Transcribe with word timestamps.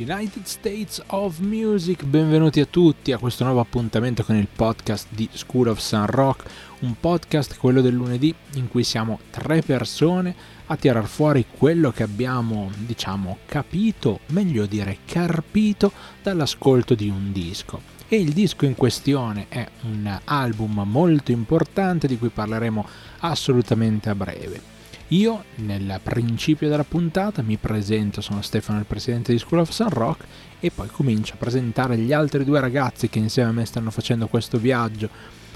United 0.00 0.46
States 0.46 1.02
of 1.08 1.40
Music, 1.40 2.04
benvenuti 2.04 2.58
a 2.60 2.64
tutti 2.64 3.12
a 3.12 3.18
questo 3.18 3.44
nuovo 3.44 3.60
appuntamento 3.60 4.24
con 4.24 4.34
il 4.34 4.48
podcast 4.50 5.08
di 5.10 5.28
School 5.30 5.68
of 5.68 5.78
Sun 5.78 6.06
Rock, 6.06 6.48
un 6.80 6.94
podcast, 6.98 7.58
quello 7.58 7.82
del 7.82 7.92
lunedì, 7.92 8.34
in 8.54 8.68
cui 8.68 8.82
siamo 8.82 9.20
tre 9.28 9.60
persone 9.60 10.34
a 10.68 10.76
tirar 10.76 11.06
fuori 11.06 11.44
quello 11.54 11.90
che 11.90 12.02
abbiamo, 12.02 12.70
diciamo, 12.78 13.40
capito, 13.44 14.20
meglio 14.28 14.64
dire 14.64 15.00
carpito, 15.04 15.92
dall'ascolto 16.22 16.94
di 16.94 17.10
un 17.10 17.30
disco. 17.30 17.82
E 18.08 18.18
il 18.18 18.32
disco 18.32 18.64
in 18.64 18.76
questione 18.76 19.48
è 19.50 19.68
un 19.82 20.18
album 20.24 20.82
molto 20.86 21.30
importante 21.30 22.06
di 22.06 22.16
cui 22.16 22.30
parleremo 22.30 22.88
assolutamente 23.18 24.08
a 24.08 24.14
breve. 24.14 24.69
Io, 25.12 25.42
nel 25.56 25.98
principio 26.04 26.68
della 26.68 26.84
puntata, 26.84 27.42
mi 27.42 27.56
presento, 27.56 28.20
sono 28.20 28.42
Stefano, 28.42 28.78
il 28.78 28.84
presidente 28.84 29.32
di 29.32 29.40
School 29.40 29.62
of 29.62 29.70
Sun 29.70 29.88
Rock, 29.88 30.24
e 30.60 30.70
poi 30.70 30.88
comincio 30.88 31.34
a 31.34 31.36
presentare 31.36 31.96
gli 31.96 32.12
altri 32.12 32.44
due 32.44 32.60
ragazzi 32.60 33.08
che 33.08 33.18
insieme 33.18 33.48
a 33.48 33.52
me 33.52 33.64
stanno 33.64 33.90
facendo 33.90 34.28
questo 34.28 34.58
viaggio. 34.58 35.08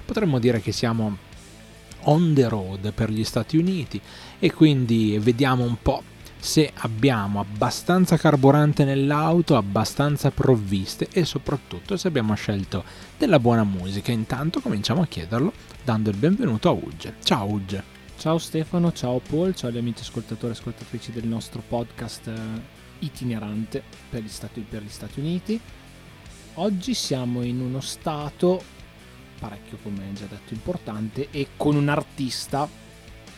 Potremmo 0.04 0.40
dire 0.40 0.60
che 0.60 0.72
siamo 0.72 1.16
on 2.06 2.34
the 2.34 2.48
road 2.48 2.92
per 2.92 3.10
gli 3.10 3.22
Stati 3.22 3.56
Uniti 3.56 4.00
e 4.40 4.52
quindi 4.52 5.16
vediamo 5.20 5.62
un 5.62 5.76
po' 5.80 6.02
se 6.36 6.73
abbiamo 6.78 7.38
abbastanza 7.38 8.16
carburante 8.16 8.84
nell'auto, 8.84 9.56
abbastanza 9.56 10.32
provviste 10.32 11.09
e 11.12 11.24
soprattutto 11.24 11.96
se 11.96 12.09
abbiamo 12.09 12.34
scelto 12.34 12.82
della 13.16 13.38
buona 13.38 13.62
musica. 13.62 14.10
Intanto 14.10 14.60
cominciamo 14.60 15.02
a 15.02 15.06
chiederlo 15.06 15.52
dando 15.84 16.10
il 16.10 16.16
benvenuto 16.16 16.68
a 16.68 16.73
Ugge. 16.73 17.14
Ciao 17.23 17.48
Ugge. 17.48 17.93
Ciao 18.24 18.38
Stefano, 18.38 18.91
ciao 18.91 19.19
Paul, 19.19 19.55
ciao 19.55 19.70
gli 19.70 19.77
amici 19.77 20.01
ascoltatori 20.01 20.55
e 20.55 20.56
ascoltatrici 20.56 21.12
del 21.12 21.26
nostro 21.26 21.60
podcast 21.60 22.26
eh, 22.29 22.62
itinerante 23.01 23.82
per 24.09 24.23
gli, 24.23 24.29
Stati, 24.29 24.62
per 24.62 24.82
gli 24.82 24.88
Stati 24.88 25.21
Uniti. 25.21 25.60
Oggi 26.54 26.95
siamo 26.95 27.43
in 27.43 27.60
uno 27.60 27.82
stato 27.82 28.63
parecchio, 29.38 29.76
come 29.82 30.10
già 30.15 30.24
detto, 30.24 30.54
importante 30.54 31.29
e 31.32 31.48
con 31.59 31.76
un 31.76 31.90
artista, 31.90 32.66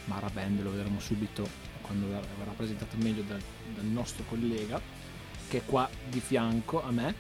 Mara 0.05 0.31
Band, 0.31 0.63
lo 0.63 0.71
vedremo 0.71 1.01
subito 1.01 1.49
quando 1.81 2.07
verrà 2.07 2.53
presentato 2.57 2.97
meglio 2.99 3.23
dal, 3.23 3.43
dal 3.75 3.87
nostro 3.87 4.23
collega, 4.29 4.81
che 5.49 5.59
è 5.59 5.63
qua 5.65 5.91
di 6.09 6.21
fianco 6.21 6.81
a 6.81 6.93
me. 6.93 7.15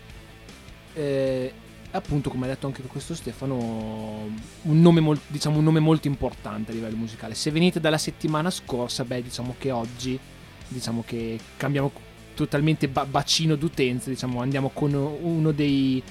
Eh, 0.95 1.53
appunto 1.97 2.31
come 2.31 2.47
ha 2.47 2.49
detto 2.49 2.67
anche 2.67 2.83
questo 2.83 3.15
Stefano 3.15 4.29
un 4.63 4.81
nome, 4.81 5.01
molt, 5.01 5.21
diciamo, 5.27 5.59
un 5.59 5.65
nome 5.65 5.81
molto 5.81 6.07
importante 6.07 6.71
a 6.71 6.75
livello 6.75 6.97
musicale. 6.97 7.35
Se 7.35 7.51
venite 7.51 7.81
dalla 7.81 7.99
settimana 7.99 8.51
scorsa 8.51 9.05
beh 9.05 9.23
diciamo 9.23 9.55
che 9.59 9.71
oggi 9.71 10.19
diciamo 10.69 11.03
che 11.07 11.39
cambiamo 11.57 11.93
totalmente 12.35 12.89
ba- 12.89 13.07
bacino 13.07 13.55
d'utenza 13.55 14.11
diciamo 14.11 14.41
andiamo 14.41 14.71
con 14.75 14.93
uno 14.93 15.53
dei, 15.53 16.03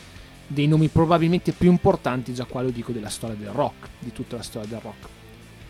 dei 0.47 0.67
nomi 0.67 0.88
probabilmente 0.88 1.52
più 1.52 1.69
importanti 1.69 2.33
già 2.33 2.45
qua 2.45 2.61
lo 2.61 2.69
dico 2.69 2.91
della 2.91 3.09
storia 3.09 3.36
del 3.36 3.50
rock 3.50 3.89
di 4.00 4.11
tutta 4.11 4.38
la 4.38 4.44
storia 4.44 4.67
del 4.67 4.80
rock. 4.80 5.08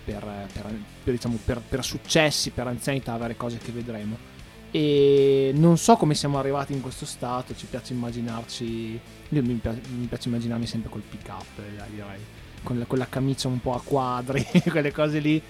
Per, 0.05 0.21
per, 0.53 0.79
per, 1.03 1.13
diciamo, 1.13 1.39
per 1.43 1.83
successi 1.83 2.51
per 2.51 2.67
anzianità 2.67 3.17
varie 3.17 3.35
cose 3.35 3.57
che 3.57 3.71
vedremo. 3.71 4.33
E 4.75 5.51
non 5.55 5.77
so 5.77 5.95
come 5.95 6.15
siamo 6.15 6.37
arrivati 6.37 6.73
in 6.73 6.81
questo 6.81 7.05
stato, 7.05 7.55
ci 7.55 7.65
piace 7.65 7.93
immaginarci, 7.93 8.99
io 9.29 9.41
mi 9.41 9.53
piace, 9.55 9.81
mi 9.97 10.05
piace 10.05 10.27
immaginarmi 10.27 10.65
sempre 10.65 10.89
col 10.89 11.01
pick 11.01 11.27
up, 11.29 11.61
direi, 11.89 12.19
con 12.63 12.77
la, 12.79 12.85
con 12.85 12.97
la 12.97 13.07
camicia 13.07 13.47
un 13.47 13.59
po' 13.59 13.73
a 13.73 13.81
quadri, 13.81 14.45
quelle 14.69 14.91
cose 14.91 15.19
lì. 15.19 15.41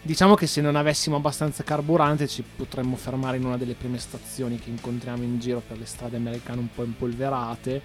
Diciamo 0.00 0.34
che 0.34 0.46
se 0.46 0.60
non 0.60 0.76
avessimo 0.76 1.16
abbastanza 1.16 1.64
carburante 1.64 2.28
ci 2.28 2.42
potremmo 2.56 2.96
fermare 2.96 3.36
in 3.36 3.44
una 3.44 3.56
delle 3.56 3.74
prime 3.74 3.98
stazioni 3.98 4.58
che 4.58 4.70
incontriamo 4.70 5.22
in 5.22 5.38
giro 5.38 5.60
per 5.66 5.76
le 5.76 5.86
strade 5.86 6.16
americane 6.16 6.60
un 6.60 6.68
po' 6.72 6.84
impolverate 6.84 7.82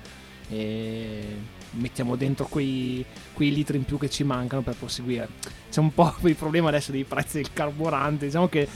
e 0.50 1.38
mettiamo 1.72 2.16
dentro 2.16 2.46
quei, 2.46 3.04
quei 3.34 3.52
litri 3.52 3.78
in 3.78 3.84
più 3.84 3.98
che 3.98 4.10
ci 4.10 4.24
mancano 4.24 4.62
per 4.62 4.76
proseguire. 4.76 5.28
C'è 5.70 5.80
un 5.80 5.94
po' 5.94 6.14
il 6.24 6.36
problema 6.36 6.70
adesso 6.70 6.92
dei 6.92 7.04
prezzi 7.04 7.38
del 7.38 7.52
carburante, 7.52 8.26
diciamo 8.26 8.48
che 8.48 8.68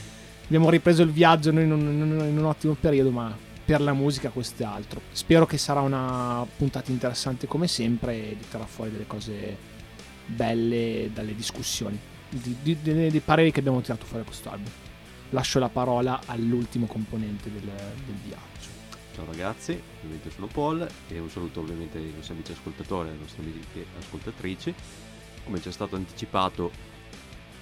abbiamo 0.45 0.69
ripreso 0.69 1.03
il 1.03 1.11
viaggio 1.11 1.49
in 1.51 1.71
un, 1.71 2.25
in 2.27 2.37
un 2.37 2.45
ottimo 2.45 2.75
periodo, 2.79 3.11
ma 3.11 3.35
per 3.67 3.81
la 3.81 3.91
musica 3.91 4.29
questo 4.29 4.63
è 4.63 4.65
altro. 4.65 5.01
Spero 5.11 5.45
che 5.45 5.57
sarà 5.57 5.81
una 5.81 6.47
puntata 6.55 6.89
interessante 6.89 7.47
come 7.47 7.67
sempre 7.67 8.13
e 8.15 8.37
di 8.37 8.45
fuori 8.65 8.91
delle 8.91 9.05
cose 9.05 9.57
belle 10.25 11.09
dalle 11.13 11.35
discussioni, 11.35 11.99
di, 12.29 12.55
di, 12.61 12.77
di, 12.81 12.93
dei 12.93 13.19
pareri 13.19 13.51
che 13.51 13.59
abbiamo 13.59 13.81
tirato 13.81 14.05
fuori 14.05 14.23
da 14.23 14.29
questo 14.29 14.49
album. 14.49 14.71
Lascio 15.31 15.59
la 15.59 15.67
parola 15.67 16.21
all'ultimo 16.27 16.85
componente 16.85 17.51
del, 17.51 17.63
del 17.65 18.15
viaggio. 18.23 18.69
Ciao 19.13 19.25
ragazzi, 19.25 19.77
ovviamente 19.97 20.31
sono 20.31 20.47
Paul 20.47 20.87
e 21.09 21.19
un 21.19 21.29
saluto 21.29 21.59
ovviamente 21.59 21.97
ai 21.97 22.13
nostri 22.15 22.35
amici 22.35 22.53
ascoltatori 22.53 23.09
e 23.09 23.11
alle 23.11 23.19
nostre 23.19 23.41
amiche 23.41 23.85
ascoltatrici. 23.99 24.73
Come 25.43 25.59
ci 25.59 25.67
è 25.67 25.71
stato 25.73 25.97
anticipato, 25.97 26.71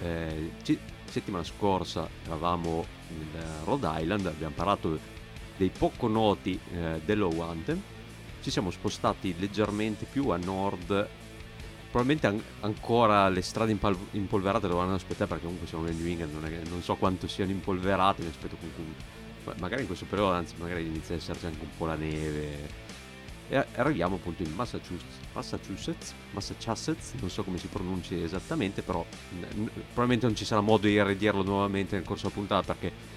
eh, 0.02 0.52
ci, 0.62 0.78
settimana 1.10 1.42
scorsa 1.42 2.08
eravamo 2.26 2.84
in 3.08 3.64
Rhode 3.64 3.88
Island, 3.90 4.26
abbiamo 4.26 4.54
parlato 4.54 5.14
dei 5.56 5.70
poco 5.70 6.08
noti 6.08 6.58
eh, 6.72 7.00
dello 7.04 7.30
Anthem, 7.42 7.80
ci 8.42 8.50
siamo 8.50 8.70
spostati 8.70 9.34
leggermente 9.38 10.06
più 10.10 10.28
a 10.28 10.36
nord, 10.36 11.08
probabilmente 11.90 12.26
an- 12.26 12.42
ancora 12.60 13.28
le 13.28 13.42
strade 13.42 13.72
impal- 13.72 13.96
impolverate 14.12 14.68
dovranno 14.68 14.94
aspettare 14.94 15.26
perché 15.26 15.44
comunque 15.44 15.66
siamo 15.66 15.84
nel 15.84 15.94
New 15.94 16.06
England, 16.06 16.32
non, 16.32 16.44
è, 16.44 16.60
non 16.68 16.82
so 16.82 16.94
quanto 16.94 17.26
siano 17.26 17.50
impolverate, 17.50 18.22
mi 18.22 18.28
aspetto 18.28 18.56
comunque, 18.56 19.54
magari 19.58 19.82
in 19.82 19.86
questo 19.86 20.04
periodo 20.04 20.32
anzi 20.32 20.54
magari 20.58 20.84
inizia 20.84 21.14
ad 21.14 21.20
esserci 21.20 21.46
anche 21.46 21.62
un 21.62 21.76
po' 21.76 21.86
la 21.86 21.96
neve. 21.96 22.84
E 23.48 23.64
arriviamo 23.76 24.16
appunto 24.16 24.42
in 24.42 24.52
Massachusetts, 24.54 25.18
Massachusetts, 25.32 26.14
Massachusetts, 26.32 27.12
non 27.20 27.30
so 27.30 27.44
come 27.44 27.58
si 27.58 27.68
pronunci 27.68 28.20
esattamente, 28.20 28.82
però 28.82 29.04
n- 29.38 29.70
probabilmente 29.72 30.26
non 30.26 30.34
ci 30.34 30.44
sarà 30.44 30.60
modo 30.60 30.88
di 30.88 31.00
ridirlo 31.00 31.44
nuovamente 31.44 31.94
nel 31.94 32.04
corso 32.04 32.24
della 32.24 32.34
puntata 32.34 32.74
perché 32.74 33.14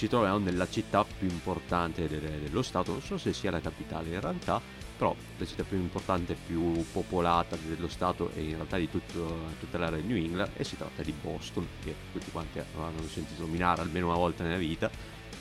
ci 0.00 0.08
troviamo 0.08 0.38
nella 0.38 0.66
città 0.66 1.04
più 1.04 1.28
importante 1.28 2.08
de- 2.08 2.40
dello 2.40 2.62
Stato, 2.62 2.92
non 2.92 3.02
so 3.02 3.18
se 3.18 3.34
sia 3.34 3.50
la 3.50 3.60
capitale 3.60 4.08
in 4.08 4.18
realtà, 4.18 4.58
però 4.96 5.14
la 5.36 5.44
città 5.44 5.62
più 5.62 5.76
importante, 5.76 6.34
più 6.46 6.82
popolata 6.90 7.54
dello 7.66 7.86
Stato 7.86 8.30
e 8.34 8.44
in 8.44 8.54
realtà 8.54 8.78
di 8.78 8.88
tutto, 8.88 9.48
tutta 9.58 9.76
l'area 9.76 10.00
di 10.00 10.06
New 10.06 10.16
England 10.16 10.52
e 10.56 10.64
si 10.64 10.78
tratta 10.78 11.02
di 11.02 11.12
Boston, 11.12 11.68
che 11.84 11.94
tutti 12.12 12.30
quanti 12.30 12.60
avranno 12.60 13.06
sentito 13.08 13.42
nominare 13.42 13.82
almeno 13.82 14.06
una 14.06 14.16
volta 14.16 14.42
nella 14.42 14.56
vita 14.56 14.90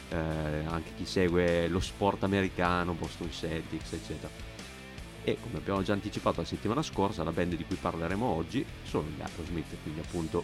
eh, 0.09 0.17
anche 0.17 0.91
chi 0.97 1.05
segue 1.05 1.69
lo 1.69 1.79
sport 1.79 2.23
americano, 2.25 2.91
Boston 2.91 3.31
Celtics, 3.31 3.93
eccetera. 3.93 4.29
E 5.23 5.37
come 5.41 5.59
abbiamo 5.59 5.83
già 5.83 5.93
anticipato 5.93 6.41
la 6.41 6.45
settimana 6.45 6.81
scorsa, 6.81 7.23
la 7.23 7.31
band 7.31 7.55
di 7.55 7.63
cui 7.63 7.77
parleremo 7.77 8.25
oggi 8.25 8.65
sono 8.83 9.07
gli 9.07 9.21
Aerosmith, 9.21 9.77
quindi 9.83 10.01
appunto, 10.01 10.43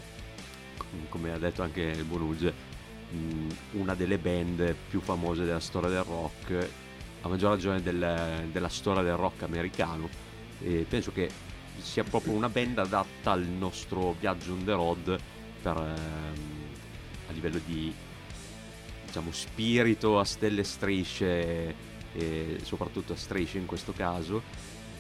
come 1.10 1.34
ha 1.34 1.38
detto 1.38 1.64
anche 1.64 1.82
il 1.82 2.04
buon 2.06 2.22
Uge, 2.22 2.75
una 3.72 3.94
delle 3.96 4.18
band 4.18 4.76
più 4.90 5.00
famose 5.00 5.44
della 5.44 5.60
storia 5.60 5.90
del 5.90 6.04
rock, 6.04 6.70
a 7.22 7.28
maggior 7.28 7.52
ragione 7.52 7.82
del, 7.82 8.48
della 8.52 8.70
storia 8.70 9.02
del 9.02 9.16
rock 9.16 9.44
americano. 9.44 10.10
E 10.62 10.86
penso 10.88 11.12
che 11.12 11.30
sia 11.80 12.04
proprio 12.04 12.34
una 12.34 12.50
band 12.50 12.80
adatta 12.80 13.32
al 13.32 13.44
nostro 13.44 14.16
viaggio 14.20 14.54
on 14.54 14.64
the 14.64 14.72
road 14.72 15.20
per, 15.62 15.78
ehm, 15.78 17.30
a 17.30 17.32
livello 17.32 17.60
di 17.66 17.94
diciamo, 19.06 19.32
spirito 19.32 20.20
a 20.20 20.24
stelle 20.24 20.62
e 20.62 20.64
strisce 20.64 21.76
e 22.14 22.60
soprattutto 22.64 23.14
a 23.14 23.18
strisce 23.18 23.58
in 23.58 23.66
questo 23.66 23.92
caso 23.92 24.42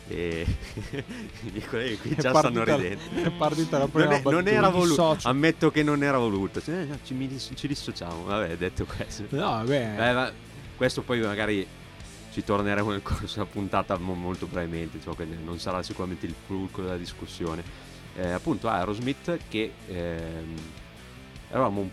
e 0.07 0.45
i 0.91 1.51
miei 1.51 1.65
colleghi 1.65 1.97
qui 1.97 2.15
già 2.15 2.33
stanno 2.33 2.63
ridendo. 2.63 3.01
non, 3.91 4.11
è, 4.11 4.21
non 4.23 4.47
era 4.47 4.69
voluto. 4.69 5.17
ammetto 5.23 5.71
che 5.71 5.83
non 5.83 6.03
era 6.03 6.17
voluto. 6.17 6.61
Cioè, 6.61 6.85
no, 6.85 6.99
ci, 7.03 7.39
ci, 7.55 7.67
dissociamo. 7.67 8.23
Vabbè 8.23 8.57
detto 8.57 8.85
questo. 8.85 9.25
No 9.29 9.49
vabbè. 9.49 9.95
Eh, 9.97 10.13
ma 10.13 10.31
questo 10.75 11.01
poi 11.01 11.19
magari 11.21 11.65
ci 12.31 12.43
torneremo 12.43 12.91
nel 12.91 13.01
corso 13.01 13.35
della 13.35 13.45
puntata 13.45 13.97
molto 13.97 14.45
brevemente 14.45 14.99
cioè, 15.01 15.25
non 15.43 15.57
sarà 15.57 15.81
sicuramente 15.81 16.25
il 16.25 16.35
fulcro 16.45 16.83
della 16.83 16.97
discussione. 16.97 17.63
Eh, 18.17 18.31
appunto 18.31 18.69
Aerosmith 18.69 19.39
che 19.49 19.73
ehm, 19.87 20.55
eravamo 21.49 21.81
un 21.81 21.89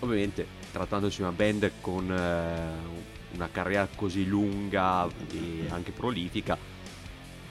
ovviamente 0.00 0.46
trattandosi 0.70 1.16
di 1.16 1.22
una 1.22 1.32
band 1.32 1.70
con 1.80 2.10
eh, 2.10 3.06
una 3.34 3.48
carriera 3.50 3.88
così 3.94 4.26
lunga 4.26 5.06
e 5.30 5.66
anche 5.68 5.92
prolifica, 5.92 6.56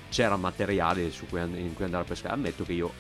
c'era 0.10 0.36
materiale 0.36 1.12
cui, 1.30 1.40
in 1.40 1.74
cui 1.74 1.86
andare 1.86 2.04
a 2.04 2.08
pescare. 2.08 2.34
Ammetto 2.34 2.64
che 2.64 2.74
io 2.74 2.92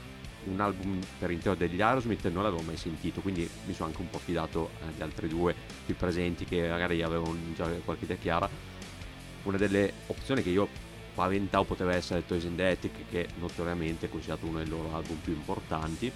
un 0.45 0.59
album 0.59 0.99
per 1.19 1.31
intero 1.31 1.55
degli 1.55 1.81
Aerosmith 1.81 2.27
non 2.29 2.43
l'avevo 2.43 2.61
mai 2.61 2.77
sentito, 2.77 3.21
quindi 3.21 3.49
mi 3.65 3.73
sono 3.73 3.89
anche 3.89 4.01
un 4.01 4.09
po' 4.09 4.19
fidato 4.19 4.69
agli 4.85 5.01
altri 5.01 5.27
due 5.27 5.53
qui 5.85 5.93
presenti 5.93 6.45
che 6.45 6.67
magari 6.67 7.01
avevano 7.01 7.35
già 7.55 7.67
qualche 7.83 8.05
idea 8.05 8.17
chiara. 8.17 8.49
Una 9.43 9.57
delle 9.57 9.91
opzioni 10.07 10.43
che 10.43 10.49
io 10.49 10.67
paventavo 11.13 11.63
poteva 11.63 11.93
essere 11.93 12.25
Toys 12.25 12.45
and 12.45 12.59
Ethic, 12.59 13.09
che 13.09 13.27
notoriamente 13.39 14.05
è 14.05 14.09
considerato 14.09 14.45
uno 14.45 14.59
dei 14.59 14.67
loro 14.67 14.93
album 14.93 15.17
più 15.17 15.33
importanti 15.33 16.11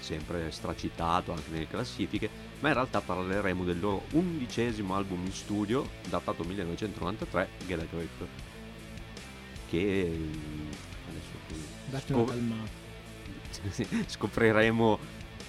sempre 0.00 0.50
stracitato 0.50 1.32
anche 1.32 1.50
nelle 1.50 1.66
classifiche, 1.66 2.30
ma 2.60 2.68
in 2.68 2.74
realtà 2.74 3.00
parleremo 3.00 3.64
del 3.64 3.78
loro 3.78 4.04
undicesimo 4.12 4.94
album 4.94 5.26
in 5.26 5.32
studio, 5.32 5.86
datato 6.08 6.44
1993, 6.44 7.48
Get 7.66 7.80
a 7.80 7.86
Grip, 7.90 8.26
che 9.68 10.10
adesso 11.08 12.06
scop- 12.06 12.34
scopriremo 14.06 14.98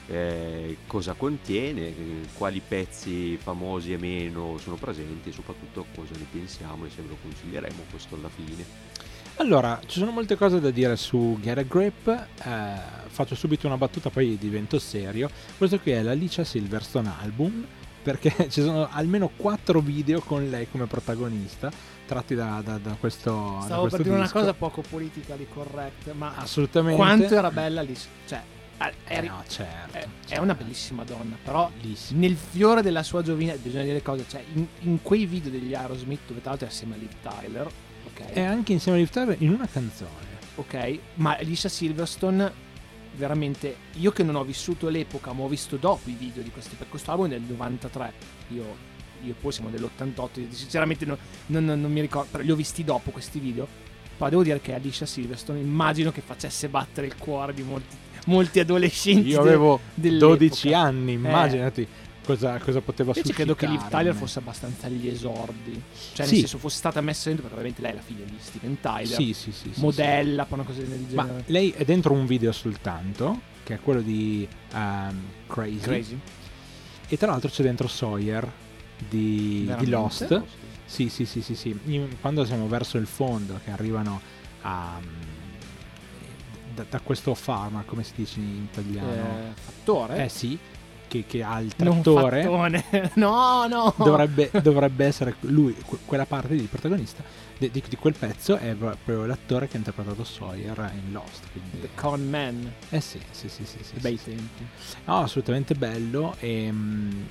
eh, 0.08 0.78
cosa 0.88 1.14
contiene, 1.14 1.94
quali 2.34 2.62
pezzi 2.66 3.38
famosi 3.38 3.94
e 3.94 3.98
meno 3.98 4.58
sono 4.58 4.76
presenti 4.76 5.30
e 5.30 5.32
soprattutto 5.32 5.86
cosa 5.94 6.14
ne 6.18 6.26
pensiamo 6.32 6.86
e 6.86 6.90
se 6.90 7.02
ve 7.02 7.10
lo 7.10 7.18
consiglieremo 7.22 7.84
questo 7.90 8.16
alla 8.16 8.30
fine. 8.30 8.98
Allora, 9.36 9.80
ci 9.86 10.00
sono 10.00 10.12
molte 10.12 10.36
cose 10.36 10.60
da 10.60 10.70
dire 10.70 10.98
su 10.98 11.38
Get 11.40 11.58
a 11.60 11.62
Grip. 11.62 12.08
eh, 12.08 13.08
faccio 13.08 13.36
subito 13.36 13.68
una 13.68 13.78
battuta, 13.78 14.10
poi 14.10 14.38
divento 14.38 14.80
serio. 14.80 15.30
Questo 15.58 15.80
qui 15.80 15.92
è 15.92 16.02
l'Alicia 16.02 16.44
Silverstone 16.44 17.14
album. 17.22 17.66
Perché 18.12 18.50
ci 18.50 18.62
sono 18.62 18.88
almeno 18.92 19.30
quattro 19.36 19.80
video 19.82 20.20
con 20.22 20.50
lei 20.50 20.68
come 20.70 20.86
protagonista, 20.88 21.72
tratti 22.08 22.34
da, 22.34 22.62
da- 22.64 22.78
da 22.80 22.96
questo. 23.00 23.58
da 23.60 23.66
Stavo 23.66 23.82
questo 23.82 23.98
per 23.98 24.06
dire 24.06 24.16
una 24.16 24.24
disco. 24.26 24.40
cosa 24.40 24.54
poco 24.54 24.82
politically 24.82 25.48
correct, 25.54 26.12
ma 26.14 26.34
Assolutamente. 26.38 26.96
quanto 26.98 27.36
era 27.36 27.52
bella 27.52 27.82
lì. 27.82 27.96
Cioè, 28.26 28.42
è, 28.78 28.92
Eh 29.08 29.22
no, 29.22 29.44
certo. 29.48 29.98
è- 29.98 30.00
è 30.02 30.08
certo. 30.26 30.44
una 30.44 30.56
bellissima 30.56 31.04
donna, 31.04 31.36
però 31.44 31.70
Bellissima. 31.80 32.20
nel 32.22 32.36
fiore 32.36 32.82
della 32.82 33.04
sua 33.04 33.22
giovinezza 33.22 33.60
bisogna 33.62 33.84
dire 33.84 33.96
le 33.96 34.02
cose, 34.02 34.26
cioè 34.28 34.42
in, 34.54 34.66
in 34.80 35.02
quei 35.04 35.26
video 35.26 35.52
degli 35.52 35.74
Aerosmith 35.76 36.22
dove 36.28 36.40
tra 36.42 36.50
l'altro 36.52 36.68
è 36.68 36.72
assieme 36.72 36.96
a 36.96 36.98
Liv 36.98 37.12
Tyler, 37.22 37.68
ok? 38.08 38.22
E 38.34 38.42
anche 38.42 38.72
insieme 38.72 38.98
a 38.98 39.02
Liv 39.02 39.10
Tyler 39.12 39.36
in 39.40 39.50
una 39.52 39.68
canzone. 39.68 40.10
ok, 40.56 41.00
ma 41.16 41.36
Alicia 41.38 41.70
Silverstone 41.70 42.52
veramente 43.16 43.76
io 43.96 44.12
che 44.12 44.24
non 44.24 44.36
ho 44.36 44.44
vissuto 44.44 44.88
l'epoca, 44.90 45.34
ma 45.34 45.44
ho 45.44 45.48
visto 45.48 45.76
dopo 45.78 46.10
i 46.10 46.16
video 46.18 46.42
di 46.44 46.50
questo, 46.52 46.76
per 46.78 46.88
questo 46.90 47.12
album 47.12 47.28
è 47.28 47.30
del 47.30 47.42
93. 47.42 48.14
Io, 48.50 48.64
io 49.24 49.36
poi 49.40 49.52
siamo 49.52 49.70
dell'88, 49.70 50.50
sinceramente 50.52 51.06
non, 51.06 51.18
non- 51.48 51.66
non- 51.66 51.92
mi 51.92 52.02
ricordo, 52.02 52.30
però 52.32 52.44
li 52.44 52.52
ho 52.52 52.56
visti 52.56 52.84
dopo 52.84 53.12
questi 53.12 53.40
video. 53.40 53.68
Però 54.18 54.30
devo 54.30 54.44
dire 54.44 54.60
che 54.60 54.74
Alicia 54.74 55.06
Silverstone 55.06 55.60
immagino 55.60 56.12
che 56.12 56.20
facesse 56.22 56.68
battere 56.68 57.08
il 57.08 57.16
cuore 57.18 57.54
di 57.54 57.64
molti, 57.64 57.96
molti 58.26 58.60
adolescenti. 58.60 59.30
Io 59.30 59.42
de- 59.42 59.48
avevo 59.48 59.80
dell'epoca. 59.94 60.36
12 60.36 60.74
anni, 60.74 61.14
immaginati 61.14 61.88
cosa, 62.34 62.58
cosa 62.60 62.82
poteva 62.82 63.10
Invece 63.16 63.28
suscitare. 63.34 63.34
credo 63.34 63.56
che 63.56 63.68
Liv 63.68 63.90
Tyler 63.90 64.14
fosse 64.14 64.40
abbastanza 64.40 64.88
agli 64.88 65.08
esordi. 65.08 65.82
Cioè, 66.14 66.26
Sì. 66.26 66.32
nel 66.32 66.40
senso, 66.42 66.58
fosse 66.58 66.78
stata 66.78 67.02
messa 67.02 67.30
dentro, 67.30 67.48
perché 67.48 67.60
ovviamente 67.60 67.82
lei 67.82 67.92
è 67.92 67.96
la 67.96 68.02
figlia 68.02 68.26
di 68.26 68.38
Steven 68.40 68.80
Tyler. 68.80 69.08
Sì, 69.08 69.34
sì, 69.34 69.52
sì. 69.52 69.72
sì, 69.74 69.80
modella, 69.82 70.46
poi 70.46 70.60
una 70.60 70.68
cosa 70.68 70.82
del 70.82 71.06
sì. 71.08 71.16
Ma 71.16 71.24
genere. 71.26 71.44
lei 71.48 71.72
è 71.72 71.84
dentro 71.86 72.14
un 72.14 72.26
video 72.26 72.52
soltanto, 72.52 73.42
che 73.64 73.76
è 73.76 73.80
quello 73.82 74.02
di 74.02 74.48
um, 74.74 75.22
Crazy. 75.48 75.80
Crazy. 75.80 76.20
E 77.08 77.18
tra 77.18 77.32
l'altro 77.32 77.50
c'è 77.50 77.64
dentro 77.64 77.88
Sawyer 77.88 78.48
di, 78.98 79.62
di 79.62 79.64
Veramente? 79.66 79.90
Lost. 79.92 80.44
Sì, 80.86 81.10
sì, 81.10 81.26
sì, 81.26 81.42
sì, 81.42 81.56
sì. 81.56 81.80
In- 81.86 82.20
Quando 82.20 82.46
siamo 82.46 82.68
verso 82.68 82.98
il 82.98 83.08
fondo, 83.08 83.60
che 83.64 83.72
arrivano 83.72 84.20
a... 84.62 85.00
Da, 86.76 86.86
da 86.90 87.00
questo 87.02 87.34
farmer, 87.36 87.84
come 87.86 88.04
si 88.04 88.14
dice 88.16 88.40
in 88.40 88.68
italiano? 88.72 89.12
Eh, 89.12 89.52
fattore? 89.60 90.24
Eh, 90.26 90.30
sì, 90.30 90.58
che, 91.10 91.26
che 91.28 91.44
ha 91.44 91.60
il 91.60 91.76
trattore. 91.76 92.44
no, 93.16 93.68
no. 93.68 93.94
dovrebbe, 93.98 94.50
dovrebbe 94.62 95.06
essere 95.06 95.36
lui, 95.42 95.76
que- 95.86 95.98
quella 96.06 96.26
parte 96.26 96.56
di 96.56 96.64
protagonista 96.64 97.22
di, 97.58 97.70
di- 97.72 97.84
di 97.90 97.96
quel 97.98 98.16
pezzo 98.18 98.56
è 98.56 98.74
proprio 98.74 99.26
l'attore 99.26 99.68
che 99.68 99.76
ha 99.76 99.80
interpretato 99.80 100.24
Sawyer 100.24 100.92
in 100.94 101.12
Lost. 101.12 101.44
Quindi, 101.52 101.82
The 101.82 101.90
Con 101.96 102.30
Man. 102.30 102.72
eh 102.90 103.02
sì, 103.02 103.20
sì, 103.32 103.50
sì, 103.50 103.66
sì, 103.66 103.80
sì, 103.82 103.96
Bei 104.00 104.16
sì. 104.16 104.30
tempi. 104.30 104.66
No, 105.06 105.18
assolutamente 105.18 105.76
bello 105.76 106.36
e, 106.40 106.72
mm, 106.72 107.22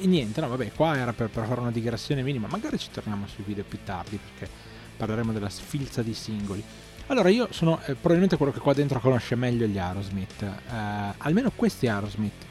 e 0.00 0.06
niente, 0.06 0.40
no 0.42 0.48
vabbè, 0.48 0.72
qua 0.72 0.96
era 0.98 1.12
per, 1.14 1.28
per 1.30 1.46
fare 1.46 1.60
una 1.60 1.70
digressione 1.70 2.22
minima, 2.22 2.46
magari 2.50 2.78
ci 2.78 2.90
torniamo 2.92 3.26
sui 3.26 3.44
video 3.44 3.64
più 3.66 3.78
tardi 3.84 4.18
perché 4.18 4.52
parleremo 4.98 5.32
della 5.32 5.48
sfilza 5.48 6.02
di 6.02 6.12
singoli. 6.12 6.62
Allora 7.06 7.30
io 7.30 7.48
sono 7.52 7.78
eh, 7.86 7.94
probabilmente 7.94 8.36
quello 8.36 8.52
che 8.52 8.58
qua 8.58 8.74
dentro 8.74 9.00
conosce 9.00 9.34
meglio 9.34 9.64
gli 9.66 9.78
Aerosmith, 9.78 10.42
eh, 10.42 11.14
almeno 11.16 11.50
questi 11.54 11.88
Aerosmith. 11.88 12.44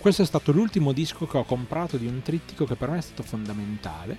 Questo 0.00 0.22
è 0.22 0.24
stato 0.24 0.50
l'ultimo 0.50 0.92
disco 0.92 1.26
che 1.26 1.36
ho 1.36 1.44
comprato 1.44 1.98
di 1.98 2.06
un 2.06 2.22
trittico 2.22 2.64
che 2.64 2.74
per 2.74 2.88
me 2.88 2.96
è 2.96 3.02
stato 3.02 3.22
fondamentale. 3.22 4.16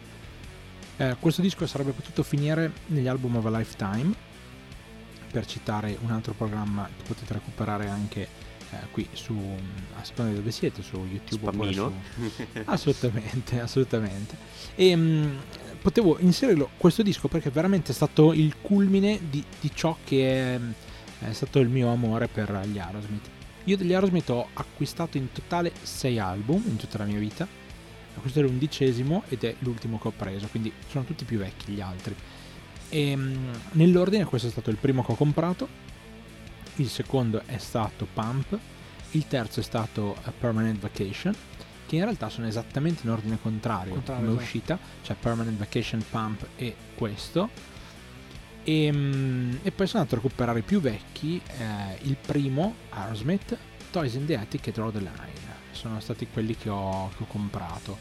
Eh, 0.98 1.16
questo 1.20 1.42
disco 1.42 1.66
sarebbe 1.66 1.90
potuto 1.90 2.22
finire 2.22 2.72
negli 2.88 3.08
album 3.08 3.38
of 3.38 3.46
a 3.46 3.58
Lifetime, 3.58 4.14
per 5.32 5.48
citare 5.48 5.98
un 6.02 6.12
altro 6.12 6.34
programma 6.34 6.88
che 6.96 7.02
potete 7.08 7.34
recuperare 7.34 7.88
anche 7.88 8.22
eh, 8.70 8.78
qui 8.92 9.08
su, 9.14 9.36
a 10.00 10.04
seconda 10.04 10.30
di 10.30 10.38
dove 10.38 10.52
siete, 10.52 10.84
su 10.84 10.98
YouTube 10.98 11.52
Spammino. 11.52 11.92
su, 12.14 12.46
Assolutamente, 12.66 13.60
assolutamente. 13.60 14.38
E 14.76 14.96
mh, 14.96 15.40
potevo 15.82 16.20
inserirlo 16.20 16.70
questo 16.78 17.02
disco 17.02 17.28
perché 17.28 17.50
è 17.50 17.52
veramente 17.52 17.92
stato 17.92 18.34
il 18.34 18.58
culmine 18.62 19.20
di, 19.32 19.44
di 19.60 19.72
ciò 19.74 19.98
che 20.04 20.54
è, 20.54 20.60
è 21.28 21.34
stato 21.34 21.58
il 21.58 21.70
mio 21.70 21.92
amore 21.92 22.28
per 22.28 22.68
gli 22.68 22.78
Aerosmith. 22.78 23.40
Io 23.66 23.78
degli 23.78 23.94
Aerosmith 23.94 24.30
ho 24.30 24.48
acquistato 24.54 25.18
in 25.18 25.32
totale 25.32 25.72
6 25.82 26.20
album 26.20 26.64
in 26.66 26.78
tutta 26.78 26.98
la 26.98 27.06
mia 27.06 27.20
vita. 27.20 27.48
Questo 28.20 28.40
è 28.40 28.42
l'undicesimo 28.44 29.24
ed 29.30 29.44
è 29.44 29.56
l'ultimo 29.60 29.98
che 30.00 30.08
ho 30.10 30.14
preso, 30.16 30.48
quindi 30.48 30.72
sono 30.90 31.04
tutti 31.06 31.24
più 31.26 31.38
vecchi 31.38 31.72
gli 31.72 31.82
altri. 31.82 32.14
E 32.90 33.16
mh, 33.16 33.38
nell'ordine 33.74 34.26
questo 34.26 34.48
è 34.48 34.52
stato 34.52 34.70
il 34.70 34.76
primo 34.78 35.04
che 35.04 35.12
ho 35.14 35.16
comprato, 35.16 35.68
il 36.76 36.90
secondo 36.90 37.42
è 37.46 37.58
stato 37.58 38.08
Pump, 38.12 38.58
il 39.12 39.28
terzo 39.28 39.60
è 39.60 39.64
stato 39.64 40.16
A 40.24 40.32
Permanent 40.38 40.80
Vacation, 40.80 41.34
che 41.88 41.96
in 41.96 42.04
realtà 42.04 42.30
sono 42.30 42.48
esattamente 42.48 43.04
in 43.06 43.12
ordine 43.12 43.38
contrario, 43.42 43.94
Contrario, 43.94 44.26
come 44.26 44.34
esatto. 44.42 44.44
uscita, 44.58 44.80
cioè 45.04 45.16
Permanent 45.20 45.58
Vacation, 45.58 46.04
Pump 46.10 46.48
e 46.58 46.76
questo. 46.96 47.50
E, 48.64 48.92
mm, 48.92 49.56
e 49.64 49.72
poi 49.72 49.88
sono 49.88 50.04
andato 50.04 50.20
a 50.20 50.24
recuperare 50.24 50.60
i 50.60 50.64
più 50.64 50.80
vecchi, 50.80 51.42
eh, 51.58 51.98
il 52.04 52.16
primo, 52.16 52.76
Aerosmith, 52.90 53.58
Toys 53.92 54.14
in 54.14 54.26
the 54.26 54.38
Attic 54.38 54.68
e 54.68 54.72
Draw 54.72 54.92
the 54.92 55.00
Line, 55.00 55.42
sono 55.72 56.00
stati 56.00 56.28
quelli 56.32 56.56
che 56.56 56.70
ho, 56.70 57.10
che 57.18 57.24
ho 57.24 57.28
comprato. 57.28 57.98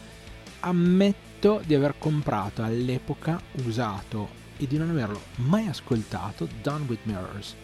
Ammetto 0.61 1.63
di 1.65 1.75
aver 1.75 1.95
comprato 1.99 2.63
all'epoca, 2.63 3.41
usato 3.65 4.39
e 4.59 4.67
di 4.67 4.77
non 4.77 4.91
averlo 4.91 5.21
mai 5.37 5.67
ascoltato 5.67 6.47
Done 6.61 6.85
with 6.87 7.01
Mirrors. 7.05 7.57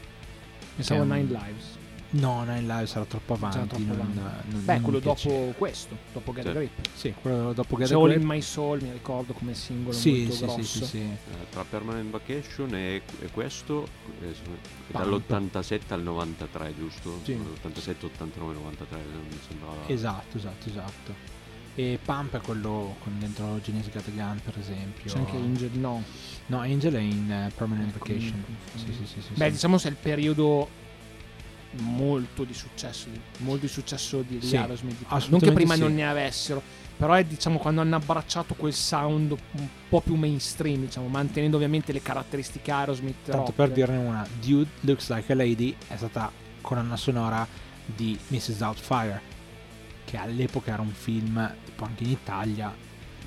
Pensavo 0.74 1.04
Nine 1.04 1.24
Lives. 1.24 1.75
No, 2.18 2.44
Nine 2.44 2.60
Lives 2.62 2.94
era 2.94 3.04
troppo 3.04 3.34
avanti. 3.34 3.66
troppo 3.66 3.78
non, 3.84 3.90
avanti. 4.00 4.18
non- 4.50 4.64
Beh, 4.64 4.72
non 4.74 4.82
quello 4.82 4.98
mi 4.98 5.04
dopo 5.04 5.54
questo, 5.58 5.96
dopo 6.12 6.32
Get 6.32 6.46
Sì. 6.46 6.52
Grip. 6.52 6.70
Sì, 6.94 7.14
quello 7.20 7.52
dopo 7.52 7.76
Get 7.76 7.92
All 7.92 8.08
Grip. 8.08 8.20
in 8.20 8.26
My 8.26 8.40
Soul, 8.40 8.82
mi 8.82 8.92
ricordo 8.92 9.32
come 9.32 9.54
singolo 9.54 9.96
Sì, 9.96 10.10
molto 10.10 10.32
sì, 10.32 10.36
sì, 10.38 10.44
grosso. 10.44 10.62
sì, 10.62 10.84
sì. 10.84 10.98
Eh, 10.98 11.18
tra 11.50 11.64
Permanent 11.64 12.10
Vacation 12.10 12.74
e, 12.74 13.02
e 13.20 13.26
questo 13.30 13.86
eh, 14.22 14.34
sono- 14.34 14.56
è 14.88 14.92
Pump. 14.92 15.04
dall'87 15.28 15.80
al 15.92 16.02
93 16.02 16.74
giusto? 16.76 17.20
Sì. 17.24 17.32
87, 17.32 18.06
89, 18.06 18.54
93 18.54 18.98
mi 19.28 19.38
sembrava 19.46 19.74
Esatto, 19.88 20.36
esatto, 20.36 20.68
esatto. 20.68 21.34
E 21.78 21.98
Pump 22.02 22.34
è 22.36 22.40
quello 22.40 22.96
con 23.02 23.18
dentro 23.18 23.60
Genesis 23.62 23.92
Got 23.92 24.06
a 24.08 24.10
Gun, 24.10 24.40
per 24.42 24.56
esempio. 24.58 25.12
C'è 25.12 25.18
anche 25.18 25.36
Angel, 25.36 25.70
no. 25.74 26.02
No, 26.46 26.60
Angel 26.60 26.94
è 26.94 27.00
in 27.00 27.30
eh, 27.30 27.50
Permanent 27.54 27.94
Ecco, 27.94 27.98
Vacation. 28.06 28.42
Sì, 28.76 28.92
sì, 28.94 29.04
sì, 29.04 29.20
sì, 29.20 29.32
Beh, 29.34 29.46
sì. 29.46 29.50
diciamo 29.52 29.76
se 29.76 29.88
è 29.88 29.90
il 29.90 29.98
periodo 30.00 30.84
molto 31.80 32.44
di 32.44 32.54
successo, 32.54 33.08
di- 33.08 33.20
molto 33.38 33.62
di 33.66 33.68
successo 33.68 34.22
di 34.22 34.40
Sì, 34.40 34.56
Aerosmith. 34.56 35.06
Non 35.28 35.40
che 35.40 35.52
prima 35.52 35.74
sì. 35.74 35.80
non 35.80 35.94
ne 35.94 36.08
avessero, 36.08 36.62
però 36.96 37.12
è 37.14 37.24
diciamo 37.24 37.58
quando 37.58 37.80
hanno 37.80 37.96
abbracciato 37.96 38.54
quel 38.54 38.72
sound 38.72 39.30
un 39.52 39.68
po' 39.88 40.00
più 40.00 40.14
mainstream, 40.14 40.80
diciamo, 40.82 41.08
mantenendo 41.08 41.56
ovviamente 41.56 41.92
le 41.92 42.02
caratteristiche 42.02 42.70
Aerosmith. 42.70 43.24
Tanto 43.24 43.38
rock. 43.38 43.52
per 43.52 43.70
dirne 43.70 43.96
una, 43.96 44.26
Dude 44.40 44.70
Looks 44.80 45.10
Like 45.10 45.32
a 45.32 45.34
Lady 45.34 45.74
è 45.88 45.96
stata 45.96 46.30
colonna 46.60 46.96
sonora 46.96 47.46
di 47.84 48.18
Mrs. 48.28 48.56
Doubtfire, 48.56 49.20
che 50.04 50.16
all'epoca 50.16 50.72
era 50.72 50.82
un 50.82 50.92
film, 50.92 51.54
tipo 51.64 51.84
anche 51.84 52.04
in 52.04 52.10
Italia, 52.10 52.74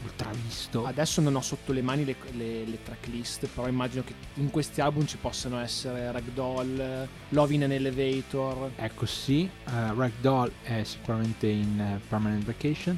ultravisto. 0.04 0.86
Adesso 0.86 1.22
non 1.22 1.36
ho 1.36 1.42
sotto 1.42 1.72
le 1.72 1.82
mani 1.82 2.06
le, 2.06 2.16
le, 2.32 2.66
le 2.66 2.84
tracklist, 2.84 3.48
però 3.48 3.68
immagino 3.68 4.04
che 4.04 4.14
in 4.36 4.50
questi 4.50 4.82
album 4.82 5.06
ci 5.06 5.18
possano 5.18 5.60
essere 5.60 6.12
Ragdoll, 6.12 7.08
Love 7.30 7.54
in 7.54 7.64
an 7.64 7.72
Elevator. 7.72 8.72
Ecco 8.76 9.06
sì, 9.06 9.50
uh, 9.66 9.98
Ragdoll 9.98 10.52
è 10.62 10.84
sicuramente 10.84 11.48
in 11.48 11.80
eh, 11.80 12.00
Permanent 12.08 12.44
Vacation, 12.44 12.98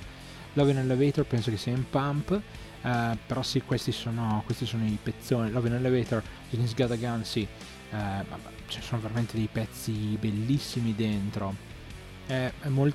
Love 0.54 0.72
in 0.72 0.78
Elevator 0.78 1.26
penso 1.26 1.50
che 1.50 1.58
sia 1.58 1.72
in 1.72 1.90
Pump, 1.90 2.32
eh, 2.84 3.18
però 3.26 3.42
sì, 3.42 3.62
questi 3.62 3.92
sono, 3.92 4.42
questi 4.46 4.66
sono 4.66 4.86
i 4.86 4.98
pezzoni, 5.02 5.52
Love 5.52 5.68
in 5.68 5.74
Elevator, 5.76 6.22
Dennis 6.50 6.74
Gun, 6.74 7.24
sì, 7.24 7.48
ma 7.90 8.26
ci 8.68 8.82
sono 8.82 9.02
veramente 9.02 9.36
dei 9.36 9.50
pezzi 9.52 9.92
bellissimi 10.20 10.96
dentro, 10.96 11.54
Eh, 12.28 12.54
è 12.62 12.68
mol- 12.70 12.94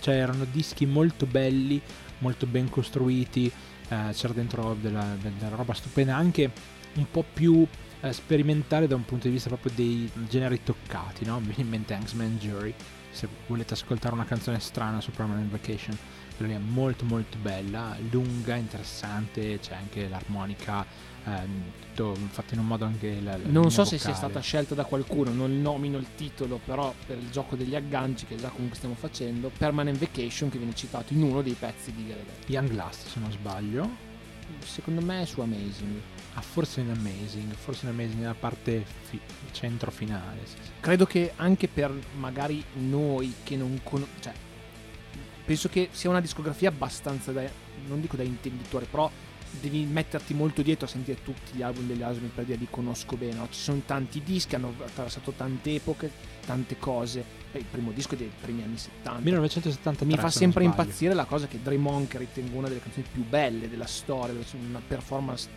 cioè 0.00 0.14
erano 0.14 0.46
dischi 0.50 0.86
molto 0.86 1.26
belli, 1.26 1.78
molto 2.20 2.46
ben 2.46 2.70
costruiti, 2.70 3.52
eh, 3.88 4.10
c'era 4.12 4.32
dentro 4.32 4.76
della, 4.80 5.16
della 5.20 5.54
roba 5.54 5.74
stupenda, 5.74 6.16
anche 6.16 6.50
un 6.94 7.06
po' 7.10 7.24
più 7.30 7.66
eh, 8.00 8.12
sperimentale 8.12 8.86
da 8.86 8.94
un 8.94 9.04
punto 9.04 9.26
di 9.26 9.34
vista 9.34 9.48
proprio 9.48 9.72
dei 9.74 10.10
generi 10.28 10.62
toccati, 10.62 11.24
no? 11.24 11.38
Mi 11.38 11.46
viene 11.46 11.62
in 11.62 11.68
mente 11.68 11.94
Angsman 11.94 12.38
Jury, 12.38 12.74
se 13.10 13.28
volete 13.46 13.74
ascoltare 13.74 14.14
una 14.14 14.24
canzone 14.24 14.60
strana 14.60 15.00
su 15.00 15.10
Permanent 15.10 15.50
Vacation, 15.50 15.96
quella 16.36 16.54
è 16.54 16.58
molto 16.58 17.04
molto 17.04 17.36
bella, 17.38 17.96
lunga, 18.10 18.54
interessante, 18.54 19.58
c'è 19.60 19.74
anche 19.74 20.08
l'armonica, 20.08 20.86
ehm, 21.24 21.62
tutto 21.94 22.16
fatto 22.30 22.54
in 22.54 22.60
un 22.60 22.66
modo 22.66 22.84
anche 22.84 23.20
la, 23.20 23.36
la 23.36 23.42
Non 23.48 23.70
so 23.70 23.84
se 23.84 23.98
sia 23.98 24.10
vocale. 24.10 24.30
stata 24.30 24.40
scelta 24.40 24.74
da 24.74 24.84
qualcuno, 24.84 25.32
non 25.32 25.60
nomino 25.60 25.98
il 25.98 26.06
titolo, 26.16 26.60
però 26.64 26.92
per 27.06 27.18
il 27.18 27.30
gioco 27.30 27.56
degli 27.56 27.74
agganci 27.74 28.26
che 28.26 28.36
già 28.36 28.48
comunque 28.48 28.76
stiamo 28.76 28.94
facendo, 28.94 29.50
Permanent 29.56 29.98
Vacation 29.98 30.48
che 30.50 30.58
viene 30.58 30.74
citato 30.74 31.12
in 31.12 31.22
uno 31.22 31.42
dei 31.42 31.54
pezzi 31.54 31.92
di 31.92 32.06
Gallagher. 32.06 32.32
Young 32.46 32.70
Last 32.72 33.06
se 33.08 33.20
non 33.20 33.30
sbaglio, 33.32 34.08
Secondo 34.64 35.00
me 35.00 35.22
è 35.22 35.26
su 35.26 35.40
Amazing. 35.40 36.00
ah, 36.34 36.40
forse 36.40 36.80
in 36.80 36.90
Amazing, 36.90 37.52
forse 37.54 37.84
in 37.86 37.92
Amazing 37.92 38.18
nella 38.18 38.34
parte 38.34 38.84
fi- 39.02 39.20
centro 39.52 39.92
finale. 39.92 40.40
sì, 40.44 40.56
sì. 40.60 40.70
Credo 40.80 41.06
che 41.06 41.32
anche 41.36 41.68
per 41.68 41.92
magari 42.18 42.62
noi 42.74 43.32
che 43.44 43.54
non 43.56 43.78
conosciamo, 43.84 44.18
cioè, 44.20 44.32
penso 45.44 45.68
che 45.68 45.88
sia 45.92 46.10
una 46.10 46.20
discografia 46.20 46.68
abbastanza 46.68 47.30
da, 47.30 47.42
non 47.86 48.00
dico 48.00 48.16
da 48.16 48.24
intenditore, 48.24 48.86
però 48.86 49.08
devi 49.58 49.84
metterti 49.84 50.34
molto 50.34 50.62
dietro 50.62 50.86
a 50.86 50.88
sentire 50.88 51.22
tutti 51.22 51.56
gli 51.56 51.62
album 51.62 51.86
degli 51.86 52.02
Asmi 52.02 52.30
per 52.34 52.44
dire 52.44 52.58
li 52.58 52.68
conosco 52.70 53.16
bene. 53.16 53.34
no? 53.34 53.48
Ci 53.50 53.60
sono 53.60 53.82
tanti 53.84 54.22
dischi, 54.22 54.54
hanno 54.54 54.74
attraversato 54.84 55.32
tante 55.32 55.74
epoche, 55.74 56.10
tante 56.46 56.78
cose. 56.78 57.24
Beh, 57.52 57.58
il 57.58 57.64
primo 57.64 57.90
disco 57.90 58.14
è 58.14 58.16
dei 58.16 58.30
primi 58.40 58.62
anni 58.62 58.76
70. 58.76 59.20
1973 59.22 60.06
Mi 60.06 60.16
fa 60.16 60.30
se 60.30 60.38
sempre 60.38 60.64
impazzire 60.64 61.14
la 61.14 61.24
cosa 61.24 61.48
che 61.48 61.60
Dre 61.60 61.76
Monk 61.76 62.14
ritengo 62.14 62.56
una 62.58 62.68
delle 62.68 62.80
canzoni 62.80 63.06
più 63.10 63.24
belle 63.26 63.68
della 63.68 63.86
storia, 63.86 64.32
dove 64.34 64.44
c'è 64.44 64.56
una 64.56 64.80
performance 64.86 65.48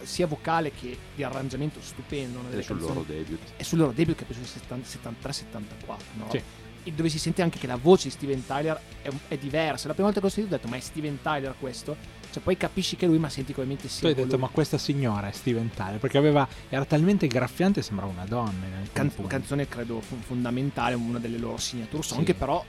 eh, 0.00 0.04
sia 0.06 0.26
vocale 0.26 0.70
che 0.72 0.96
di 1.14 1.22
arrangiamento 1.22 1.80
stupendo. 1.80 2.38
Una 2.40 2.48
È 2.48 2.50
delle 2.50 2.62
sul 2.62 2.76
canzoni 2.76 2.94
loro 2.94 3.06
debut. 3.08 3.40
è 3.56 3.62
sul 3.62 3.78
loro 3.78 3.92
debut 3.92 4.14
che 4.16 4.24
penso 4.24 4.44
sia 4.44 4.60
73-74, 4.68 5.96
no? 6.14 6.26
Sì. 6.30 6.42
E 6.84 6.92
dove 6.92 7.08
si 7.08 7.18
sente 7.18 7.42
anche 7.42 7.58
che 7.58 7.66
la 7.66 7.76
voce 7.76 8.04
di 8.04 8.10
Steven 8.10 8.44
Tyler 8.46 8.80
è, 9.02 9.10
è 9.28 9.36
diversa. 9.36 9.88
La 9.88 9.94
prima 9.94 10.10
volta 10.10 10.20
che 10.20 10.26
l'ho 10.26 10.32
sentito 10.32 10.54
ho 10.54 10.58
detto, 10.58 10.70
ma 10.70 10.76
è 10.76 10.80
Steven 10.80 11.18
Tyler 11.22 11.54
questo? 11.58 11.96
Cioè, 12.38 12.40
poi 12.40 12.56
capisci 12.56 12.96
che 12.96 13.06
lui, 13.06 13.18
ma 13.18 13.28
senti 13.28 13.52
che 13.52 13.60
ovviamente 13.60 13.88
sì. 13.88 14.00
Tu 14.00 14.06
hai 14.06 14.14
detto, 14.14 14.38
ma 14.38 14.48
questa 14.48 14.78
signora 14.78 15.28
è 15.28 15.32
Steven 15.32 15.70
Tyler, 15.74 15.98
perché 15.98 16.18
aveva, 16.18 16.46
era 16.68 16.84
talmente 16.84 17.26
graffiante 17.26 17.82
sembrava 17.82 18.12
una 18.12 18.24
donna. 18.24 18.52
Can- 18.92 19.12
canzone 19.26 19.66
credo 19.68 20.00
fondamentale, 20.00 20.94
una 20.94 21.18
delle 21.18 21.38
loro 21.38 21.56
signature 21.58 22.02
song, 22.02 22.20
Sì. 22.20 22.24
che 22.26 22.34
però 22.34 22.64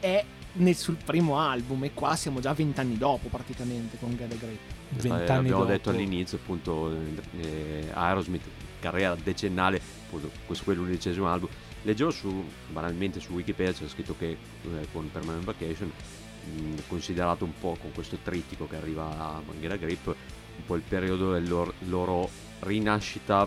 è 0.00 0.24
nel, 0.54 0.74
sul 0.74 0.96
primo 0.96 1.38
album 1.38 1.84
e 1.84 1.92
qua 1.92 2.16
siamo 2.16 2.40
già 2.40 2.52
vent'anni 2.54 2.96
dopo 2.96 3.28
praticamente 3.28 3.98
con 3.98 4.16
Get 4.16 4.32
a 4.32 4.36
Grip. 4.36 4.58
Eh, 4.96 5.00
Vent'anni 5.02 5.38
abbiamo 5.40 5.58
dopo. 5.58 5.64
detto 5.70 5.90
all'inizio 5.90 6.38
appunto 6.38 6.90
eh, 7.40 7.88
Aerosmith 7.92 8.42
carriera 8.80 9.14
decennale 9.22 9.80
appunto 10.06 10.30
questo 10.46 10.70
è 10.70 10.74
l'undicesimo 10.74 11.28
album 11.28 11.48
leggevo 11.82 12.10
su 12.10 12.44
banalmente 12.70 13.20
su 13.20 13.32
Wikipedia 13.32 13.72
c'è 13.72 13.88
scritto 13.88 14.14
che 14.18 14.30
eh, 14.30 14.88
con 14.92 15.10
Permanent 15.10 15.44
Vacation 15.44 15.90
mh, 16.44 16.80
considerato 16.88 17.44
un 17.44 17.52
po' 17.58 17.76
con 17.80 17.92
questo 17.92 18.18
trittico 18.22 18.66
che 18.66 18.76
arriva 18.76 19.04
a 19.04 19.42
Manghera 19.46 19.76
Grip 19.76 20.06
un 20.06 20.64
po' 20.66 20.74
il 20.74 20.82
periodo 20.82 21.32
del 21.32 21.48
loro, 21.48 21.72
loro 21.86 22.28
rinascita 22.60 23.46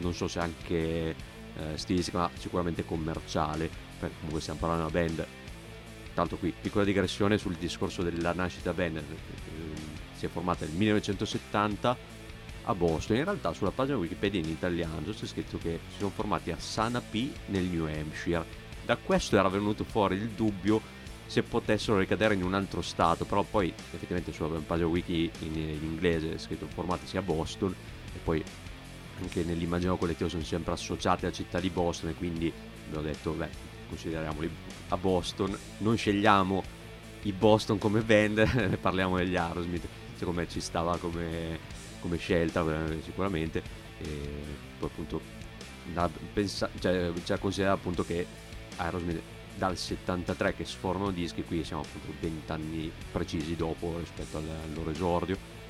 non 0.00 0.14
so 0.14 0.28
se 0.28 0.38
anche 0.38 1.14
eh, 1.56 1.76
stilistica 1.76 2.18
ma 2.18 2.30
sicuramente 2.38 2.84
commerciale 2.84 3.68
perché 3.98 4.16
comunque 4.16 4.40
stiamo 4.40 4.58
parlando 4.58 4.88
di 4.88 4.96
una 4.96 5.06
band. 5.06 5.26
Tanto 6.14 6.36
qui 6.36 6.52
piccola 6.58 6.84
digressione 6.84 7.38
sul 7.38 7.54
discorso 7.54 8.02
della 8.02 8.32
nascita 8.32 8.72
band 8.72 8.96
eh, 8.96 9.02
si 10.14 10.26
è 10.26 10.28
formata 10.28 10.64
nel 10.64 10.74
1970 10.74 11.96
a 12.64 12.74
Boston. 12.74 13.16
In 13.16 13.24
realtà 13.24 13.52
sulla 13.52 13.70
pagina 13.70 13.96
Wikipedia 13.96 14.40
in 14.40 14.48
italiano 14.48 15.02
c'è 15.04 15.26
scritto 15.26 15.58
che 15.58 15.80
si 15.90 15.98
sono 15.98 16.10
formati 16.10 16.50
a 16.50 16.58
Sanapee 16.58 17.32
nel 17.46 17.64
New 17.64 17.86
Hampshire. 17.86 18.44
Da 18.84 18.96
questo 18.96 19.36
era 19.36 19.48
venuto 19.48 19.84
fuori 19.84 20.16
il 20.16 20.28
dubbio 20.28 20.80
se 21.26 21.42
potessero 21.42 21.98
ricadere 21.98 22.34
in 22.34 22.42
un 22.42 22.52
altro 22.52 22.82
stato 22.82 23.24
però 23.24 23.42
poi 23.42 23.72
effettivamente 23.74 24.32
sulla 24.32 24.58
pagina 24.58 24.88
wiki 24.88 25.30
in, 25.40 25.56
in 25.56 25.82
inglese 25.82 26.34
è 26.34 26.38
scritto 26.38 26.66
formatisi 26.66 27.16
a 27.16 27.22
Boston 27.22 27.74
e 28.14 28.18
poi 28.22 28.44
anche 29.18 29.42
nell'immaginario 29.42 29.98
collettivo 29.98 30.28
sono 30.28 30.42
sempre 30.42 30.72
associati 30.72 31.24
alla 31.24 31.34
città 31.34 31.58
di 31.58 31.70
Boston 31.70 32.10
e 32.10 32.14
quindi 32.14 32.52
abbiamo 32.86 33.06
detto 33.06 33.30
beh 33.32 33.70
consideriamoli 33.88 34.50
a 34.88 34.96
Boston. 34.96 35.56
Non 35.78 35.96
scegliamo 35.96 36.62
i 37.22 37.32
Boston 37.32 37.78
come 37.78 38.00
band 38.02 38.38
ne 38.38 38.76
parliamo 38.80 39.16
degli 39.16 39.36
Aerosmith 39.36 39.86
secondo 40.22 40.40
me 40.40 40.48
ci 40.48 40.60
stava 40.60 40.96
come, 40.98 41.58
come 42.02 42.18
scelta 42.18 42.60
eh, 42.60 43.00
sicuramente 43.02 43.62
e 43.98 44.04
poi 44.78 44.88
appunto 44.88 45.20
da 45.94 46.08
pensa- 46.32 46.70
cioè, 46.78 47.10
da 47.10 47.38
considerare 47.38 47.78
appunto 47.78 48.04
che 48.04 48.26
Aerosmith 48.76 49.20
dal 49.56 49.76
73 49.76 50.54
che 50.54 50.64
sformano 50.64 51.10
dischi 51.10 51.42
qui 51.44 51.64
siamo 51.64 51.82
appunto 51.82 52.12
20 52.20 52.52
anni 52.52 52.92
precisi 53.10 53.56
dopo 53.56 53.96
rispetto 53.98 54.36
al, 54.36 54.48
al 54.48 54.74
loro 54.74 54.90
esordio 54.90 55.60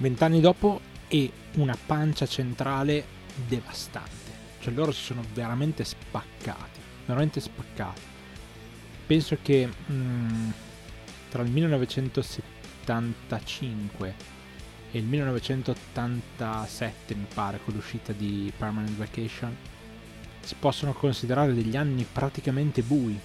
Vent'anni 0.00 0.40
dopo 0.40 0.80
e 1.08 1.28
una 1.54 1.76
pancia 1.86 2.24
centrale 2.26 3.04
devastante. 3.48 4.30
Cioè 4.60 4.72
loro 4.72 4.92
si 4.92 5.02
sono 5.02 5.24
veramente 5.34 5.82
spaccati, 5.82 6.78
veramente 7.04 7.40
spaccati. 7.40 8.02
Penso 9.06 9.36
che 9.42 9.68
mm, 9.90 10.50
tra 11.30 11.42
il 11.42 11.50
1975 11.50 14.14
il 14.98 15.04
1987 15.04 17.14
mi 17.14 17.26
pare 17.32 17.60
con 17.64 17.72
l'uscita 17.74 18.12
di 18.12 18.52
Permanent 18.56 18.96
Vacation 18.96 19.56
si 20.40 20.56
possono 20.58 20.92
considerare 20.92 21.52
degli 21.52 21.76
anni 21.76 22.04
praticamente 22.10 22.82
bui. 22.82 23.18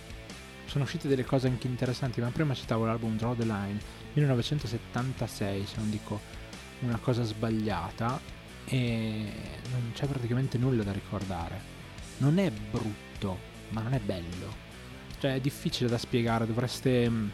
Sono 0.65 0.83
uscite 0.83 1.07
delle 1.07 1.23
cose 1.23 1.47
anche 1.47 1.67
interessanti, 1.67 2.19
ma 2.19 2.27
prima 2.29 2.53
citavo 2.53 2.85
l'album 2.85 3.15
Draw 3.15 3.35
the 3.35 3.45
Line 3.45 3.79
1976, 4.13 5.65
se 5.65 5.75
non 5.77 5.89
dico 5.89 6.19
una 6.81 6.97
cosa 6.97 7.23
sbagliata 7.23 8.19
e 8.65 9.31
non 9.71 9.91
c'è 9.93 10.05
praticamente 10.05 10.57
nulla 10.57 10.83
da 10.83 10.91
ricordare. 10.91 11.71
Non 12.17 12.39
è 12.39 12.51
brutto, 12.51 13.39
ma 13.69 13.81
non 13.81 13.93
è 13.93 13.99
bello. 13.99 14.61
Cioè 15.19 15.35
è 15.35 15.39
difficile 15.39 15.89
da 15.89 15.97
spiegare, 15.97 16.45
dovreste 16.45 17.09
mm, 17.09 17.29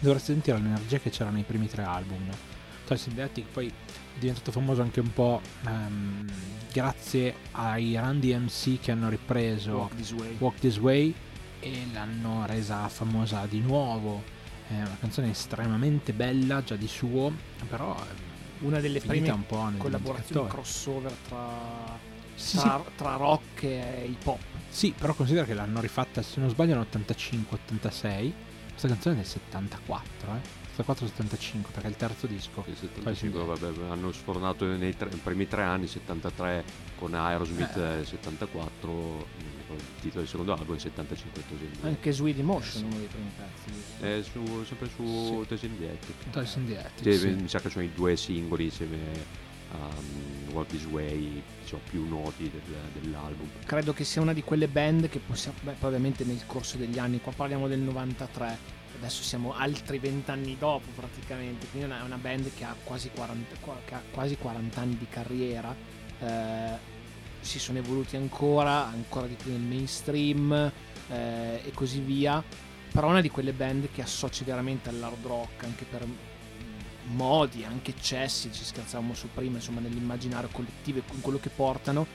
dovreste 0.00 0.32
sentire 0.32 0.58
l'energia 0.58 0.98
che 0.98 1.10
c'era 1.10 1.30
nei 1.30 1.44
primi 1.44 1.68
tre 1.68 1.84
album. 1.84 2.28
Toy 2.90 2.98
Synthetic 2.98 3.46
poi 3.52 3.68
è 3.68 4.18
diventato 4.18 4.50
famoso 4.50 4.82
anche 4.82 4.98
un 4.98 5.12
po' 5.12 5.40
ehm, 5.64 6.28
grazie 6.72 7.36
ai 7.52 7.96
Run 7.96 8.18
DMC 8.18 8.80
che 8.80 8.90
hanno 8.90 9.08
ripreso 9.08 9.76
Walk 9.76 9.94
This 9.94 10.10
Way. 10.10 10.36
Walk 10.38 10.58
This 10.58 10.78
Way 10.78 11.14
e 11.60 11.86
l'hanno 11.92 12.46
resa 12.46 12.88
famosa 12.88 13.46
di 13.46 13.60
nuovo. 13.60 14.24
È 14.66 14.74
una 14.74 14.96
canzone 14.98 15.30
estremamente 15.30 16.12
bella 16.12 16.64
già 16.64 16.74
di 16.74 16.88
suo, 16.88 17.32
però 17.68 17.94
ehm, 17.94 18.66
Una 18.66 18.80
delle 18.80 18.98
prime 18.98 19.30
un 19.30 19.46
po' 19.46 19.68
nel 19.68 19.78
collaborazioni 19.78 20.48
crossover 20.48 21.12
tra, 21.28 21.96
Sì, 22.34 22.56
tra, 22.56 22.82
tra 22.96 23.14
rock 23.14 23.62
e 23.62 24.08
hip 24.10 24.26
hop. 24.26 24.40
Sì, 24.68 24.92
però 24.98 25.14
considera 25.14 25.46
che 25.46 25.54
l'hanno 25.54 25.80
rifatta, 25.80 26.22
se 26.22 26.40
non 26.40 26.48
sbaglio, 26.48 26.74
nell'85-86. 26.74 28.32
Questa 28.70 28.88
canzone 28.88 29.14
è 29.14 29.18
del 29.18 29.26
74, 29.26 30.34
eh. 30.34 30.59
74-75, 30.84 31.62
perché 31.72 31.86
è 31.86 31.90
il 31.90 31.96
terzo 31.96 32.26
disco. 32.26 32.64
Il 32.66 32.76
75 32.76 33.44
vabbè, 33.44 33.90
hanno 33.90 34.12
sfornato 34.12 34.64
nei 34.66 34.96
tre- 34.96 35.08
primi 35.22 35.46
tre 35.48 35.62
anni 35.62 35.86
73 35.86 36.64
con 36.96 37.14
Aerosmith 37.14 37.76
Eh. 37.76 38.00
eh, 38.00 38.04
74 38.04 38.90
mm, 38.90 39.72
il 39.72 39.82
titolo 40.00 40.20
del 40.20 40.28
secondo 40.28 40.52
album 40.52 40.74
il 40.74 40.80
75 40.80 41.42
Tosin 41.48 41.70
Anche 41.82 42.12
Sweet 42.12 42.38
Emotion, 42.38 42.70
Sì. 42.72 42.84
uno 42.84 42.96
dei 42.98 43.06
primi 43.06 43.30
pezzi. 43.36 44.04
è 44.04 44.22
su, 44.22 44.64
sempre 44.64 44.88
su 44.94 45.44
Tosin 45.46 45.76
Dietti 45.78 46.12
Toy 46.30 46.44
Synthetic, 46.46 46.90
Sì, 47.02 47.18
sì. 47.18 47.28
mi 47.28 47.48
sa 47.48 47.60
che 47.60 47.70
sono 47.70 47.84
i 47.84 47.90
due 47.94 48.16
singoli 48.16 48.64
insieme 48.64 48.98
a 49.72 49.76
um, 49.96 50.52
Walk 50.54 50.68
This 50.70 50.84
Way 50.86 51.40
diciamo, 51.62 51.82
più 51.88 52.04
noti 52.08 52.50
del- 52.50 53.00
dell'album 53.00 53.48
Credo 53.64 53.92
che 53.92 54.02
sia 54.02 54.20
una 54.20 54.32
di 54.32 54.42
quelle 54.42 54.66
band 54.66 55.08
che 55.08 55.20
possiamo. 55.20 55.56
Beh, 55.62 55.76
ovviamente 55.82 56.24
nel 56.24 56.44
corso 56.46 56.76
degli 56.76 56.98
anni, 56.98 57.20
qua 57.20 57.30
parliamo 57.32 57.68
del 57.68 57.78
93. 57.78 58.78
Adesso 58.96 59.22
siamo 59.22 59.54
altri 59.54 59.98
20 59.98 60.30
anni 60.30 60.56
dopo 60.58 60.90
praticamente. 60.94 61.66
Quindi 61.68 61.90
è 61.90 62.02
una, 62.02 62.16
band 62.16 62.50
che 62.54 62.64
ha 62.64 62.74
quasi 62.84 63.10
40, 63.10 63.56
qua- 63.60 63.80
che 63.84 63.94
ha 63.94 64.02
quasi 64.10 64.36
40 64.36 64.80
anni 64.80 64.96
di 64.96 65.06
carriera. 65.08 65.74
eh, 66.20 66.98
si 67.40 67.58
sono 67.58 67.78
evoluti 67.78 68.16
ancora, 68.16 68.86
ancora 68.86 69.26
di 69.26 69.34
più 69.34 69.50
nel 69.50 69.62
mainstream 69.62 70.52
eh, 71.08 71.62
e 71.64 71.70
così 71.72 72.00
via. 72.00 72.42
Però 72.92 73.06
è 73.06 73.10
una 73.10 73.20
di 73.20 73.30
quelle 73.30 73.52
band 73.52 73.88
che 73.92 74.02
associ 74.02 74.44
veramente 74.44 74.90
all'hard 74.90 75.24
rock 75.24 75.64
anche 75.64 75.84
per 75.84 76.06
modi, 77.10 77.64
anche 77.64 77.90
eccessi, 77.92 78.52
ci 78.52 78.64
scherzavamo 78.64 79.14
su 79.14 79.28
prima, 79.32 79.56
insomma, 79.56 79.80
nell'immaginario 79.80 80.48
collettivo 80.50 80.98
e 80.98 81.02
con 81.06 81.20
quello 81.20 81.38
che 81.38 81.50
portano, 81.50 82.06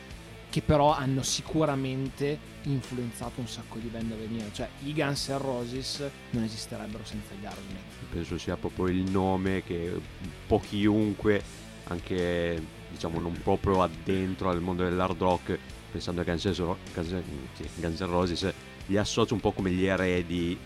che 0.55 0.61
però 0.61 0.95
hanno 0.95 1.21
sicuramente 1.21 2.39
influenzato 2.61 3.41
un 3.41 3.47
sacco 3.47 3.77
di 3.77 3.89
band 3.89 4.13
a 4.13 4.15
venire. 4.15 4.45
Cioè, 4.53 4.69
i 4.85 4.93
Guns 4.93 5.27
N' 5.27 5.37
Roses 5.37 6.09
non 6.29 6.43
esisterebbero 6.43 7.03
senza 7.03 7.33
gli 7.37 7.43
Aerosmith. 7.43 7.81
penso 8.09 8.37
sia 8.37 8.55
proprio 8.55 8.87
il 8.87 9.03
nome 9.11 9.63
che 9.63 9.91
un 9.91 10.29
po' 10.47 10.61
chiunque 10.61 11.43
anche 11.87 12.63
diciamo 12.89 13.19
non 13.19 13.37
proprio 13.43 13.81
addentro 13.81 14.49
al 14.49 14.61
mondo 14.61 14.83
dell'hard 14.83 15.19
rock, 15.19 15.59
pensando 15.91 16.21
a 16.21 16.23
Guns 16.23 16.45
N' 16.45 18.05
Roses, 18.05 18.53
li 18.85 18.95
associo 18.95 19.33
un 19.33 19.41
po' 19.41 19.51
come 19.51 19.71
gli 19.71 19.85
eredi 19.85 20.57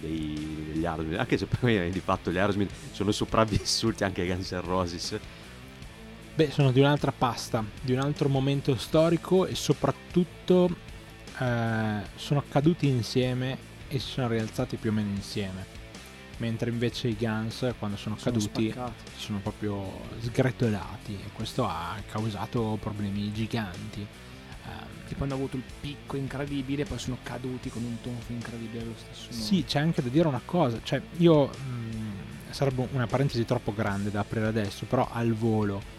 dei- 0.00 0.64
degli 0.72 0.84
Aerosmith, 0.84 1.16
anche 1.16 1.38
se 1.38 1.46
poi 1.46 1.88
di 1.92 2.00
fatto 2.00 2.32
gli 2.32 2.38
Aerosmith 2.38 2.72
sono 2.90 3.12
sopravvissuti 3.12 4.02
anche 4.02 4.22
ai 4.22 4.26
Guns 4.26 4.50
N' 4.50 4.62
Roses. 4.62 5.16
Beh, 6.38 6.52
sono 6.52 6.70
di 6.70 6.78
un'altra 6.78 7.10
pasta, 7.10 7.64
di 7.82 7.90
un 7.94 7.98
altro 7.98 8.28
momento 8.28 8.76
storico 8.76 9.44
e 9.44 9.56
soprattutto 9.56 10.70
eh, 11.36 12.00
sono 12.14 12.44
caduti 12.48 12.86
insieme 12.86 13.58
e 13.88 13.98
si 13.98 14.06
sono 14.10 14.28
rialzati 14.28 14.76
più 14.76 14.90
o 14.90 14.92
meno 14.92 15.08
insieme. 15.10 15.66
Mentre 16.36 16.70
invece 16.70 17.08
i 17.08 17.16
Guns, 17.18 17.74
quando 17.80 17.96
sono, 17.96 18.16
Sono 18.16 18.36
caduti, 18.36 18.70
spaccati. 18.70 19.10
si 19.16 19.24
sono 19.24 19.40
proprio 19.40 19.90
sgretolati 20.20 21.14
e 21.14 21.30
questo 21.32 21.66
ha 21.66 21.96
causato 22.08 22.78
problemi 22.80 23.32
giganti. 23.32 23.98
Ehm, 24.02 25.08
Che 25.08 25.14
poi 25.16 25.24
hanno 25.26 25.34
avuto 25.34 25.56
il 25.56 25.64
picco 25.80 26.14
incredibile 26.16 26.82
e 26.82 26.84
poi 26.84 27.00
sono 27.00 27.18
caduti 27.20 27.68
con 27.68 27.82
un 27.82 28.00
tonfo 28.00 28.30
incredibile 28.30 28.82
allo 28.84 28.94
stesso 28.96 29.26
modo. 29.32 29.42
Sì, 29.42 29.64
c'è 29.66 29.80
anche 29.80 30.02
da 30.04 30.08
dire 30.08 30.28
una 30.28 30.42
cosa, 30.44 30.78
cioè 30.84 31.02
io 31.16 31.46
mh, 31.48 32.50
sarebbe 32.50 32.86
una 32.92 33.08
parentesi 33.08 33.44
troppo 33.44 33.74
grande 33.74 34.12
da 34.12 34.20
aprire 34.20 34.46
adesso, 34.46 34.84
però 34.86 35.08
al 35.10 35.32
volo 35.34 35.96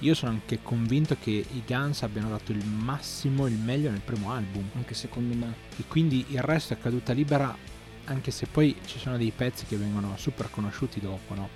io 0.00 0.14
sono 0.14 0.32
anche 0.32 0.60
convinto 0.62 1.16
che 1.18 1.30
i 1.30 1.62
Guns 1.66 2.02
abbiano 2.02 2.28
dato 2.28 2.52
il 2.52 2.64
massimo, 2.64 3.46
il 3.46 3.54
meglio 3.54 3.90
nel 3.90 4.00
primo 4.00 4.30
album 4.30 4.68
Anche 4.74 4.94
secondo 4.94 5.34
me. 5.34 5.54
e 5.76 5.84
quindi 5.88 6.24
il 6.28 6.42
resto 6.42 6.74
è 6.74 6.78
caduta 6.78 7.12
libera 7.12 7.56
anche 8.04 8.30
se 8.30 8.46
poi 8.46 8.76
ci 8.86 8.98
sono 8.98 9.16
dei 9.16 9.32
pezzi 9.34 9.64
che 9.66 9.76
vengono 9.76 10.14
super 10.16 10.48
conosciuti 10.50 11.00
dopo, 11.00 11.34
no? 11.34 11.48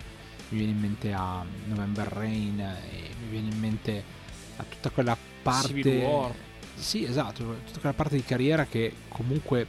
Mi 0.48 0.58
viene 0.58 0.72
in 0.72 0.80
mente 0.80 1.12
a 1.12 1.44
November 1.66 2.06
Rain 2.08 2.58
e 2.58 3.10
mi 3.22 3.28
viene 3.30 3.50
in 3.50 3.58
mente 3.60 4.02
a 4.56 4.64
tutta 4.68 4.90
quella 4.90 5.16
parte 5.42 5.68
Civil 5.68 5.98
War. 5.98 6.34
sì, 6.74 7.04
esatto, 7.04 7.58
tutta 7.66 7.78
quella 7.78 7.94
parte 7.94 8.16
di 8.16 8.24
carriera 8.24 8.64
che 8.66 8.92
comunque 9.08 9.66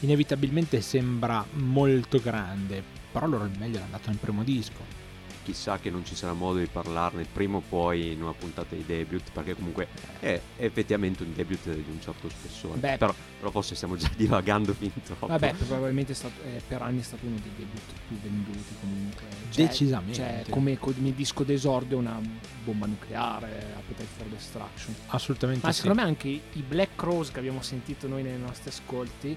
inevitabilmente 0.00 0.80
sembra 0.80 1.44
molto 1.54 2.20
grande, 2.20 2.82
però 3.10 3.26
loro 3.26 3.44
il 3.44 3.58
meglio 3.58 3.78
l'hanno 3.78 3.90
dato 3.90 4.10
nel 4.10 4.18
primo 4.18 4.44
disco. 4.44 5.01
Chissà 5.42 5.78
che 5.78 5.90
non 5.90 6.04
ci 6.04 6.14
sarà 6.14 6.32
modo 6.32 6.58
di 6.58 6.66
parlarne 6.66 7.24
prima 7.24 7.56
o 7.56 7.62
poi 7.66 8.12
in 8.12 8.22
una 8.22 8.32
puntata 8.32 8.74
di 8.74 8.84
debut, 8.86 9.30
perché 9.32 9.54
comunque 9.54 9.88
è 10.20 10.40
effettivamente 10.58 11.22
un 11.24 11.34
debut 11.34 11.64
di 11.64 11.90
un 11.90 12.00
certo 12.00 12.28
spessore. 12.28 12.78
Beh. 12.78 12.96
però, 12.96 13.14
però 13.38 13.50
forse 13.50 13.74
stiamo 13.74 13.96
già 13.96 14.10
divagando 14.16 14.72
fin 14.72 14.92
troppo. 15.02 15.26
Vabbè, 15.26 15.54
probabilmente 15.54 16.12
è 16.12 16.14
stato, 16.14 16.40
eh, 16.44 16.62
per 16.66 16.82
anni 16.82 17.00
è 17.00 17.02
stato 17.02 17.26
uno 17.26 17.36
dei 17.42 17.50
debut 17.56 17.82
più 18.06 18.18
venduti 18.20 18.74
comunque. 18.80 19.22
Cioè- 19.50 19.66
Decisamente. 19.66 20.14
Cioè, 20.14 20.44
come, 20.48 20.78
come 20.78 21.14
disco 21.14 21.42
d'esordio 21.42 21.98
una 21.98 22.20
bomba 22.64 22.86
nucleare, 22.86 23.74
Appetite 23.76 24.08
for 24.16 24.26
Destruction. 24.26 24.94
Assolutamente 25.08 25.66
Ma 25.66 25.72
sì. 25.72 25.80
secondo 25.80 26.02
me 26.02 26.08
anche 26.08 26.28
i 26.28 26.64
Black 26.66 27.00
Rose 27.02 27.32
che 27.32 27.38
abbiamo 27.38 27.62
sentito 27.62 28.06
noi 28.06 28.22
nei 28.22 28.38
nostri 28.38 28.70
ascolti, 28.70 29.36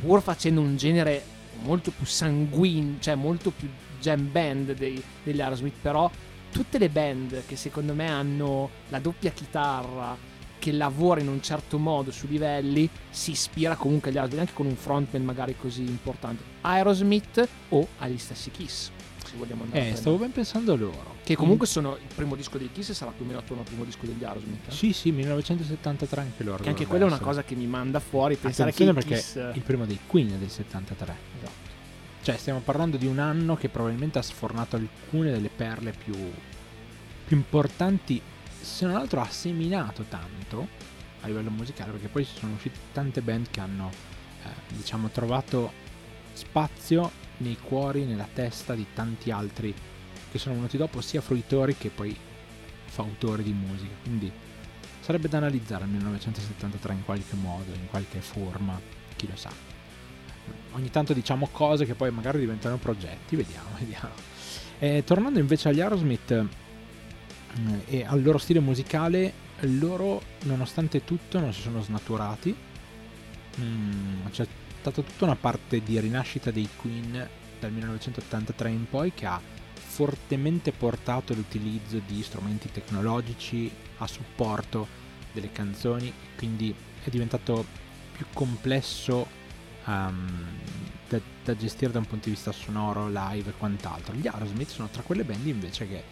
pur 0.00 0.22
facendo 0.22 0.60
un 0.60 0.76
genere 0.76 1.36
molto 1.62 1.90
più 1.90 2.06
sanguigno, 2.06 2.96
cioè 3.00 3.14
molto 3.14 3.50
più 3.50 3.68
jam 4.00 4.30
band 4.30 4.74
dei- 4.74 5.02
degli 5.22 5.40
Aerosmith, 5.40 5.74
però 5.80 6.10
tutte 6.50 6.78
le 6.78 6.88
band 6.88 7.42
che 7.46 7.56
secondo 7.56 7.94
me 7.94 8.08
hanno 8.08 8.70
la 8.88 8.98
doppia 8.98 9.30
chitarra 9.30 10.16
che 10.58 10.72
lavora 10.72 11.20
in 11.20 11.28
un 11.28 11.40
certo 11.42 11.78
modo 11.78 12.10
su 12.10 12.26
livelli 12.26 12.88
si 13.10 13.30
ispira 13.32 13.76
comunque 13.76 14.10
agli 14.10 14.16
Aerosmith 14.16 14.40
anche 14.40 14.52
con 14.54 14.66
un 14.66 14.74
frontman 14.74 15.22
magari 15.24 15.54
così 15.56 15.82
importante 15.82 16.42
Aerosmith 16.62 17.46
o 17.68 17.86
agli 17.98 18.18
stessi 18.18 18.50
Kiss 18.50 18.90
se 19.24 19.36
vogliamo 19.36 19.64
andare 19.64 19.90
Eh, 19.90 19.94
stavo 19.94 20.16
ben 20.16 20.32
pensando 20.32 20.72
a 20.72 20.76
loro. 20.76 21.16
che 21.22 21.36
comunque 21.36 21.66
sono 21.66 21.94
il 21.96 22.12
primo 22.14 22.34
disco 22.34 22.56
dei 22.58 22.70
Kiss 22.72 22.88
e 22.88 22.94
sarà 22.94 23.10
più 23.12 23.24
o 23.24 23.28
meno 23.28 23.38
attorno 23.40 23.60
al 23.62 23.68
primo 23.68 23.84
disco 23.84 24.06
degli 24.06 24.24
Aerosmith 24.24 24.68
eh? 24.68 24.72
Sì, 24.72 24.92
sì, 24.92 25.12
1973 25.12 26.20
anche 26.22 26.42
loro. 26.42 26.62
Che 26.62 26.68
anche 26.70 26.86
quella 26.86 27.04
è 27.04 27.06
una 27.08 27.18
cosa 27.18 27.44
che 27.44 27.54
mi 27.54 27.66
manda 27.66 28.00
fuori 28.00 28.34
pensare 28.36 28.72
che 28.72 28.82
Attenzione 28.84 28.98
i 28.98 29.20
perché 29.20 29.42
Kiss 29.50 29.56
il 29.56 29.62
primo 29.62 29.84
dei 29.84 29.98
Queen 30.06 30.32
è 30.32 30.36
del 30.36 30.50
73. 30.50 31.14
Esatto. 31.40 31.67
Cioè, 32.28 32.36
stiamo 32.36 32.60
parlando 32.60 32.98
di 32.98 33.06
un 33.06 33.20
anno 33.20 33.56
che 33.56 33.70
probabilmente 33.70 34.18
ha 34.18 34.22
sfornato 34.22 34.76
alcune 34.76 35.30
delle 35.30 35.48
perle 35.48 35.92
più, 35.92 36.12
più 37.24 37.36
importanti, 37.38 38.20
se 38.60 38.84
non 38.84 38.96
altro 38.96 39.22
ha 39.22 39.30
seminato 39.30 40.02
tanto 40.02 40.68
a 41.22 41.26
livello 41.26 41.48
musicale, 41.48 41.92
perché 41.92 42.08
poi 42.08 42.26
ci 42.26 42.36
sono 42.36 42.52
uscite 42.52 42.78
tante 42.92 43.22
band 43.22 43.48
che 43.48 43.60
hanno, 43.60 43.90
eh, 44.44 44.74
diciamo, 44.74 45.08
trovato 45.08 45.72
spazio 46.34 47.10
nei 47.38 47.56
cuori, 47.56 48.04
nella 48.04 48.28
testa 48.30 48.74
di 48.74 48.84
tanti 48.92 49.30
altri 49.30 49.74
che 50.30 50.38
sono 50.38 50.56
venuti 50.56 50.76
dopo, 50.76 51.00
sia 51.00 51.22
fruitori 51.22 51.78
che 51.78 51.88
poi 51.88 52.14
fautori 52.84 53.42
di 53.42 53.54
musica. 53.54 53.94
Quindi 54.02 54.30
sarebbe 55.00 55.28
da 55.28 55.38
analizzare 55.38 55.84
il 55.84 55.90
1973 55.92 56.92
in 56.92 57.04
qualche 57.06 57.36
modo, 57.36 57.72
in 57.72 57.86
qualche 57.86 58.20
forma, 58.20 58.78
chi 59.16 59.26
lo 59.26 59.36
sa. 59.36 59.67
Ogni 60.72 60.90
tanto 60.90 61.12
diciamo 61.12 61.48
cose 61.50 61.84
che 61.84 61.94
poi 61.94 62.10
magari 62.10 62.38
diventano 62.38 62.76
progetti, 62.76 63.36
vediamo, 63.36 63.68
vediamo. 63.78 64.14
Eh, 64.78 65.02
tornando 65.04 65.38
invece 65.38 65.68
agli 65.68 65.80
Aerosmith 65.80 66.30
eh, 66.30 66.46
e 67.86 68.04
al 68.04 68.22
loro 68.22 68.38
stile 68.38 68.60
musicale, 68.60 69.46
loro 69.60 70.22
nonostante 70.44 71.04
tutto 71.04 71.38
non 71.40 71.52
si 71.52 71.62
sono 71.62 71.82
snaturati. 71.82 72.54
Mm, 73.60 74.26
c'è 74.30 74.46
stata 74.80 75.02
tutta 75.02 75.24
una 75.24 75.36
parte 75.36 75.82
di 75.82 75.98
rinascita 75.98 76.50
dei 76.50 76.68
Queen 76.76 77.28
dal 77.58 77.72
1983 77.72 78.70
in 78.70 78.88
poi 78.88 79.12
che 79.12 79.26
ha 79.26 79.40
fortemente 79.74 80.70
portato 80.70 81.34
l'utilizzo 81.34 82.00
di 82.06 82.22
strumenti 82.22 82.70
tecnologici 82.70 83.68
a 83.98 84.06
supporto 84.06 84.86
delle 85.32 85.50
canzoni, 85.50 86.12
quindi 86.36 86.72
è 87.02 87.10
diventato 87.10 87.64
più 88.12 88.26
complesso 88.32 89.26
ehm, 89.88 90.44
da, 91.08 91.20
da 91.44 91.56
gestire 91.56 91.90
da 91.90 91.98
un 91.98 92.06
punto 92.06 92.26
di 92.26 92.34
vista 92.34 92.52
sonoro, 92.52 93.08
live 93.08 93.50
e 93.50 93.54
quant'altro. 93.56 94.14
Gli 94.14 94.26
Aerosmith 94.26 94.68
sono 94.68 94.88
tra 94.88 95.02
quelle 95.02 95.24
band 95.24 95.46
invece 95.46 95.88
che 95.88 96.04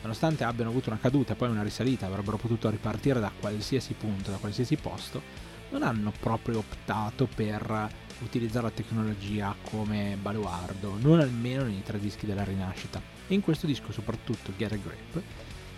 nonostante 0.00 0.44
abbiano 0.44 0.70
avuto 0.70 0.90
una 0.90 0.98
caduta 0.98 1.34
e 1.34 1.36
poi 1.36 1.50
una 1.50 1.62
risalita, 1.62 2.06
avrebbero 2.06 2.36
potuto 2.36 2.70
ripartire 2.70 3.20
da 3.20 3.30
qualsiasi 3.38 3.94
punto, 3.94 4.30
da 4.30 4.38
qualsiasi 4.38 4.76
posto, 4.76 5.22
non 5.70 5.82
hanno 5.82 6.12
proprio 6.18 6.58
optato 6.58 7.26
per 7.26 8.06
utilizzare 8.20 8.66
la 8.66 8.72
tecnologia 8.72 9.54
come 9.70 10.16
baluardo, 10.20 10.96
non 10.98 11.20
almeno 11.20 11.64
nei 11.64 11.82
tre 11.82 12.00
dischi 12.00 12.26
della 12.26 12.44
rinascita. 12.44 13.00
E 13.28 13.34
in 13.34 13.42
questo 13.42 13.66
disco, 13.66 13.92
soprattutto 13.92 14.52
Get 14.56 14.72
a 14.72 14.76
Grip, 14.76 15.22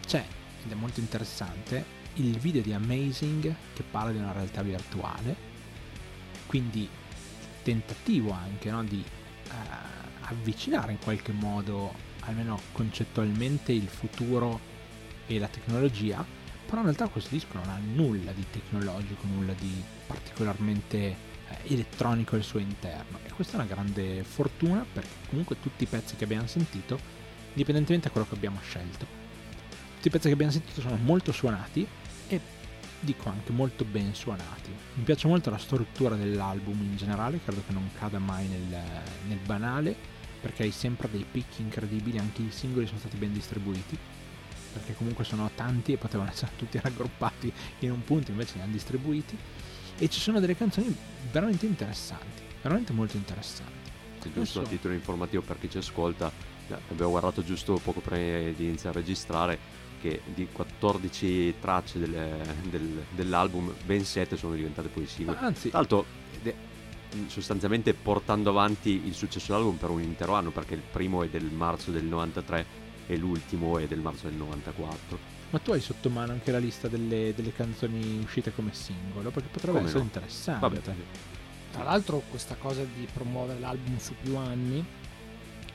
c'è, 0.07 0.25
ed 0.65 0.71
è 0.71 0.75
molto 0.75 1.01
interessante, 1.01 1.99
il 2.15 2.39
video 2.39 2.63
di 2.63 2.73
Amazing 2.73 3.55
che 3.73 3.83
parla 3.83 4.13
di 4.13 4.19
una 4.19 4.33
realtà 4.33 4.63
virtuale, 4.63 5.49
quindi 6.47 6.89
tentativo 7.63 8.33
anche 8.33 8.71
no, 8.71 8.83
di 8.85 9.03
eh, 9.03 9.51
avvicinare 10.23 10.93
in 10.93 10.99
qualche 10.99 11.33
modo, 11.33 11.93
almeno 12.21 12.61
concettualmente, 12.73 13.73
il 13.73 13.89
futuro 13.89 14.61
e 15.27 15.39
la 15.39 15.49
tecnologia, 15.49 16.25
però 16.67 16.79
in 16.79 16.85
realtà 16.85 17.09
questo 17.09 17.31
disco 17.31 17.55
non 17.55 17.69
ha 17.69 17.79
nulla 17.79 18.33
di 18.33 18.45
tecnologico, 18.51 19.27
nulla 19.27 19.53
di 19.59 19.83
particolarmente 20.07 20.97
eh, 20.97 21.17
elettronico 21.65 22.37
al 22.37 22.45
suo 22.45 22.61
interno. 22.61 23.19
E 23.25 23.31
questa 23.33 23.55
è 23.55 23.57
una 23.57 23.69
grande 23.69 24.23
fortuna 24.25 24.85
perché 24.91 25.29
comunque 25.29 25.61
tutti 25.61 25.85
i 25.85 25.87
pezzi 25.87 26.17
che 26.17 26.25
abbiamo 26.25 26.47
sentito, 26.47 26.99
indipendentemente 27.51 28.07
da 28.07 28.13
quello 28.13 28.29
che 28.29 28.37
abbiamo 28.37 28.61
scelto, 28.63 29.07
tutti 29.97 30.09
i 30.09 30.11
pezzi 30.11 30.29
che 30.29 30.35
abbiamo 30.35 30.53
sentito 30.53 30.81
sono 30.81 30.97
molto 30.97 31.33
suonati 31.33 31.87
e 32.29 32.41
dico 33.01 33.29
anche 33.29 33.53
molto 33.53 33.85
ben 33.85 34.15
suonati. 34.15 34.71
Mi 34.95 35.03
piace 35.03 35.27
molto 35.27 35.51
la 35.51 35.59
struttura 35.59 36.17
dell'album 36.17 36.81
in 36.83 36.97
generale, 36.97 37.41
credo 37.43 37.63
che 37.67 37.73
non 37.73 37.91
cada 37.99 38.19
mai 38.19 38.47
nel, 38.47 38.83
nel 39.27 39.39
banale 39.45 39.97
perché 40.41 40.63
hai 40.63 40.71
sempre 40.71 41.11
dei 41.11 41.25
picchi 41.31 41.61
incredibili, 41.61 42.19
anche 42.19 42.43
i 42.43 42.51
singoli 42.51 42.87
sono 42.87 42.99
stati 42.99 43.17
ben 43.17 43.33
distribuiti 43.33 43.99
perché 44.73 44.95
comunque 44.95 45.25
sono 45.25 45.51
tanti 45.55 45.93
e 45.93 45.97
potevano 45.97 46.31
essere 46.33 46.53
tutti 46.57 46.79
raggruppati 46.81 47.53
in 47.81 47.93
un 47.93 48.05
punto, 48.05 48.31
invece 48.31 48.57
li 48.57 48.63
hanno 48.63 48.73
distribuiti. 48.73 49.37
E 49.99 50.09
ci 50.09 50.21
sono 50.21 50.41
delle 50.41 50.57
canzoni 50.57 50.95
veramente 51.31 51.67
interessanti, 51.67 52.43
veramente 52.63 52.93
molto 52.93 53.17
interessanti. 53.17 53.91
Sì, 54.21 54.33
giusto 54.33 54.61
a 54.61 54.65
so. 54.65 54.71
titolo 54.71 54.95
informativo 54.95 55.43
per 55.43 55.59
chi 55.59 55.69
ci 55.69 55.79
ascolta, 55.79 56.31
eh, 56.69 56.75
abbiamo 56.91 57.11
guardato 57.11 57.45
giusto 57.45 57.79
poco 57.83 58.01
prima 58.01 58.51
di 58.51 58.65
iniziare 58.65 58.99
a 58.99 59.01
registrare 59.01 59.59
che 60.01 60.23
di 60.35 60.49
14 60.51 61.55
tracce 61.61 61.99
del- 61.99 62.39
del- 62.71 63.05
dell'album 63.15 63.73
ben 63.85 64.05
7 64.05 64.37
sono 64.37 64.55
diventate 64.55 64.89
poi 64.89 65.07
singoli. 65.07 65.37
Anzi, 65.41 65.69
Tra 65.69 65.79
l'altro, 65.79 66.07
sostanzialmente 67.27 67.93
portando 67.95 68.51
avanti 68.51 69.03
il 69.05 69.15
successo 69.15 69.53
dell'album 69.53 69.77
per 69.77 69.91
un 69.91 70.01
intero 70.03 70.35
anno, 70.35 70.51
perché 70.51 70.75
il 70.75 70.83
primo 70.91 71.23
è 71.23 71.29
del 71.29 71.45
marzo 71.45 71.91
del 71.91 72.05
93 72.05 72.67
e 73.07 73.17
l'ultimo 73.17 73.79
è 73.79 73.87
del 73.87 73.99
marzo 74.01 74.29
del 74.29 74.37
94. 74.37 75.19
ma 75.51 75.59
tu 75.59 75.73
hai 75.73 75.81
sotto 75.81 76.09
mano 76.11 76.31
anche 76.31 76.53
la 76.53 76.59
lista 76.59 76.87
delle, 76.87 77.33
delle 77.35 77.53
canzoni 77.53 78.21
uscite 78.23 78.55
come 78.55 78.73
singolo, 78.73 79.31
perché 79.31 79.49
potrebbe 79.49 79.79
Come 79.79 79.89
essere 79.89 80.05
no? 80.05 80.07
interessante. 80.07 80.61
Vabbè, 80.61 80.81
Tra 81.73 81.83
l'altro 81.83 82.23
questa 82.31 82.55
cosa 82.55 82.83
di 82.85 83.07
promuovere 83.13 83.59
l'album 83.59 83.99
su 83.99 84.15
più 84.23 84.37
anni 84.37 84.85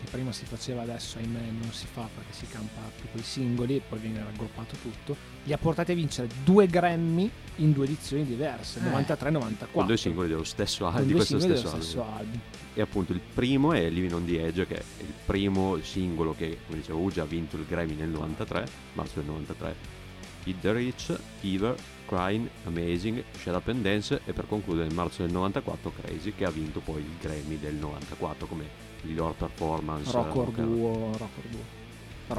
che 0.01 0.09
prima 0.09 0.31
si 0.31 0.45
faceva 0.45 0.81
adesso 0.81 1.17
ahimè 1.17 1.39
non 1.59 1.71
si 1.71 1.85
fa 1.91 2.07
perché 2.13 2.33
si 2.33 2.47
campa 2.47 2.81
più 2.95 3.09
con 3.11 3.19
i 3.19 3.23
singoli 3.23 3.77
e 3.77 3.81
poi 3.87 3.99
viene 3.99 4.23
raggruppato 4.23 4.75
tutto, 4.81 5.15
li 5.43 5.53
ha 5.53 5.57
portati 5.57 5.91
a 5.91 5.95
vincere 5.95 6.27
due 6.43 6.67
Grammy 6.67 7.29
in 7.57 7.71
due 7.71 7.85
edizioni 7.85 8.25
diverse, 8.25 8.79
Eh. 8.79 8.83
93 8.83 9.29
e 9.29 9.31
94. 9.31 9.77
Con 9.77 9.85
due 9.87 9.97
singoli 9.97 10.27
dello 10.27 10.43
stesso 10.43 10.87
album, 10.87 11.05
di 11.05 11.13
questo 11.13 11.39
stesso 11.39 11.67
album. 11.67 11.81
stesso 11.81 12.03
album. 12.03 12.39
E 12.73 12.81
appunto 12.81 13.13
il 13.13 13.21
primo 13.33 13.71
è 13.71 13.89
Living 13.89 14.11
on 14.13 14.25
the 14.25 14.45
Edge, 14.45 14.65
che 14.67 14.75
è 14.75 14.83
il 14.99 15.13
primo 15.25 15.79
singolo 15.81 16.35
che, 16.35 16.59
come 16.65 16.79
dicevo, 16.79 16.99
Uge 16.99 17.21
ha 17.21 17.25
vinto 17.25 17.55
il 17.55 17.65
Grammy 17.65 17.95
nel 17.95 18.09
93, 18.09 18.67
marzo 18.93 19.13
del 19.21 19.25
93. 19.25 20.03
Hit 20.43 20.59
the 20.59 20.73
Rich, 20.73 21.17
Fever, 21.39 21.73
Crying, 22.05 22.47
Amazing, 22.65 23.23
Shut 23.39 23.55
Up 23.55 23.67
and 23.69 23.81
Dance 23.81 24.21
e 24.25 24.33
per 24.33 24.45
concludere 24.47 24.87
nel 24.87 24.95
marzo 24.95 25.23
del 25.23 25.31
94 25.31 25.93
Crazy, 26.01 26.33
che 26.35 26.43
ha 26.45 26.51
vinto 26.51 26.81
poi 26.81 26.99
il 26.99 27.15
Grammy 27.19 27.57
del 27.57 27.75
94 27.75 28.45
come 28.45 28.65
miglior 29.05 29.33
performance. 29.35 30.11
Rock. 30.11 30.51
Duo, 30.51 31.11
Rock 31.17 31.37
or 31.37 31.45
Duo. 31.49 31.83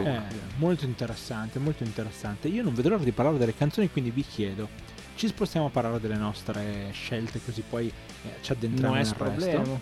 Eh, 0.04 0.20
molto 0.56 0.84
interessante, 0.84 1.58
molto 1.58 1.84
interessante. 1.84 2.48
Io 2.48 2.62
non 2.62 2.74
vedo 2.74 2.88
l'ora 2.88 3.04
di 3.04 3.12
parlare 3.12 3.38
delle 3.38 3.54
canzoni, 3.54 3.90
quindi 3.90 4.10
vi 4.10 4.22
chiedo, 4.22 4.68
ci 5.14 5.28
spostiamo 5.28 5.66
a 5.66 5.70
parlare 5.70 6.00
delle 6.00 6.16
nostre 6.16 6.90
scelte 6.92 7.40
così 7.44 7.62
poi 7.68 7.86
eh, 7.86 8.34
ci 8.40 8.52
addentriamo 8.52 8.94
non 8.94 9.02
è 9.02 9.04
nel 9.04 9.14
problema, 9.14 9.58
resto. 9.58 9.80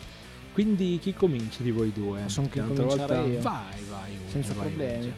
Quindi 0.53 0.99
chi 1.01 1.15
comincia 1.15 1.63
di 1.63 1.71
voi 1.71 1.91
due? 1.93 2.23
Sono 2.27 2.49
cominciare 2.49 2.85
volta- 2.85 3.23
io. 3.23 3.41
Vai, 3.41 3.83
vai. 3.89 4.17
Uge, 4.23 4.31
senza 4.31 4.53
vai, 4.53 4.67
problemi. 4.69 4.99
Uge. 4.99 5.15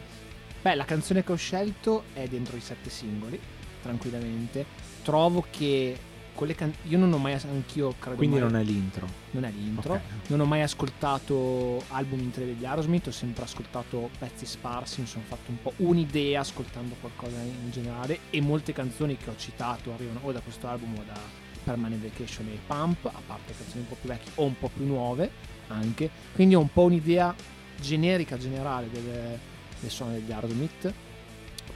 Beh, 0.61 0.75
la 0.75 0.85
canzone 0.85 1.23
che 1.23 1.31
ho 1.31 1.35
scelto 1.35 2.05
è 2.13 2.27
dentro 2.27 2.55
i 2.55 2.61
sette 2.61 2.89
singoli, 2.89 3.39
tranquillamente. 3.81 4.65
Trovo 5.03 5.45
che 5.49 5.95
con 6.37 6.45
le 6.45 6.55
io 6.83 6.97
non 6.99 7.11
ho 7.11 7.17
mai 7.17 7.33
anch'io 7.33 7.95
credo 7.97 8.15
Quindi 8.15 8.37
mai- 8.39 8.51
non 8.51 8.59
è 8.59 8.63
l'intro. 8.63 9.07
non 9.31 9.43
è 9.43 9.49
l'intro. 9.49 9.93
Ok. 9.95 10.01
Non 10.27 10.41
ho 10.41 10.45
mai 10.45 10.61
ascoltato 10.61 11.83
album 11.89 12.19
interi 12.19 12.45
degli 12.53 12.63
Aerosmith, 12.63 13.07
ho 13.07 13.11
sempre 13.11 13.43
ascoltato 13.43 14.11
pezzi 14.19 14.45
sparsi, 14.45 15.01
mi 15.01 15.07
sono 15.07 15.23
fatto 15.27 15.49
un 15.49 15.59
po' 15.59 15.73
un'idea 15.77 16.41
ascoltando 16.41 16.95
qualcosa 16.99 17.41
in 17.41 17.71
generale 17.71 18.19
e 18.29 18.39
molte 18.39 18.71
canzoni 18.71 19.17
che 19.17 19.31
ho 19.31 19.35
citato 19.35 19.91
arrivano 19.91 20.19
o 20.21 20.31
da 20.31 20.39
questo 20.39 20.67
album 20.67 20.93
o 20.99 21.03
da 21.03 21.19
Permanent 21.63 22.01
Vacation 22.03 22.47
e 22.49 22.59
Pump, 22.67 23.05
a 23.07 23.21
parte 23.25 23.53
canzoni 23.57 23.81
un 23.81 23.87
po' 23.87 23.97
più 23.99 24.09
vecchie 24.09 24.31
o 24.35 24.43
un 24.43 24.57
po' 24.59 24.69
più 24.69 24.85
nuove 24.85 25.31
anche. 25.69 26.09
Quindi 26.35 26.53
ho 26.53 26.59
un 26.59 26.71
po' 26.71 26.83
un'idea 26.83 27.33
generica, 27.81 28.37
generale 28.37 28.89
del, 28.91 29.39
del 29.79 29.89
suono 29.89 30.11
degli 30.11 30.31
Aerosmith, 30.31 30.93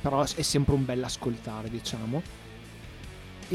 però 0.02 0.22
è 0.22 0.42
sempre 0.44 0.76
un 0.76 0.86
bel 0.86 1.04
ascoltare, 1.04 1.68
diciamo 1.68 2.22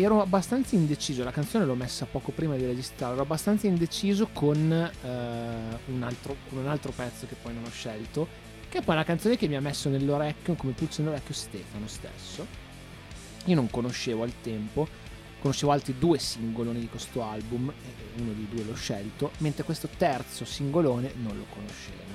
ero 0.02 0.20
abbastanza 0.20 0.74
indeciso, 0.74 1.24
la 1.24 1.30
canzone 1.30 1.64
l'ho 1.64 1.74
messa 1.74 2.04
poco 2.04 2.30
prima 2.30 2.54
di 2.56 2.66
registrare, 2.66 3.14
ero 3.14 3.22
abbastanza 3.22 3.66
indeciso 3.66 4.28
con, 4.32 4.70
eh, 4.70 5.78
un, 5.86 6.02
altro, 6.02 6.36
con 6.48 6.58
un 6.58 6.68
altro 6.68 6.92
pezzo 6.92 7.26
che 7.26 7.34
poi 7.40 7.54
non 7.54 7.64
ho 7.64 7.70
scelto, 7.70 8.28
che 8.68 8.78
è 8.78 8.82
poi 8.82 8.94
una 8.94 9.04
canzone 9.04 9.36
che 9.36 9.48
mi 9.48 9.56
ha 9.56 9.60
messo 9.60 9.88
nell'orecchio, 9.88 10.54
come 10.54 10.72
pulce 10.72 11.02
nell'orecchio 11.02 11.34
Stefano 11.34 11.86
stesso. 11.88 12.46
Io 13.46 13.54
non 13.54 13.70
conoscevo 13.70 14.22
al 14.22 14.32
tempo, 14.42 14.86
conoscevo 15.40 15.72
altri 15.72 15.96
due 15.98 16.18
singoloni 16.18 16.80
di 16.80 16.88
questo 16.88 17.22
album, 17.22 17.70
e 17.70 18.20
uno 18.20 18.32
dei 18.32 18.48
due 18.50 18.64
l'ho 18.64 18.74
scelto, 18.74 19.30
mentre 19.38 19.64
questo 19.64 19.88
terzo 19.96 20.44
singolone 20.44 21.12
non 21.22 21.36
lo 21.36 21.46
conoscevo. 21.48 22.05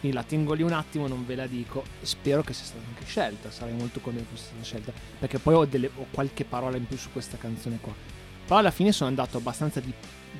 Quindi 0.00 0.16
la 0.16 0.24
tengo 0.24 0.54
lì 0.54 0.62
un 0.62 0.72
attimo, 0.72 1.06
non 1.06 1.26
ve 1.26 1.34
la 1.34 1.46
dico. 1.46 1.84
Spero 2.00 2.42
che 2.42 2.54
sia 2.54 2.64
stata 2.64 2.86
anche 2.86 3.04
scelta. 3.04 3.50
Sarei 3.50 3.74
molto 3.74 4.00
contento 4.00 4.30
che 4.30 4.38
sia 4.38 4.46
stata 4.46 4.62
scelta. 4.64 4.92
Perché 5.18 5.38
poi 5.38 5.54
ho, 5.54 5.64
delle- 5.66 5.90
ho 5.94 6.06
qualche 6.10 6.44
parola 6.44 6.78
in 6.78 6.86
più 6.86 6.96
su 6.96 7.12
questa 7.12 7.36
canzone 7.36 7.78
qua. 7.80 7.94
Però 8.46 8.58
alla 8.58 8.70
fine 8.70 8.92
sono 8.92 9.10
andato 9.10 9.36
abbastanza 9.36 9.78
di, 9.80 9.92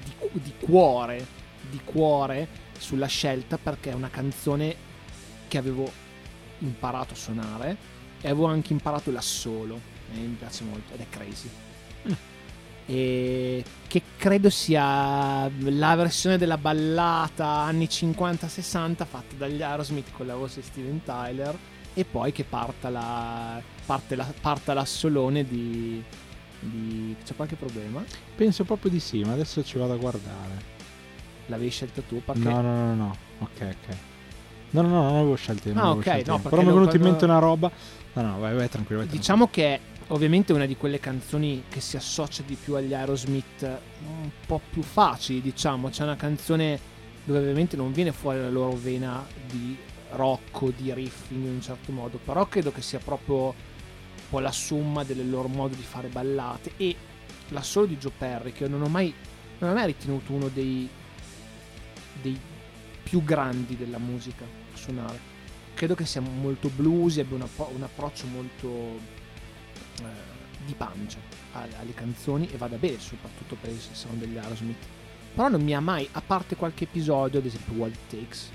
di, 0.03 0.13
di 0.33 0.55
cuore. 0.59 1.27
Di 1.69 1.81
cuore 1.85 2.49
sulla 2.79 3.07
scelta 3.07 3.59
perché 3.59 3.91
è 3.91 3.95
una 3.95 4.09
canzone 4.09 4.75
che 5.47 5.59
avevo 5.59 5.93
imparato 6.61 7.13
a 7.13 7.17
suonare. 7.17 7.77
E 8.23 8.29
avevo 8.29 8.47
anche 8.47 8.73
imparato 8.73 9.11
l'assolo. 9.11 9.79
E 10.11 10.17
mi 10.17 10.37
piace 10.39 10.65
molto. 10.65 10.95
Ed 10.95 11.01
è 11.01 11.07
crazy. 11.11 11.51
E 12.91 13.65
che 13.87 14.03
credo 14.17 14.51
sia 14.51 15.49
la 15.49 15.95
versione 15.95 16.39
della 16.39 16.59
ballata 16.59 17.47
anni 17.47 17.85
50-60 17.85 19.07
fatta 19.07 19.37
dagli 19.37 19.63
Aerosmith 19.63 20.11
con 20.13 20.27
la 20.27 20.35
voce 20.35 20.61
di 20.61 20.67
Steven 20.67 21.03
Tyler 21.05 21.57
e 21.95 22.05
poi 22.05 22.33
che 22.33 22.43
parta 22.45 22.89
la, 22.89 23.61
parte 23.87 24.17
la, 24.17 24.27
parta 24.41 24.75
l'assolone 24.75 25.45
di, 25.45 26.03
di... 26.59 27.15
c'è 27.25 27.37
qualche 27.37 27.57
problema? 27.57 28.03
Penso 28.35 28.65
proprio 28.65 28.91
di 28.91 29.01
sì, 29.01 29.23
ma 29.23 29.33
adesso 29.35 29.63
ci 29.63 29.79
vado 29.79 29.93
a 29.93 29.97
guardare. 29.97 30.79
L'avevi 31.47 31.71
scelta 31.71 32.03
tu? 32.03 32.21
Perché 32.25 32.41
No, 32.41 32.61
no, 32.61 32.75
no, 32.75 32.95
no. 32.95 33.17
Ok, 33.39 33.61
ok. 33.61 33.97
No, 34.71 34.83
no, 34.83 34.89
no, 34.89 35.03
non 35.03 35.17
avevo 35.17 35.35
scelto 35.35 35.71
Ah, 35.75 35.91
ok, 35.91 36.23
no, 36.27 36.39
Però 36.39 36.63
mi 36.63 36.69
è 36.69 36.73
venuta 36.73 36.97
in 36.97 37.03
mente 37.03 37.25
una 37.25 37.39
roba. 37.39 37.71
No, 38.13 38.23
no, 38.23 38.39
vai, 38.39 38.55
vai 38.55 38.69
tranquillo. 38.69 39.01
Vai 39.01 39.11
Diciamo 39.11 39.49
che 39.49 39.81
è 40.11 40.13
ovviamente 40.13 40.53
una 40.53 40.67
di 40.67 40.77
quelle 40.77 40.99
canzoni 40.99 41.65
che 41.69 41.81
si 41.81 41.97
associa 41.97 42.43
di 42.45 42.57
più 42.57 42.75
agli 42.75 42.93
Aerosmith 42.93 43.63
un 44.05 44.29
po' 44.45 44.61
più 44.69 44.83
facili, 44.83 45.41
diciamo. 45.41 45.89
C'è 45.89 46.03
una 46.03 46.17
canzone 46.17 46.81
dove 47.23 47.39
ovviamente 47.39 47.77
non 47.77 47.93
viene 47.93 48.11
fuori 48.11 48.41
la 48.41 48.51
loro 48.51 48.75
vena 48.75 49.25
di 49.49 49.77
rock 50.13 50.63
o 50.63 50.73
di 50.77 50.93
riffing 50.93 51.45
in 51.45 51.53
un 51.53 51.63
certo 51.63 51.93
modo, 51.93 52.19
però 52.19 52.47
credo 52.49 52.73
che 52.73 52.83
sia 52.83 52.99
proprio 52.99 53.37
un 53.37 53.55
po' 54.29 54.41
la 54.41 54.51
somma 54.51 55.05
del 55.05 55.31
loro 55.31 55.47
modo 55.47 55.77
di 55.77 55.83
fare 55.83 56.09
ballate 56.09 56.73
e 56.77 56.97
l'assolo 57.51 57.87
di 57.87 57.97
Joe 57.97 58.13
Perry 58.19 58.51
che 58.51 58.67
non 58.67 58.83
ho 58.83 58.89
mai, 58.89 59.15
non 59.59 59.71
ho 59.71 59.75
mai 59.75 59.87
ritenuto 59.87 60.33
uno 60.33 60.49
dei, 60.49 60.89
dei 62.21 62.37
più 63.05 63.23
grandi 63.23 63.77
della 63.77 63.99
musica 63.99 64.45
suonare. 64.75 65.29
Credo 65.75 65.95
che 65.95 66.05
sia 66.05 66.21
molto 66.21 66.69
bluesy, 66.69 67.21
abbia 67.21 67.37
un, 67.37 67.43
appro- 67.43 67.71
un 67.73 67.83
approccio 67.85 68.27
molto 68.27 69.19
eh, 70.01 70.05
di 70.65 70.75
pancia 70.75 71.19
a- 71.53 71.67
alle 71.81 71.95
canzoni 71.95 72.49
e 72.51 72.57
vada 72.57 72.77
bene 72.77 72.99
soprattutto 72.99 73.57
per 73.61 73.71
il 73.71 73.81
sound 73.81 74.19
degli 74.19 74.37
Aerosmith. 74.37 74.87
Però 75.35 75.49
non 75.49 75.63
mi 75.63 75.75
ha 75.75 75.81
mai, 75.81 76.09
a 76.13 76.21
parte 76.21 76.57
qualche 76.57 76.85
episodio, 76.85 77.39
ad 77.39 77.47
esempio 77.47 77.87
It 77.87 77.97
Takes, 78.09 78.51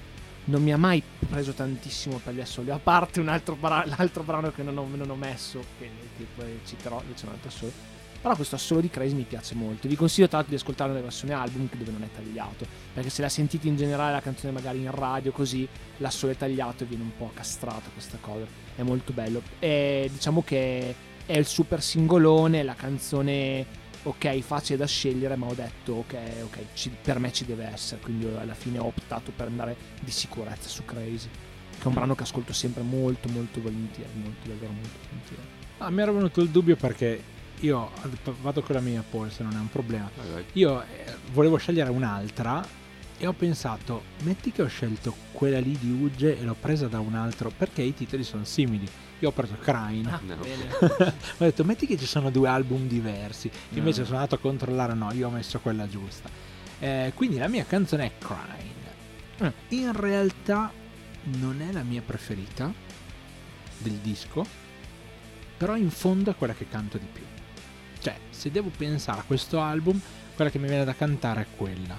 non 0.45 0.61
mi 0.61 0.71
ha 0.73 0.77
mai 0.77 1.01
preso 1.27 1.53
tantissimo 1.53 2.19
per 2.23 2.33
gli 2.33 2.41
assoli, 2.41 2.69
a 2.69 2.77
parte 2.77 3.19
un 3.19 3.29
altro 3.29 3.55
bra- 3.55 3.85
l'altro 3.85 4.23
brano 4.23 4.51
che 4.51 4.61
non 4.61 4.77
ho, 4.77 4.87
non 4.93 5.09
ho 5.09 5.15
messo, 5.15 5.63
che, 5.79 5.89
che 6.17 6.25
poi 6.35 6.59
citerò, 6.65 7.01
c'è 7.15 7.25
un 7.25 7.31
altro 7.31 7.49
assolo. 7.49 7.93
Però 8.21 8.35
questo 8.35 8.55
assolo 8.55 8.81
di 8.81 8.89
Crazy 8.89 9.13
mi 9.13 9.23
piace 9.23 9.53
molto. 9.53 9.87
Vi 9.87 9.95
consiglio 9.95 10.27
tra 10.27 10.37
l'altro 10.37 10.55
di 10.55 10.59
ascoltare 10.59 10.91
la 10.93 10.99
versione 10.99 11.33
album 11.33 11.69
dove 11.71 11.91
non 11.91 12.01
è 12.01 12.09
tagliato. 12.11 12.65
Perché 12.91 13.11
se 13.11 13.21
la 13.21 13.29
sentite 13.29 13.67
in 13.67 13.75
generale 13.75 14.13
la 14.13 14.21
canzone 14.21 14.51
magari 14.51 14.79
in 14.79 14.89
radio 14.89 15.31
così, 15.31 15.67
l'assolo 15.97 16.31
è 16.31 16.35
tagliato 16.35 16.83
e 16.83 16.87
viene 16.87 17.03
un 17.03 17.15
po' 17.15 17.29
castrata 17.35 17.87
questa 17.93 18.17
cosa. 18.19 18.47
È 18.75 18.81
molto 18.81 19.13
bello. 19.13 19.43
E 19.59 20.09
diciamo 20.11 20.41
che 20.43 20.95
è 21.25 21.37
il 21.37 21.45
super 21.45 21.81
singolone, 21.81 22.63
la 22.63 22.75
canzone 22.75 23.65
ok, 24.03 24.39
facile 24.41 24.77
da 24.77 24.85
scegliere, 24.85 25.35
ma 25.35 25.47
ho 25.47 25.53
detto 25.53 25.93
ok, 25.93 26.15
ok, 26.43 26.57
ci- 26.73 26.91
per 27.01 27.19
me 27.19 27.31
ci 27.31 27.45
deve 27.45 27.65
essere. 27.65 28.01
Quindi 28.01 28.27
alla 28.27 28.53
fine 28.53 28.77
ho 28.79 28.85
optato 28.85 29.31
per 29.35 29.47
andare 29.47 29.75
di 29.99 30.11
sicurezza 30.11 30.69
su 30.69 30.85
Crazy. 30.85 31.27
Che 31.77 31.83
è 31.83 31.87
un 31.87 31.93
brano 31.93 32.15
che 32.15 32.23
ascolto 32.23 32.53
sempre 32.53 32.83
molto, 32.83 33.27
molto 33.29 33.61
volentieri. 33.61 34.09
Molto, 34.13 34.47
davvero 34.47 34.71
molto 34.71 34.97
volentieri. 35.09 35.41
Ah, 35.79 35.89
mi 35.89 36.01
era 36.01 36.11
venuto 36.11 36.41
il 36.41 36.49
dubbio 36.49 36.75
perché 36.75 37.21
io 37.59 37.91
vado 38.41 38.61
con 38.61 38.75
la 38.75 38.81
mia 38.81 39.03
Paul 39.09 39.31
se 39.31 39.43
non 39.43 39.53
è 39.53 39.57
un 39.59 39.69
problema. 39.69 40.09
Vai. 40.31 40.45
Io 40.53 40.81
eh, 40.81 40.87
volevo 41.31 41.57
scegliere 41.57 41.89
un'altra 41.89 42.65
e 43.17 43.27
ho 43.27 43.33
pensato, 43.33 44.03
metti 44.23 44.51
che 44.51 44.61
ho 44.61 44.67
scelto 44.67 45.13
quella 45.31 45.59
lì 45.59 45.77
di 45.77 45.89
Uge 45.89 46.37
e 46.37 46.43
l'ho 46.43 46.55
presa 46.59 46.87
da 46.87 46.99
un 46.99 47.15
altro 47.15 47.51
perché 47.55 47.81
i 47.81 47.93
titoli 47.93 48.23
sono 48.23 48.43
simili. 48.45 48.87
Io 49.19 49.29
ho 49.29 49.31
preso 49.31 49.55
Crane. 49.61 50.09
Ah, 50.11 50.19
No. 50.23 50.35
ho 50.39 51.13
detto, 51.37 51.63
metti 51.63 51.85
che 51.87 51.97
ci 51.97 52.05
sono 52.05 52.29
due 52.29 52.47
album 52.49 52.87
diversi. 52.87 53.49
Invece 53.71 53.99
No. 54.01 54.05
sono 54.05 54.17
andato 54.17 54.35
a 54.35 54.39
controllare, 54.39 54.93
no, 54.93 55.11
io 55.13 55.27
ho 55.27 55.31
messo 55.31 55.59
quella 55.59 55.87
giusta. 55.87 56.29
Eh, 56.79 57.11
quindi 57.15 57.37
la 57.37 57.47
mia 57.47 57.63
canzone 57.65 58.05
è 58.05 58.11
Crane. 58.17 58.73
Eh. 59.37 59.53
In 59.69 59.91
realtà 59.93 60.71
non 61.23 61.61
è 61.61 61.71
la 61.71 61.83
mia 61.83 62.01
preferita 62.01 62.71
del 63.77 63.93
disco, 63.93 64.45
però 65.57 65.75
in 65.75 65.89
fondo 65.89 66.31
è 66.31 66.35
quella 66.35 66.53
che 66.53 66.67
canto 66.69 66.97
di 66.97 67.07
più. 67.11 67.23
Cioè, 68.01 68.17
se 68.29 68.51
devo 68.51 68.69
pensare 68.75 69.21
a 69.21 69.23
questo 69.23 69.59
album, 69.61 69.99
quella 70.35 70.51
che 70.51 70.59
mi 70.59 70.67
viene 70.67 70.83
da 70.83 70.93
cantare 70.93 71.41
è 71.41 71.45
quella. 71.55 71.97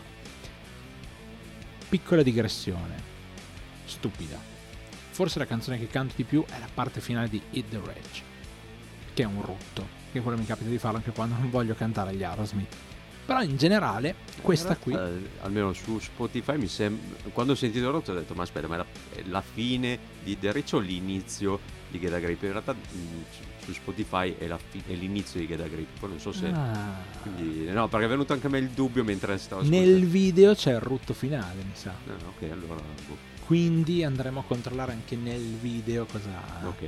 Piccola 1.88 2.22
digressione, 2.22 2.94
stupida. 3.86 4.54
Forse 5.16 5.38
la 5.38 5.46
canzone 5.46 5.78
che 5.78 5.86
canto 5.86 6.12
di 6.14 6.24
più 6.24 6.44
è 6.44 6.58
la 6.58 6.68
parte 6.72 7.00
finale 7.00 7.30
di 7.30 7.40
Hit 7.52 7.70
the 7.70 7.80
Rage, 7.82 8.22
che 9.14 9.22
è 9.22 9.24
un 9.24 9.40
rutto, 9.40 9.88
che 10.12 10.20
quello 10.20 10.36
mi 10.36 10.44
capita 10.44 10.68
di 10.68 10.76
farlo 10.76 10.98
anche 10.98 11.10
quando 11.10 11.36
non 11.38 11.48
voglio 11.48 11.74
cantare 11.74 12.14
gli 12.14 12.22
Aerosmith. 12.22 12.76
Però 13.24 13.40
in 13.40 13.56
generale, 13.56 14.14
questa 14.42 14.76
qui... 14.76 14.92
Eh, 14.92 15.28
almeno 15.40 15.72
su 15.72 15.98
Spotify 16.00 16.58
mi 16.58 16.68
sembra 16.68 17.30
quando 17.32 17.54
ho 17.54 17.56
sentito 17.56 17.86
il 17.86 17.92
rotto 17.92 18.12
ho 18.12 18.14
detto 18.14 18.34
ma 18.34 18.42
aspetta 18.42 18.68
ma 18.68 18.74
è 18.74 18.76
la, 18.76 18.86
è 19.14 19.22
la 19.28 19.40
fine 19.40 19.98
di 20.22 20.38
The 20.38 20.52
Rich 20.52 20.74
o 20.74 20.78
l'inizio 20.80 21.60
di 21.88 21.98
Get 21.98 22.12
a 22.12 22.18
Grip. 22.18 22.42
In 22.42 22.50
realtà 22.50 22.74
mh, 22.74 23.24
su 23.64 23.72
Spotify 23.72 24.36
è, 24.36 24.54
fi- 24.68 24.82
è 24.86 24.92
l'inizio 24.92 25.40
di 25.40 25.46
Get 25.46 25.60
a 25.60 25.66
Grip. 25.66 25.98
Poi 25.98 26.10
non 26.10 26.20
so 26.20 26.30
se. 26.30 26.48
Ah. 26.48 26.94
Quindi, 27.22 27.70
no, 27.70 27.88
perché 27.88 28.04
è 28.04 28.08
venuto 28.10 28.34
anche 28.34 28.48
a 28.48 28.50
me 28.50 28.58
il 28.58 28.68
dubbio 28.68 29.02
mentre 29.02 29.38
stavo 29.38 29.62
Nel 29.62 30.04
video 30.04 30.54
c'è 30.54 30.72
il 30.72 30.80
rutto 30.80 31.14
finale, 31.14 31.62
mi 31.62 31.72
sa. 31.72 31.92
Ah, 31.92 32.28
ok, 32.28 32.50
allora. 32.50 32.74
boh, 33.08 33.34
Quindi 33.46 34.02
andremo 34.02 34.40
a 34.40 34.42
controllare 34.44 34.92
anche 34.92 35.14
nel 35.16 35.40
video 35.40 36.04
cosa. 36.04 36.28
ok. 36.64 36.84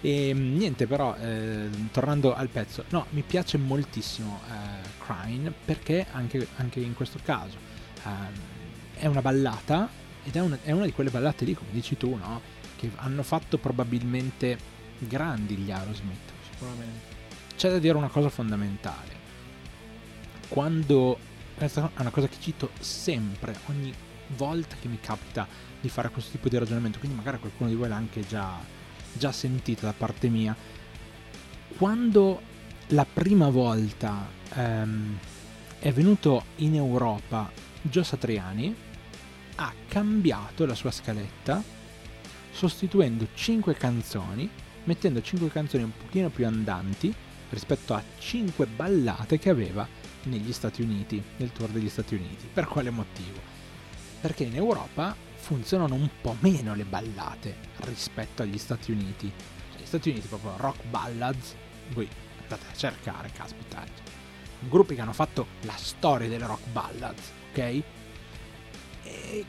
E 0.00 0.32
mm, 0.32 0.56
niente, 0.56 0.86
però, 0.86 1.16
eh, 1.16 1.68
tornando 1.90 2.34
al 2.34 2.48
pezzo, 2.48 2.84
no, 2.90 3.06
mi 3.10 3.22
piace 3.22 3.58
moltissimo 3.58 4.40
eh, 4.48 4.88
Crying 5.04 5.52
perché 5.64 6.06
anche, 6.12 6.46
anche 6.56 6.78
in 6.78 6.94
questo 6.94 7.18
caso 7.24 7.56
ehm, 8.04 8.32
è 8.94 9.06
una 9.06 9.20
ballata 9.22 9.88
ed 10.24 10.36
è, 10.36 10.40
un- 10.40 10.56
è 10.62 10.70
una 10.70 10.84
di 10.84 10.92
quelle 10.92 11.10
ballate 11.10 11.44
lì, 11.44 11.54
come 11.54 11.70
dici 11.72 11.96
tu, 11.96 12.14
no? 12.14 12.40
Che 12.76 12.90
hanno 12.96 13.24
fatto 13.24 13.58
probabilmente 13.58 14.56
grandi 14.98 15.56
gli 15.56 15.72
Aerosmith. 15.72 16.30
Sicuramente. 16.52 17.16
C'è 17.56 17.70
da 17.70 17.78
dire 17.80 17.96
una 17.96 18.08
cosa 18.08 18.28
fondamentale. 18.28 19.16
Quando 20.48 21.18
questa 21.56 21.90
è 21.92 22.00
una 22.00 22.10
cosa 22.10 22.28
che 22.28 22.36
cito 22.38 22.70
sempre, 22.78 23.58
ogni 23.66 23.92
volta 24.36 24.76
che 24.80 24.86
mi 24.86 25.00
capita 25.00 25.46
di 25.80 25.88
fare 25.88 26.10
questo 26.10 26.32
tipo 26.32 26.48
di 26.48 26.58
ragionamento, 26.58 26.98
quindi 26.98 27.16
magari 27.16 27.38
qualcuno 27.38 27.68
di 27.68 27.76
voi 27.76 27.88
l'ha 27.88 27.96
anche 27.96 28.26
già, 28.26 28.58
già 29.12 29.32
sentito 29.32 29.86
da 29.86 29.92
parte 29.92 30.28
mia. 30.28 30.56
Quando 31.76 32.40
la 32.88 33.06
prima 33.10 33.48
volta 33.48 34.28
ehm, 34.54 35.18
è 35.78 35.92
venuto 35.92 36.44
in 36.56 36.74
Europa 36.74 37.50
Gio 37.82 38.02
Satriani, 38.02 38.74
ha 39.56 39.72
cambiato 39.88 40.66
la 40.66 40.74
sua 40.74 40.90
scaletta 40.90 41.62
sostituendo 42.50 43.28
5 43.34 43.74
canzoni, 43.74 44.48
mettendo 44.84 45.20
5 45.20 45.48
canzoni 45.50 45.84
un 45.84 45.92
pochino 45.96 46.28
più 46.28 46.46
andanti 46.46 47.14
rispetto 47.50 47.94
a 47.94 48.02
5 48.18 48.66
ballate 48.66 49.38
che 49.38 49.50
aveva 49.50 49.86
negli 50.24 50.52
Stati 50.52 50.82
Uniti, 50.82 51.22
nel 51.36 51.52
tour 51.52 51.68
degli 51.70 51.88
Stati 51.88 52.14
Uniti. 52.14 52.48
Per 52.52 52.66
quale 52.66 52.90
motivo? 52.90 53.40
Perché 54.20 54.44
in 54.44 54.56
Europa 54.56 55.14
funzionano 55.48 55.94
un 55.94 56.10
po' 56.20 56.36
meno 56.40 56.74
le 56.74 56.84
ballate 56.84 57.56
rispetto 57.84 58.42
agli 58.42 58.58
Stati 58.58 58.92
Uniti. 58.92 59.32
Cioè, 59.72 59.80
gli 59.80 59.86
Stati 59.86 60.10
Uniti 60.10 60.28
proprio 60.28 60.52
rock 60.58 60.84
ballads, 60.90 61.54
voi 61.92 62.06
andate 62.42 62.66
a 62.70 62.76
cercare, 62.76 63.30
caspita, 63.32 63.82
gruppi 64.60 64.94
che 64.94 65.00
hanno 65.00 65.14
fatto 65.14 65.46
la 65.62 65.74
storia 65.76 66.28
delle 66.28 66.46
rock 66.46 66.66
ballads, 66.70 67.30
ok? 67.48 67.82
E 69.04 69.44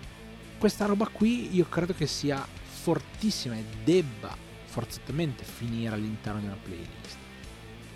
questa 0.57 0.85
roba 0.85 1.05
qui 1.07 1.53
io 1.53 1.67
credo 1.67 1.93
che 1.93 2.07
sia 2.07 2.47
fortissima 2.63 3.55
e 3.55 3.65
debba 3.83 4.33
forzatamente 4.67 5.43
finire 5.43 5.95
all'interno 5.95 6.39
di 6.39 6.45
una 6.45 6.57
playlist. 6.63 7.17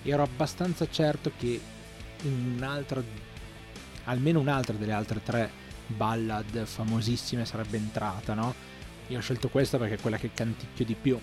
Ero 0.03 0.23
abbastanza 0.23 0.89
certo 0.89 1.31
che 1.37 1.57
un'altra, 2.23 3.01
almeno 4.03 4.41
un'altra 4.41 4.75
delle 4.75 4.91
altre 4.91 5.23
tre 5.23 5.61
ballad 5.95 6.65
famosissime 6.65 7.45
sarebbe 7.45 7.77
entrata, 7.77 8.33
no? 8.33 8.53
Io 9.07 9.17
ho 9.17 9.21
scelto 9.21 9.49
questa 9.49 9.77
perché 9.77 9.95
è 9.95 9.99
quella 9.99 10.17
che 10.17 10.31
canticchio 10.33 10.85
di 10.85 10.95
più. 10.95 11.19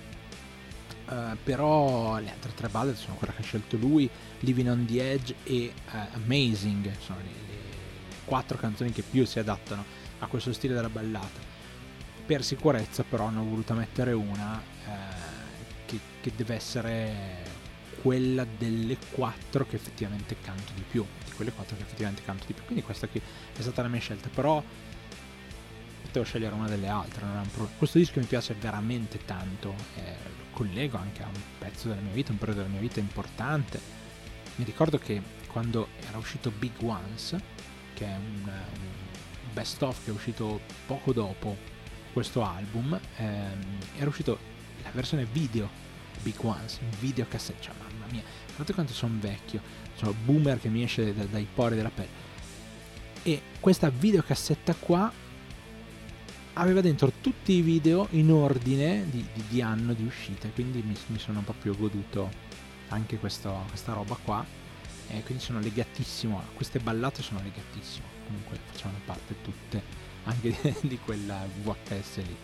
Eh, 1.11 1.37
però 1.43 2.19
le 2.19 2.31
altre 2.31 2.55
tre 2.55 2.69
ballad 2.69 2.95
sono 2.95 3.15
quella 3.15 3.33
che 3.33 3.43
ha 3.43 3.45
scelto 3.45 3.77
lui, 3.77 4.09
Living 4.41 4.69
on 4.69 4.87
the 4.87 5.13
Edge 5.13 5.35
e 5.45 5.65
eh, 5.65 5.73
Amazing, 6.13 6.91
sono 7.01 7.19
le, 7.19 7.25
le 7.25 7.59
quattro 8.25 8.57
canzoni 8.57 8.93
che 8.93 9.03
più 9.03 9.25
si 9.27 9.39
adattano 9.39 9.85
a 10.21 10.27
questo 10.27 10.53
stile 10.53 10.75
della 10.75 10.89
ballata. 10.89 11.49
Per 12.25 12.45
sicurezza 12.45 13.03
però 13.03 13.25
hanno 13.25 13.43
voluto 13.43 13.75
mettere 13.75 14.13
una 14.13 14.61
eh, 14.61 14.91
che, 15.87 15.99
che 16.21 16.33
deve 16.37 16.55
essere 16.55 17.49
quella 18.03 18.47
delle 18.59 18.97
quattro 19.11 19.67
che 19.67 19.77
effettivamente 19.77 20.37
canto 20.41 20.73
di 20.75 20.85
più, 20.89 21.05
quelle 21.41 21.53
quattro 21.53 21.75
che 21.77 21.83
effettivamente 21.83 22.23
canto 22.23 22.45
di 22.47 22.53
più. 22.53 22.63
Quindi 22.65 22.85
questa 22.85 23.09
qui 23.09 23.19
è 23.19 23.61
stata 23.63 23.81
la 23.81 23.89
mia 23.89 24.01
scelta, 24.01 24.29
però 24.29 24.63
potevo 26.03 26.25
scegliere 26.25 26.55
una 26.55 26.69
delle 26.69 26.89
altre, 26.89 27.23
non 27.23 27.31
era 27.31 27.41
un 27.41 27.49
problema. 27.49 27.79
Questo 27.79 27.97
disco 27.97 28.21
mi 28.21 28.27
piace 28.27 28.55
veramente 28.55 29.25
tanto, 29.25 29.75
eh, 29.97 30.17
lo 30.37 30.45
collego 30.53 30.99
anche 30.99 31.23
a 31.23 31.27
un 31.27 31.41
pezzo 31.59 31.89
della 31.89 32.03
mia 32.03 32.13
vita, 32.13 32.33
un 32.33 32.39
periodo 32.39 32.61
della 32.61 32.73
mia 32.73 32.81
vita 32.81 33.01
importante. 33.01 33.81
Mi 34.57 34.65
ricordo 34.65 34.99
che 34.99 35.23
quando 35.47 35.89
era 36.07 36.19
uscito 36.19 36.51
Big 36.51 36.73
Ones, 36.83 37.37
che 37.95 38.05
è 38.05 38.17
un, 38.17 38.43
un 38.45 39.53
best 39.55 39.81
of 39.83 40.05
che 40.05 40.11
è 40.11 40.15
uscito 40.15 40.61
poco 40.87 41.15
dopo 41.15 41.57
questo 42.13 42.45
album, 42.45 43.01
ehm, 43.17 43.79
era 43.97 44.09
uscito 44.09 44.39
la 44.83 44.91
versione 44.93 45.25
video 45.25 45.69
Big 46.23 46.37
Ones, 46.43 46.81
in 46.83 46.91
video 46.99 47.27
cassetta, 47.27 47.63
cioè 47.63 47.75
mamma 47.79 48.05
mia, 48.11 48.23
guardate 48.47 48.75
quanto 48.75 48.93
sono 48.93 49.17
vecchio, 49.19 49.63
sono 50.01 50.15
boomer 50.25 50.59
che 50.59 50.69
mi 50.69 50.83
esce 50.83 51.15
da- 51.15 51.25
dai 51.25 51.47
pori 51.53 51.77
della 51.77 51.91
pelle. 51.91 52.29
E 53.23 53.43
questa 53.61 53.91
videocassetta 53.91 54.75
qua 54.75 55.13
aveva 56.55 56.81
dentro 56.81 57.13
tutti 57.21 57.53
i 57.53 57.61
video 57.61 58.07
in 58.13 58.31
ordine 58.33 59.05
di, 59.11 59.25
di- 59.33 59.45
di 59.49 59.63
anno 59.63 59.93
di 59.93 60.05
uscita, 60.05 60.49
quindi 60.49 60.83
mi, 60.83 60.97
mi 61.09 61.19
sono 61.19 61.41
proprio 61.43 61.75
goduto 61.77 62.31
anche 62.89 63.19
questo- 63.19 63.65
questa 63.69 63.93
roba 63.93 64.17
qua. 64.23 64.45
E 65.13 65.23
quindi 65.25 65.43
sono 65.43 65.59
legatissimo, 65.59 66.41
queste 66.55 66.79
ballate 66.79 67.21
sono 67.23 67.41
legatissimo, 67.43 68.07
comunque 68.27 68.59
facevano 68.71 68.99
parte 69.05 69.35
tutte 69.43 69.83
anche 70.25 70.57
di, 70.63 70.75
di 70.89 70.99
quella 71.05 71.47
VHS 71.63 72.17
lì. 72.19 72.37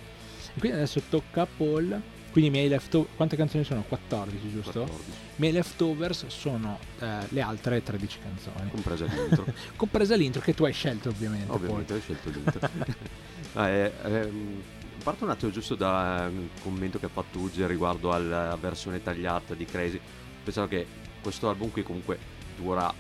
E 0.55 0.59
quindi 0.59 0.77
adesso 0.79 1.01
tocca 1.09 1.43
a 1.43 1.47
Paul. 1.47 2.03
Quindi 2.37 2.55
i 2.55 2.59
miei 2.61 2.69
leftover. 2.69 3.09
Quante 3.17 3.35
canzoni 3.35 3.65
sono? 3.65 3.83
14, 3.89 4.51
giusto? 4.51 4.81
14, 4.81 5.11
I 5.11 5.15
miei 5.37 5.53
leftovers 5.53 6.27
sono 6.27 6.79
eh, 6.99 7.21
le 7.31 7.41
altre 7.41 7.83
13 7.83 8.19
canzoni. 8.19 8.69
compresa 8.69 9.07
l'intro. 9.09 9.45
Compresa 9.75 10.17
l'intro 10.17 10.43
che 10.43 10.53
tu 10.53 10.65
hai 10.65 10.73
scelto, 10.75 11.09
ovviamente. 11.09 11.51
Ovviamente 11.51 11.95
ho 11.95 12.01
scelto 12.01 12.29
l'intro. 12.29 12.69
Ah, 13.55 13.69
eh, 13.71 13.91
ehm, 14.03 14.63
parto 15.03 15.25
un 15.25 15.31
attimo 15.31 15.51
giusto 15.51 15.77
da 15.77 16.29
un 16.31 16.49
commento 16.63 16.99
che 16.99 17.07
ha 17.07 17.09
fatto 17.09 17.39
Uge 17.39 17.67
riguardo 17.67 18.13
alla 18.13 18.55
versione 18.61 19.03
tagliata 19.03 19.55
di 19.55 19.65
Crazy. 19.65 19.99
Pensavo 20.45 20.69
che 20.69 20.87
questo 21.23 21.49
album 21.49 21.71
qui 21.71 21.83
comunque 21.83 22.19
dura 22.55 22.93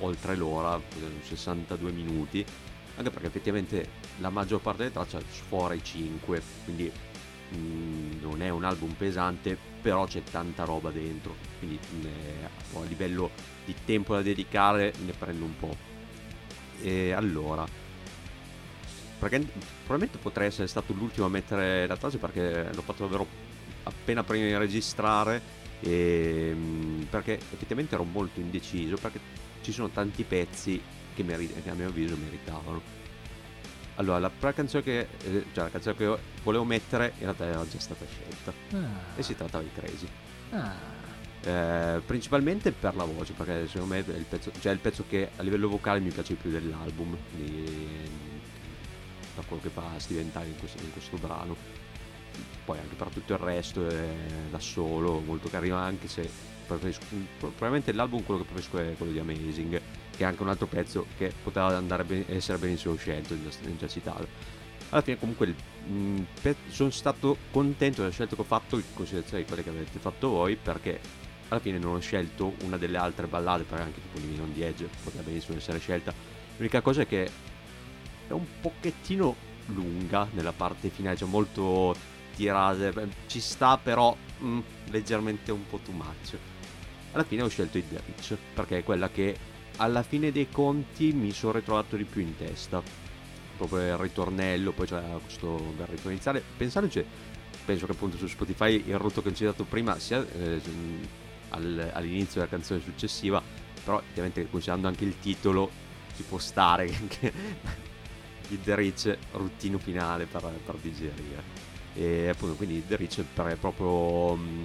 oltre 0.00 0.36
l'ora, 0.36 0.78
62 1.22 1.92
minuti, 1.92 2.44
anche 2.96 3.08
perché 3.08 3.28
effettivamente 3.28 3.88
la 4.18 4.28
maggior 4.28 4.60
parte 4.60 4.82
delle 4.82 4.92
tracce 4.92 5.22
sfora 5.30 5.72
i 5.72 5.82
5, 5.82 6.42
quindi 6.64 6.92
mm, 7.54 8.20
non 8.20 8.42
è 8.42 8.48
un 8.48 8.64
album 8.64 8.92
pesante, 8.92 9.56
però 9.80 10.06
c'è 10.06 10.22
tanta 10.22 10.64
roba 10.64 10.90
dentro, 10.90 11.34
quindi 11.58 11.78
eh, 12.02 12.44
a 12.74 12.84
livello 12.84 13.30
di 13.64 13.74
tempo 13.84 14.14
da 14.14 14.22
dedicare 14.22 14.92
ne 15.04 15.12
prendo 15.12 15.44
un 15.44 15.56
po'. 15.56 15.76
E 16.80 17.12
allora, 17.12 17.66
probabilmente 19.18 20.18
potrei 20.18 20.48
essere 20.48 20.66
stato 20.66 20.92
l'ultimo 20.92 21.26
a 21.26 21.28
mettere 21.28 21.86
la 21.86 21.96
traccia 21.96 22.18
perché 22.18 22.68
l'ho 22.72 22.82
fatto 22.82 23.02
davvero 23.02 23.26
appena 23.84 24.24
prima 24.24 24.46
di 24.46 24.56
registrare 24.56 25.40
e, 25.80 26.52
mm, 26.54 27.02
perché 27.02 27.34
effettivamente 27.34 27.94
ero 27.94 28.04
molto 28.04 28.40
indeciso 28.40 28.96
perché 28.96 29.20
ci 29.62 29.72
sono 29.72 29.88
tanti 29.90 30.24
pezzi 30.24 30.80
che, 31.14 31.22
meri- 31.22 31.52
che 31.62 31.70
a 31.70 31.74
mio 31.74 31.88
avviso 31.88 32.16
meritavano 32.16 33.01
allora 34.02 34.18
la 34.18 34.30
prima 34.30 34.52
canzone 34.52 34.82
che 34.82 34.98
eh, 35.24 35.44
cioè 35.52 35.64
la 35.64 35.70
canzone 35.70 35.96
che 35.96 36.16
volevo 36.42 36.64
mettere 36.64 37.12
in 37.18 37.22
realtà 37.24 37.44
era 37.44 37.66
già 37.68 37.78
stata 37.78 38.04
scelta 38.06 38.52
Ah, 38.76 39.16
e 39.16 39.22
si 39.22 39.34
trattava 39.36 39.62
di 39.62 39.70
Crazy. 39.74 40.08
Ah, 40.50 41.00
Eh, 41.44 42.00
principalmente 42.06 42.70
per 42.70 42.94
la 42.94 43.04
voce 43.04 43.32
perché 43.32 43.66
secondo 43.66 43.94
me 43.94 44.04
è 44.06 44.16
il 44.16 44.24
pezzo, 44.28 44.52
cioè 44.60 44.72
il 44.72 44.78
pezzo 44.78 45.04
che 45.08 45.30
a 45.36 45.42
livello 45.42 45.68
vocale 45.68 45.98
mi 46.00 46.10
piace 46.10 46.34
più 46.34 46.50
dell'album. 46.50 47.16
Di- 47.34 48.30
da 49.34 49.42
quello 49.48 49.62
che 49.62 49.70
fa 49.70 49.82
Steven 49.96 50.30
Tyler 50.30 50.48
in 50.48 50.58
questo, 50.58 50.82
in 50.82 50.92
questo 50.92 51.16
brano. 51.16 51.56
Poi 52.64 52.78
anche 52.78 52.94
per 52.94 53.08
tutto 53.08 53.32
il 53.32 53.38
resto 53.38 53.88
è 53.88 54.08
da 54.50 54.58
solo 54.60 55.20
molto 55.20 55.48
carino 55.48 55.76
anche 55.76 56.06
se 56.06 56.28
preferisco, 56.66 57.02
probabilmente 57.38 57.92
l'album 57.92 58.22
quello 58.24 58.40
che 58.42 58.46
preferisco 58.52 58.78
è 58.78 58.94
quello 58.96 59.12
di 59.12 59.18
Amazing 59.18 59.80
che 60.22 60.28
è 60.28 60.30
anche 60.30 60.42
un 60.42 60.48
altro 60.48 60.66
pezzo 60.66 61.06
che 61.16 61.32
poteva 61.42 61.76
andare 61.76 62.04
ben- 62.04 62.24
essere 62.28 62.56
benissimo 62.58 62.94
scelto 62.94 63.34
già, 63.42 63.50
già 63.76 63.88
citato. 63.88 64.26
Alla 64.90 65.00
fine 65.00 65.18
comunque 65.18 65.54
mh, 65.86 66.20
pe- 66.40 66.56
sono 66.68 66.90
stato 66.90 67.36
contento 67.50 68.02
della 68.02 68.12
scelta 68.12 68.36
che 68.36 68.40
ho 68.40 68.44
fatto 68.44 68.76
in 68.76 68.84
considerazione 68.94 69.42
di 69.42 69.48
quelle 69.48 69.64
che 69.64 69.70
avete 69.70 69.98
fatto 69.98 70.28
voi 70.28 70.56
perché 70.56 71.00
alla 71.48 71.60
fine 71.60 71.78
non 71.78 71.96
ho 71.96 71.98
scelto 71.98 72.54
una 72.62 72.76
delle 72.76 72.98
altre 72.98 73.26
ballate 73.26 73.64
perché 73.64 73.82
anche 73.82 74.00
tipo 74.00 74.18
Living 74.18 74.40
on 74.40 74.54
the 74.54 74.66
Edge 74.66 74.88
poteva 75.02 75.24
benissimo 75.24 75.56
essere 75.56 75.78
scelta. 75.78 76.12
L'unica 76.56 76.80
cosa 76.82 77.02
è 77.02 77.06
che 77.06 77.30
è 78.28 78.32
un 78.32 78.46
pochettino 78.60 79.34
lunga 79.66 80.28
nella 80.32 80.52
parte 80.52 80.88
finale 80.88 81.16
cioè 81.16 81.28
molto 81.28 81.94
tirate 82.34 82.90
beh, 82.92 83.08
ci 83.26 83.40
sta 83.40 83.76
però 83.76 84.16
mm, 84.42 84.60
leggermente 84.90 85.50
un 85.50 85.66
po' 85.66 85.78
too 85.78 85.94
much. 85.94 86.36
Alla 87.12 87.24
fine 87.24 87.42
ho 87.42 87.48
scelto 87.48 87.76
Hit 87.76 87.88
the 87.88 88.36
perché 88.54 88.78
è 88.78 88.84
quella 88.84 89.10
che 89.10 89.50
alla 89.76 90.02
fine 90.02 90.32
dei 90.32 90.48
conti 90.50 91.12
mi 91.12 91.32
sono 91.32 91.52
ritrovato 91.52 91.96
di 91.96 92.04
più 92.04 92.20
in 92.20 92.36
testa 92.36 92.82
proprio 93.56 93.80
il 93.80 93.96
ritornello 93.96 94.72
poi 94.72 94.86
c'è 94.86 95.02
questo 95.22 95.72
bel 95.76 95.86
ritmo 95.86 96.10
iniziale 96.10 96.42
pensandoci 96.56 97.04
penso 97.64 97.86
che 97.86 97.92
appunto 97.92 98.16
su 98.16 98.26
Spotify 98.26 98.82
il 98.86 98.98
rotto 98.98 99.22
che 99.22 99.28
ho 99.28 99.34
citato 99.34 99.64
prima 99.64 99.98
sia 99.98 100.24
eh, 100.38 100.60
al, 101.52 101.90
all'inizio 101.92 102.40
della 102.40 102.48
canzone 102.48 102.80
successiva, 102.80 103.42
però 103.84 103.98
ovviamente 103.98 104.48
considerando 104.48 104.88
anche 104.88 105.04
il 105.04 105.18
titolo 105.18 105.70
ci 106.16 106.22
può 106.22 106.38
stare 106.38 106.86
che 107.08 107.32
il 108.48 108.60
The 108.62 108.74
Rich 108.74 109.16
ruttino 109.32 109.78
finale 109.78 110.26
per, 110.26 110.42
per 110.64 110.76
digerire. 110.76 111.60
E 111.94 112.28
appunto 112.28 112.54
quindi 112.54 112.84
The 112.86 112.96
Rich 112.96 113.24
per 113.34 113.56
proprio 113.58 114.34
mh, 114.34 114.64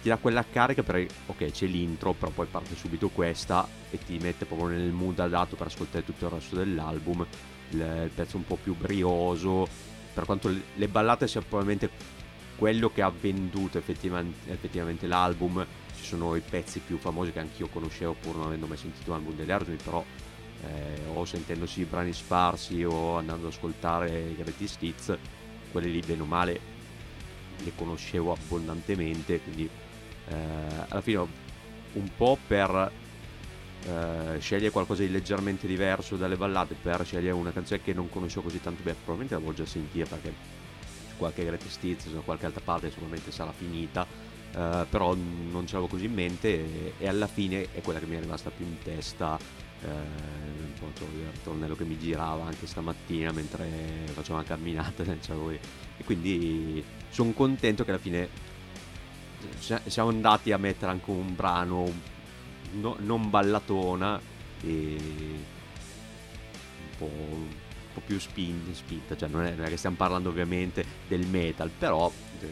ti 0.00 0.08
dà 0.08 0.16
quella 0.16 0.44
carica 0.44 0.82
per 0.82 1.06
ok 1.26 1.50
c'è 1.50 1.66
l'intro 1.66 2.12
però 2.12 2.30
poi 2.30 2.46
parte 2.46 2.76
subito 2.76 3.08
questa 3.08 3.66
e 3.90 3.98
ti 3.98 4.18
mette 4.18 4.44
proprio 4.44 4.68
nel 4.68 4.90
mood 4.90 5.18
adatto 5.18 5.56
per 5.56 5.66
ascoltare 5.66 6.04
tutto 6.04 6.26
il 6.26 6.32
resto 6.32 6.56
dell'album 6.56 7.26
il, 7.70 8.02
il 8.04 8.10
pezzo 8.14 8.36
un 8.36 8.44
po' 8.44 8.56
più 8.56 8.76
brioso. 8.76 9.68
Per 10.12 10.24
quanto 10.24 10.52
le 10.74 10.88
ballate 10.88 11.28
sia 11.28 11.40
probabilmente 11.40 11.90
quello 12.56 12.90
che 12.90 13.02
ha 13.02 13.10
venduto 13.10 13.78
effettivamente, 13.78 14.50
effettivamente, 14.50 15.06
l'album 15.06 15.64
ci 15.96 16.04
sono 16.04 16.34
i 16.34 16.40
pezzi 16.40 16.80
più 16.80 16.98
famosi 16.98 17.30
che 17.30 17.38
anch'io 17.38 17.68
conoscevo 17.68 18.14
pur 18.14 18.36
non 18.36 18.46
avendo 18.46 18.66
mai 18.66 18.76
sentito 18.76 19.10
l'album 19.10 19.34
degli 19.34 19.50
Aerosmith 19.50 19.82
però 19.82 20.04
eh, 20.64 21.00
o 21.12 21.24
sentendosi 21.24 21.80
i 21.80 21.84
brani 21.84 22.12
sparsi 22.12 22.82
o 22.84 23.16
andando 23.16 23.46
ad 23.46 23.52
ascoltare 23.52 24.30
i 24.30 24.34
Greatest 24.34 24.82
Hits 24.82 25.18
quelli 25.70 25.92
lì 25.92 26.00
bene 26.00 26.22
o 26.22 26.24
male 26.24 26.60
le 27.58 27.72
conoscevo 27.76 28.32
abbondantemente 28.32 29.40
quindi 29.40 29.68
eh, 30.28 30.84
alla 30.88 31.00
fine 31.00 31.46
un 31.92 32.08
po' 32.16 32.38
per 32.46 32.90
eh, 33.84 34.38
scegliere 34.40 34.70
qualcosa 34.70 35.02
di 35.02 35.10
leggermente 35.10 35.66
diverso 35.66 36.16
dalle 36.16 36.36
ballate 36.36 36.74
per 36.80 37.04
scegliere 37.04 37.32
una 37.32 37.52
canzone 37.52 37.82
che 37.82 37.92
non 37.92 38.08
conoscevo 38.08 38.42
così 38.42 38.60
tanto 38.60 38.82
bene. 38.82 38.96
Probabilmente 38.96 39.34
l'avevo 39.34 39.54
già 39.54 39.66
sentita 39.66 40.16
perché 40.16 40.32
su 41.08 41.16
qualche 41.16 41.44
Greatest 41.44 41.82
Hits 41.82 42.08
su 42.10 42.22
qualche 42.24 42.46
altra 42.46 42.60
parte 42.62 42.90
sicuramente 42.90 43.30
sarà 43.30 43.52
finita. 43.52 44.06
Eh, 44.50 44.86
però 44.88 45.14
non 45.14 45.66
ce 45.66 45.74
l'avevo 45.74 45.88
così 45.88 46.06
in 46.06 46.14
mente 46.14 46.48
e, 46.48 46.92
e, 46.98 47.06
alla 47.08 47.26
fine 47.26 47.68
è 47.72 47.82
quella 47.82 47.98
che 47.98 48.06
mi 48.06 48.16
è 48.16 48.20
rimasta 48.20 48.50
più 48.50 48.64
in 48.64 48.78
testa 48.82 49.38
eh, 49.82 49.86
il 50.80 51.30
ritornello 51.32 51.76
che 51.76 51.84
mi 51.84 51.98
girava 51.98 52.44
anche 52.44 52.66
stamattina 52.66 53.30
mentre 53.32 53.68
facevo 54.12 54.38
una 54.38 54.46
camminata 54.46 55.02
e 55.04 56.04
quindi 56.04 56.82
sono 57.10 57.32
contento 57.32 57.84
che 57.84 57.90
alla 57.90 58.00
fine 58.00 58.28
siamo 59.86 60.08
andati 60.08 60.52
a 60.52 60.58
mettere 60.58 60.90
anche 60.90 61.10
un 61.10 61.34
brano 61.34 61.92
no, 62.72 62.96
non 63.00 63.30
ballatona 63.30 64.20
e 64.62 64.96
un 66.80 66.96
po', 66.96 67.04
un 67.04 67.46
po 67.94 68.00
più 68.04 68.18
spinta, 68.18 68.72
spinta. 68.74 69.16
Cioè 69.16 69.28
non 69.28 69.44
è, 69.44 69.54
non 69.54 69.66
è, 69.66 69.68
che 69.68 69.76
stiamo 69.76 69.96
parlando 69.96 70.28
ovviamente 70.28 70.84
del 71.06 71.26
metal 71.26 71.70
però 71.70 72.10
eh, 72.40 72.46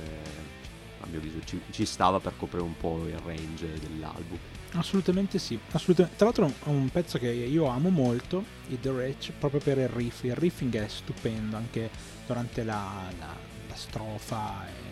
a 1.01 1.07
mio 1.07 1.19
avviso 1.19 1.39
ci, 1.45 1.61
ci, 1.71 1.85
stava 1.85 2.21
per 2.21 2.35
coprire 2.37 2.65
un 2.65 2.77
po' 2.77 3.05
il 3.07 3.19
range 3.25 3.79
dell'album 3.79 4.39
assolutamente 4.73 5.39
sì 5.39 5.59
assolutamente. 5.71 6.17
tra 6.17 6.27
l'altro 6.27 6.47
è 6.47 6.69
un 6.69 6.89
pezzo 6.91 7.19
che 7.19 7.29
io 7.29 7.67
amo 7.67 7.91
molto 7.91 8.45
i 8.69 8.81
The 8.81 8.93
Rich 8.93 9.33
proprio 9.39 9.61
per 9.61 9.79
il 9.79 9.89
riff 9.89 10.25
il 10.25 10.35
riffing 10.35 10.77
è 10.77 10.89
stupendo 10.89 11.57
anche 11.57 11.91
durante 12.27 12.65
la, 12.65 13.05
la, 13.19 13.35
la 13.69 13.75
strofa 13.75 14.86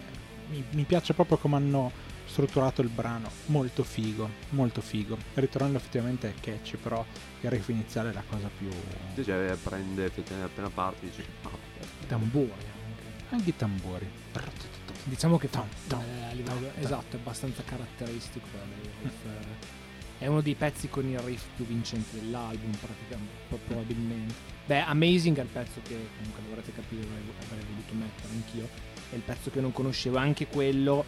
mi, 0.49 0.65
mi 0.71 0.85
piace 0.85 1.15
proprio 1.15 1.37
come 1.37 1.57
hanno 1.57 1.93
strutturato 2.27 2.83
il 2.83 2.89
brano 2.89 3.31
molto 3.47 3.85
figo, 3.85 4.29
molto 4.51 4.81
figo. 4.81 5.15
Il 5.15 5.43
ritornello 5.43 5.77
effettivamente 5.77 6.29
è 6.29 6.35
catchy, 6.41 6.77
però 6.77 7.05
il 7.41 7.51
riff 7.51 7.69
iniziale 7.69 8.11
è 8.11 8.13
la 8.13 8.25
cosa 8.29 8.49
più... 8.57 8.69
Cioè, 9.23 9.57
prende 9.63 10.05
effettivamente 10.07 10.53
appena 10.53 10.71
parte 10.71 11.07
dice... 11.07 11.25
Oh, 11.43 11.59
tamburi 12.07 12.51
anche. 12.51 13.35
Anche 13.35 13.51
i 13.51 13.57
tamburi. 13.57 14.09
Diciamo 15.05 15.37
che 15.37 15.49
fa, 15.49 15.65
tom, 15.87 16.01
eh, 16.01 16.31
a 16.31 16.33
livello 16.33 16.61
tom, 16.61 16.83
esatto, 16.83 17.17
è 17.17 17.19
abbastanza 17.19 17.63
caratteristico 17.63 18.47
il 18.47 18.91
riff. 19.03 19.15
È 20.19 20.27
uno 20.27 20.41
dei 20.41 20.55
pezzi 20.55 20.89
con 20.89 21.07
il 21.07 21.19
riff 21.19 21.45
più 21.57 21.67
vincente 21.67 22.19
dell'album, 22.19 22.71
praticamente, 22.71 23.59
probabilmente. 23.67 24.35
Beh, 24.65 24.81
Amazing 24.81 25.37
è 25.37 25.43
il 25.43 25.49
pezzo 25.49 25.81
che 25.83 26.09
comunque 26.17 26.43
dovrete 26.43 26.73
capire, 26.73 27.03
avrei 27.03 27.65
voluto 27.69 27.95
mettere 27.95 28.33
anch'io. 28.33 28.94
È 29.11 29.15
il 29.15 29.23
pezzo 29.23 29.51
che 29.51 29.61
non 29.61 29.73
conoscevo, 29.73 30.17
anche 30.17 30.47
quello 30.47 31.05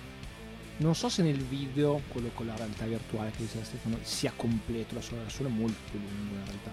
non 0.79 0.95
so 0.95 1.09
se 1.09 1.23
nel 1.23 1.39
video, 1.39 2.03
quello 2.09 2.31
con 2.35 2.47
la 2.47 2.55
realtà 2.55 2.85
virtuale 2.85 3.31
che 3.31 3.39
diceva 3.43 3.65
Stefano, 3.65 3.99
sia 4.03 4.33
completo, 4.37 4.95
la 4.95 5.01
sua 5.01 5.17
versione 5.17 5.49
è 5.49 5.53
molto 5.53 5.93
lungo 5.93 6.35
in 6.35 6.45
realtà. 6.45 6.71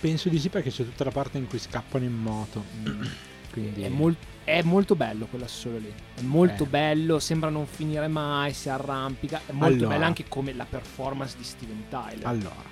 Penso 0.00 0.28
di 0.28 0.38
sì 0.38 0.48
perché 0.48 0.70
c'è 0.70 0.84
tutta 0.84 1.04
la 1.04 1.10
parte 1.10 1.38
in 1.38 1.46
cui 1.46 1.58
scappano 1.58 2.04
in 2.04 2.14
moto. 2.14 2.64
Mm. 2.88 3.02
Quindi... 3.52 3.82
È, 3.82 3.88
mol- 3.88 4.16
è, 4.44 4.62
molto 4.62 4.96
bello 4.96 5.26
quella 5.26 5.46
solo 5.46 5.78
lì. 5.78 5.92
È 6.14 6.20
molto 6.22 6.64
eh. 6.64 6.66
bello, 6.66 7.18
sembra 7.18 7.48
non 7.48 7.66
finire 7.66 8.08
mai, 8.08 8.52
si 8.52 8.68
arrampica. 8.68 9.40
È 9.46 9.52
molto 9.52 9.74
allora. 9.74 9.88
bella 9.88 10.06
anche 10.06 10.24
come 10.28 10.52
la 10.52 10.66
performance 10.68 11.36
di 11.38 11.44
Steven 11.44 11.84
Tyler. 11.88 12.26
Allora, 12.26 12.64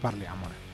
parliamone. 0.00 0.70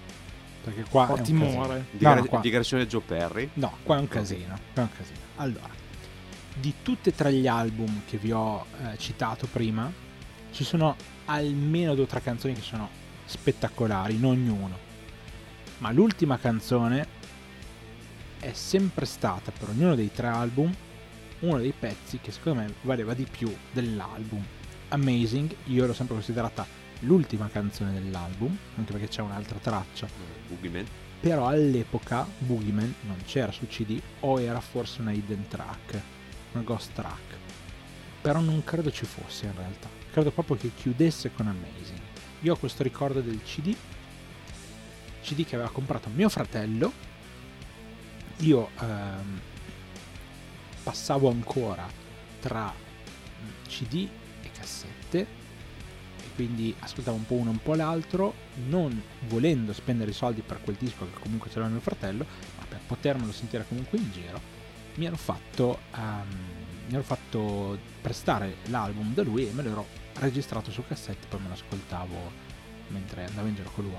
Perché 0.62 0.84
qua 0.88 1.06
Qua 1.06 1.20
timore. 1.20 1.86
Digra- 1.90 2.14
no, 2.14 2.24
qua... 2.24 2.40
Digressione 2.40 2.86
Joe 2.86 3.02
Perry. 3.04 3.50
No, 3.54 3.76
qua 3.82 3.96
è 3.96 4.00
un 4.00 4.08
casino. 4.08 4.58
Qua 4.72 4.82
è 4.82 4.86
un 4.86 4.96
casino. 4.96 5.18
Allora, 5.36 5.70
di 6.54 6.74
tutti 6.82 7.08
e 7.08 7.14
tre 7.14 7.32
gli 7.32 7.46
album 7.46 8.02
che 8.06 8.16
vi 8.16 8.32
ho 8.32 8.66
eh, 8.82 8.98
citato 8.98 9.46
prima, 9.46 9.90
ci 10.52 10.64
sono 10.64 10.96
almeno 11.26 11.94
due 11.94 12.04
o 12.04 12.06
tre 12.06 12.22
canzoni 12.22 12.54
che 12.54 12.62
sono 12.62 12.88
spettacolari, 13.24 14.14
in 14.14 14.24
ognuno. 14.24 14.86
Ma 15.78 15.92
l'ultima 15.92 16.38
canzone 16.38 17.16
è 18.40 18.52
sempre 18.52 19.04
stata 19.04 19.52
per 19.52 19.68
ognuno 19.68 19.94
dei 19.94 20.10
tre 20.12 20.28
album 20.28 20.74
uno 21.40 21.58
dei 21.58 21.72
pezzi 21.78 22.18
che 22.18 22.32
secondo 22.32 22.60
me 22.60 22.74
valeva 22.82 23.14
di 23.14 23.24
più 23.24 23.54
dell'album. 23.72 24.44
Amazing, 24.88 25.54
io 25.66 25.86
l'ho 25.86 25.92
sempre 25.92 26.16
considerata 26.16 26.66
l'ultima 27.00 27.48
canzone 27.48 27.92
dell'album, 27.92 28.56
anche 28.76 28.92
perché 28.92 29.08
c'è 29.08 29.22
un'altra 29.22 29.58
traccia. 29.58 30.08
Boogeyman. 30.48 30.86
Però 31.20 31.46
all'epoca 31.46 32.26
Boogeyman 32.38 32.94
non 33.02 33.18
c'era 33.24 33.52
su 33.52 33.66
CD 33.66 34.00
o 34.20 34.40
era 34.40 34.60
forse 34.60 35.00
una 35.00 35.12
hidden 35.12 35.46
track 35.48 36.02
una 36.52 36.62
ghost 36.62 36.92
track. 36.92 37.36
Però 38.20 38.40
non 38.40 38.62
credo 38.64 38.90
ci 38.90 39.04
fosse 39.04 39.46
in 39.46 39.54
realtà. 39.56 39.88
Credo 40.10 40.30
proprio 40.30 40.56
che 40.56 40.72
chiudesse 40.74 41.32
con 41.32 41.46
Amazing. 41.46 42.00
Io 42.40 42.52
ho 42.52 42.56
questo 42.56 42.82
ricordo 42.82 43.20
del 43.20 43.42
CD, 43.42 43.74
CD 45.22 45.44
che 45.44 45.54
aveva 45.54 45.70
comprato 45.70 46.08
mio 46.08 46.28
fratello. 46.28 46.92
Io 48.38 48.70
ehm, 48.80 49.40
passavo 50.82 51.28
ancora 51.28 51.86
tra 52.40 52.72
CD 53.66 54.08
e 54.42 54.50
cassette 54.52 55.18
e 55.18 56.34
quindi 56.34 56.74
ascoltavo 56.78 57.16
un 57.16 57.26
po' 57.26 57.34
uno 57.34 57.50
un 57.50 57.62
po' 57.62 57.74
l'altro, 57.74 58.34
non 58.68 59.02
volendo 59.26 59.72
spendere 59.72 60.10
i 60.10 60.14
soldi 60.14 60.40
per 60.42 60.60
quel 60.62 60.76
disco 60.76 61.04
che 61.04 61.18
comunque 61.20 61.50
c'era 61.50 61.66
mio 61.66 61.80
fratello, 61.80 62.24
ma 62.58 62.64
per 62.66 62.80
potermelo 62.86 63.32
sentire 63.32 63.66
comunque 63.66 63.98
in 63.98 64.10
giro 64.12 64.57
mi 64.98 65.06
hanno 65.06 65.16
fatto, 65.16 65.78
um, 65.94 66.28
mi 66.88 66.94
hanno 66.94 67.02
fatto 67.02 67.78
prestare 68.02 68.56
l'album 68.66 69.14
da 69.14 69.22
lui 69.22 69.48
e 69.48 69.52
me 69.52 69.62
l'ero 69.62 69.86
registrato 70.14 70.70
su 70.72 70.84
cassette 70.86 71.28
poi 71.28 71.40
me 71.40 71.48
lo 71.48 71.54
ascoltavo 71.54 72.16
mentre 72.88 73.24
andavo 73.24 73.46
in 73.46 73.54
giro 73.54 73.70
con 73.70 73.84
lui 73.84 73.94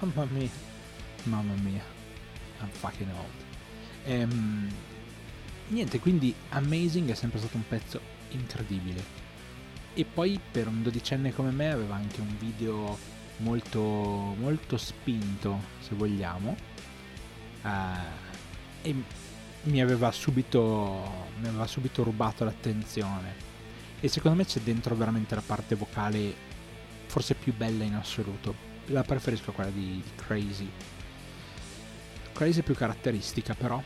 mamma 0.00 0.30
mia. 0.30 0.50
Mamma 1.24 1.54
mia. 1.54 1.82
I'm 2.60 2.70
fucking 2.70 3.10
old 3.10 3.46
ehm, 4.04 4.68
niente 5.68 6.00
quindi 6.00 6.34
Amazing 6.50 7.10
è 7.10 7.14
sempre 7.14 7.38
stato 7.38 7.56
un 7.56 7.66
pezzo 7.68 8.00
incredibile. 8.30 9.26
E 9.94 10.04
poi 10.04 10.40
per 10.50 10.66
un 10.66 10.82
dodicenne 10.82 11.32
come 11.32 11.50
me 11.50 11.70
aveva 11.70 11.94
anche 11.94 12.20
un 12.20 12.36
video 12.38 12.96
molto 13.38 13.80
molto 13.80 14.76
spinto 14.76 15.60
se 15.80 15.94
vogliamo. 15.94 16.56
Uh, 17.62 17.68
e 18.82 18.94
mi 19.62 19.80
aveva 19.80 20.10
subito, 20.12 21.26
mi 21.40 21.48
aveva 21.48 21.66
subito 21.66 22.02
rubato 22.02 22.44
l'attenzione. 22.44 23.46
E 24.00 24.08
secondo 24.08 24.36
me 24.36 24.44
c'è 24.44 24.60
dentro 24.60 24.94
veramente 24.94 25.34
la 25.34 25.42
parte 25.44 25.74
vocale 25.74 26.46
forse 27.06 27.34
più 27.34 27.54
bella 27.54 27.84
in 27.84 27.94
assoluto. 27.94 28.54
La 28.86 29.02
preferisco 29.02 29.52
quella 29.52 29.70
di, 29.70 30.02
di 30.02 30.10
Crazy. 30.14 30.70
Crazy 32.32 32.60
è 32.60 32.62
più 32.62 32.74
caratteristica 32.74 33.54
però, 33.54 33.82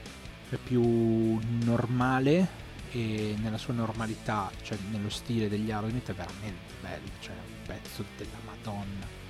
è 0.51 0.57
più 0.57 1.39
normale 1.65 2.61
e 2.91 3.35
nella 3.41 3.57
sua 3.57 3.73
normalità, 3.73 4.51
cioè 4.63 4.77
nello 4.91 5.09
stile 5.09 5.49
degli 5.49 5.71
Aerosmith 5.71 6.11
è 6.11 6.15
veramente 6.15 6.75
bello, 6.83 7.09
cioè 7.21 7.35
un 7.35 7.67
pezzo 7.67 8.05
della 8.19 8.37
Madonna. 8.44 9.21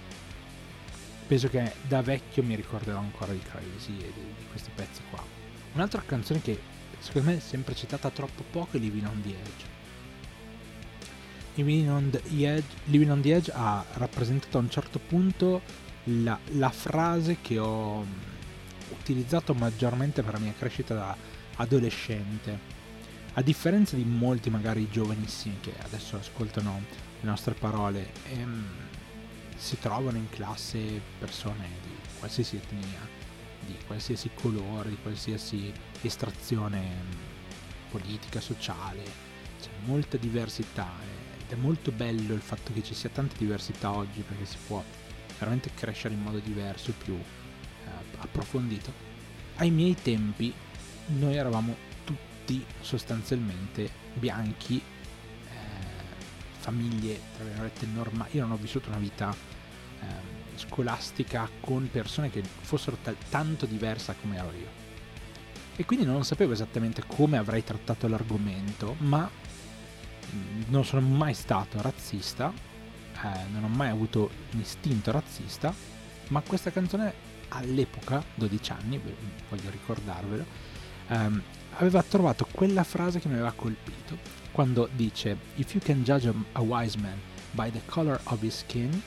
Penso 1.29 1.49
che 1.49 1.73
da 1.87 2.03
vecchio 2.03 2.43
mi 2.43 2.57
ricorderò 2.57 2.99
ancora 2.99 3.33
di 3.33 3.41
Crazy 3.41 3.99
e 4.01 4.12
di, 4.12 4.35
di 4.37 4.47
questi 4.51 4.71
pezzi 4.75 5.01
qua. 5.09 5.32
Un'altra 5.75 6.03
canzone 6.05 6.41
che 6.43 6.61
secondo 6.99 7.31
me 7.31 7.37
è 7.37 7.41
sempre 7.41 7.75
citata 7.75 8.11
troppo 8.11 8.45
poco 8.51 8.77
è 8.77 8.81
Living 8.81 9.07
on 9.07 9.23
the 9.23 9.31
Edge. 9.31 9.70
Living 11.55 11.89
on 11.89 12.11
the 12.11 12.23
Edge, 12.47 12.66
Living 12.87 13.11
on 13.11 13.20
the 13.20 13.35
Edge 13.35 13.51
ha 13.55 13.85
rappresentato 13.95 14.59
a 14.59 14.61
un 14.61 14.70
certo 14.70 14.99
punto 14.99 15.62
la, 16.05 16.39
la 16.53 16.70
frase 16.70 17.39
che 17.41 17.59
ho 17.59 18.05
utilizzato 18.91 19.55
maggiormente 19.55 20.23
per 20.23 20.35
la 20.35 20.39
mia 20.41 20.55
crescita 20.59 20.95
da 20.95 21.16
adolescente. 21.57 22.81
a 23.35 23.41
differenza 23.43 23.97
di 23.97 24.05
molti 24.05 24.51
magari 24.51 24.91
giovanissimi 24.91 25.59
che 25.61 25.73
adesso 25.83 26.16
ascoltano 26.16 26.83
le 27.20 27.29
nostre 27.29 27.55
parole, 27.55 28.11
ehm, 28.31 28.66
si 29.57 29.79
trovano 29.79 30.18
in 30.18 30.29
classe 30.29 31.01
persone 31.18 31.66
di 31.83 31.95
qualsiasi 32.18 32.57
etnia, 32.57 33.09
di 33.67 33.77
qualsiasi 33.87 34.31
colore, 34.35 34.91
di 34.91 34.99
qualsiasi 35.01 35.73
estrazione 36.03 37.31
politica, 37.91 38.41
sociale, 38.41 39.03
c'è 39.61 39.71
molta 39.85 40.17
diversità 40.17 40.89
ed 41.39 41.51
è 41.51 41.55
molto 41.61 41.93
bello 41.93 42.35
il 42.35 42.41
fatto 42.41 42.73
che 42.73 42.83
ci 42.83 42.95
sia 42.95 43.11
tanta 43.11 43.37
diversità 43.39 43.93
oggi 43.93 44.23
perché 44.23 44.47
si 44.47 44.57
può 44.67 44.83
veramente 45.39 45.71
crescere 45.75 46.15
in 46.15 46.23
modo 46.23 46.39
diverso, 46.39 46.93
più 46.93 47.15
eh, 47.15 47.91
approfondito. 48.19 48.93
Ai 49.57 49.71
miei 49.71 49.95
tempi 49.95 50.53
noi 51.19 51.37
eravamo 51.37 51.77
tutti 52.05 52.65
sostanzialmente 52.81 53.91
bianchi, 54.15 54.77
eh, 54.77 55.55
famiglie 56.59 57.21
tra 57.37 57.45
virgolette 57.45 57.87
normali. 57.87 58.31
Io 58.37 58.43
non 58.43 58.53
ho 58.53 58.57
vissuto 58.57 58.89
una 58.89 58.99
vita 58.99 59.35
eh, 60.01 60.41
scolastica 60.57 61.49
con 61.61 61.89
persone 61.91 62.31
che 62.31 62.43
fossero 62.43 62.97
t- 63.03 63.15
tanto 63.29 63.67
diverse 63.67 64.15
come 64.21 64.37
ero 64.37 64.53
io. 64.53 64.81
E 65.77 65.85
quindi 65.85 66.05
non 66.05 66.25
sapevo 66.25 66.53
esattamente 66.53 67.03
come 67.07 67.39
avrei 67.39 67.65
trattato 67.65 68.07
l'argomento, 68.07 68.97
ma 68.99 69.29
mm, 70.35 70.63
non 70.69 70.85
sono 70.85 71.07
mai 71.07 71.35
stato 71.35 71.81
razzista, 71.81 72.53
eh, 72.53 73.51
non 73.53 73.65
ho 73.65 73.69
mai 73.69 73.89
avuto 73.89 74.31
un 74.53 74.61
istinto 74.61 75.11
razzista, 75.11 75.75
ma 76.29 76.41
questa 76.41 76.71
canzone 76.71 77.31
all'epoca, 77.49 78.23
12 78.35 78.73
anni, 78.73 79.01
voglio 79.49 79.71
ricordarvelo, 79.71 80.45
ehm, 81.09 81.43
aveva 81.79 82.03
trovato 82.03 82.47
quella 82.51 82.85
frase 82.85 83.19
che 83.19 83.29
mi 83.29 83.35
aveva 83.35 83.53
colpito 83.53 84.41
quando 84.53 84.89
dice 84.93 85.37
If 85.57 85.75
you 85.75 85.83
can 85.83 86.03
judge 86.03 86.33
a 86.53 86.61
wise 86.61 86.99
man 86.99 87.19
by 87.53 87.71
the 87.71 87.81
color 87.87 88.21
of 88.25 88.43
his 88.43 88.59
skin, 88.59 89.03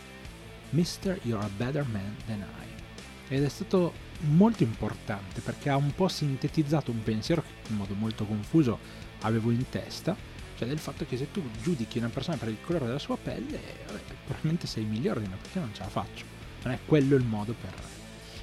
Mister, 0.71 1.19
you're 1.23 1.43
a 1.43 1.49
better 1.57 1.85
man 1.91 2.15
than 2.25 2.39
I. 2.39 3.33
Ed 3.33 3.43
è 3.43 3.49
stato 3.49 3.93
molto 4.19 4.63
importante 4.63 5.41
perché 5.41 5.69
ha 5.69 5.75
un 5.75 5.93
po' 5.93 6.07
sintetizzato 6.07 6.91
un 6.91 7.01
pensiero 7.03 7.41
che 7.41 7.71
in 7.71 7.77
modo 7.77 7.93
molto 7.95 8.25
confuso 8.25 8.79
avevo 9.21 9.51
in 9.51 9.67
testa, 9.69 10.15
cioè 10.57 10.67
del 10.67 10.79
fatto 10.79 11.05
che 11.05 11.17
se 11.17 11.31
tu 11.31 11.43
giudichi 11.61 11.97
una 11.97 12.09
persona 12.09 12.37
per 12.37 12.49
il 12.49 12.57
colore 12.61 12.85
della 12.85 12.99
sua 12.99 13.17
pelle, 13.17 13.59
vabbè, 13.87 14.01
probabilmente 14.25 14.67
sei 14.67 14.83
migliore 14.83 15.21
di 15.21 15.27
me 15.27 15.37
perché 15.41 15.59
non 15.59 15.73
ce 15.73 15.81
la 15.81 15.89
faccio. 15.89 16.25
Non 16.63 16.73
è 16.73 16.79
quello 16.85 17.15
il 17.15 17.25
modo 17.25 17.53
per... 17.59 17.73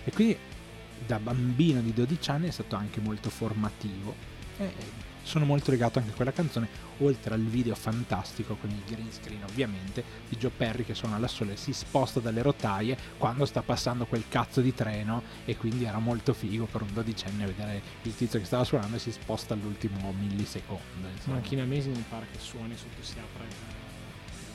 E 0.05 0.11
quindi 0.13 0.37
da 1.07 1.19
bambino 1.19 1.81
di 1.81 1.93
12 1.93 2.31
anni 2.31 2.49
è 2.49 2.51
stato 2.51 2.77
anche 2.77 3.01
molto 3.01 3.31
formativo. 3.31 4.15
E 4.59 4.73
sono 5.23 5.45
molto 5.45 5.71
legato 5.71 5.99
anche 5.99 6.11
a 6.11 6.15
quella 6.15 6.33
canzone, 6.33 6.69
oltre 6.99 7.35
al 7.35 7.43
video 7.43 7.75
fantastico 7.75 8.57
con 8.57 8.71
il 8.71 8.83
green 8.87 9.11
screen 9.11 9.43
ovviamente 9.45 10.05
di 10.29 10.37
Joe 10.37 10.51
Perry 10.55 10.85
che 10.85 10.95
suona 10.95 11.19
la 11.19 11.29
sole 11.29 11.53
e 11.53 11.57
si 11.57 11.73
sposta 11.73 12.21
dalle 12.21 12.43
rotaie 12.43 12.97
quando 13.19 13.45
sta 13.45 13.63
passando 13.63 14.07
quel 14.07 14.25
cazzo 14.29 14.61
di 14.61 14.75
treno 14.75 15.23
e 15.45 15.57
quindi 15.57 15.85
era 15.85 15.99
molto 15.99 16.33
figo 16.33 16.67
per 16.67 16.83
un 16.83 16.93
dodicenne 16.93 17.47
vedere 17.47 17.83
il 18.03 18.15
tizio 18.15 18.39
che 18.39 18.45
stava 18.45 18.65
suonando 18.65 18.97
e 18.97 19.01
si 19.01 19.13
sposta 19.13 19.55
all'ultimo 19.55 20.13
millisecondo. 20.13 21.09
Insomma. 21.15 21.37
Macchina 21.37 21.63
Amazing 21.63 21.97
mi 21.97 22.05
pare 22.09 22.27
che 22.31 22.39
suoni 22.39 22.77
sotto 22.77 23.03
si 23.03 23.17
apre 23.19 23.45
il 23.47 23.55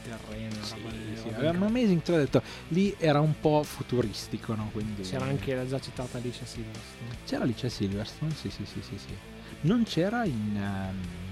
terreno. 0.03 0.63
Sì, 0.63 1.21
sì, 1.21 1.29
roba 1.35 1.65
Amazing 1.65 2.01
te 2.01 2.11
l'ho 2.11 2.17
detto, 2.17 2.41
lì 2.69 2.95
era 2.97 3.19
un 3.19 3.33
po' 3.39 3.63
futuristico, 3.63 4.55
no? 4.55 4.69
Quindi... 4.71 5.01
C'era 5.01 5.25
anche 5.25 5.53
la 5.53 5.67
già 5.67 5.79
citata 5.79 6.17
Alicia 6.17 6.45
Silverstone. 6.45 7.17
C'era 7.25 7.43
Alicia 7.43 7.67
Silverstone, 7.67 8.31
sì 8.33 8.49
sì 8.49 8.65
sì 8.65 8.81
sì. 8.81 8.97
sì. 8.97 9.36
Non 9.61 9.83
c'era 9.83 10.23
in... 10.25 10.55
Um, 10.55 11.25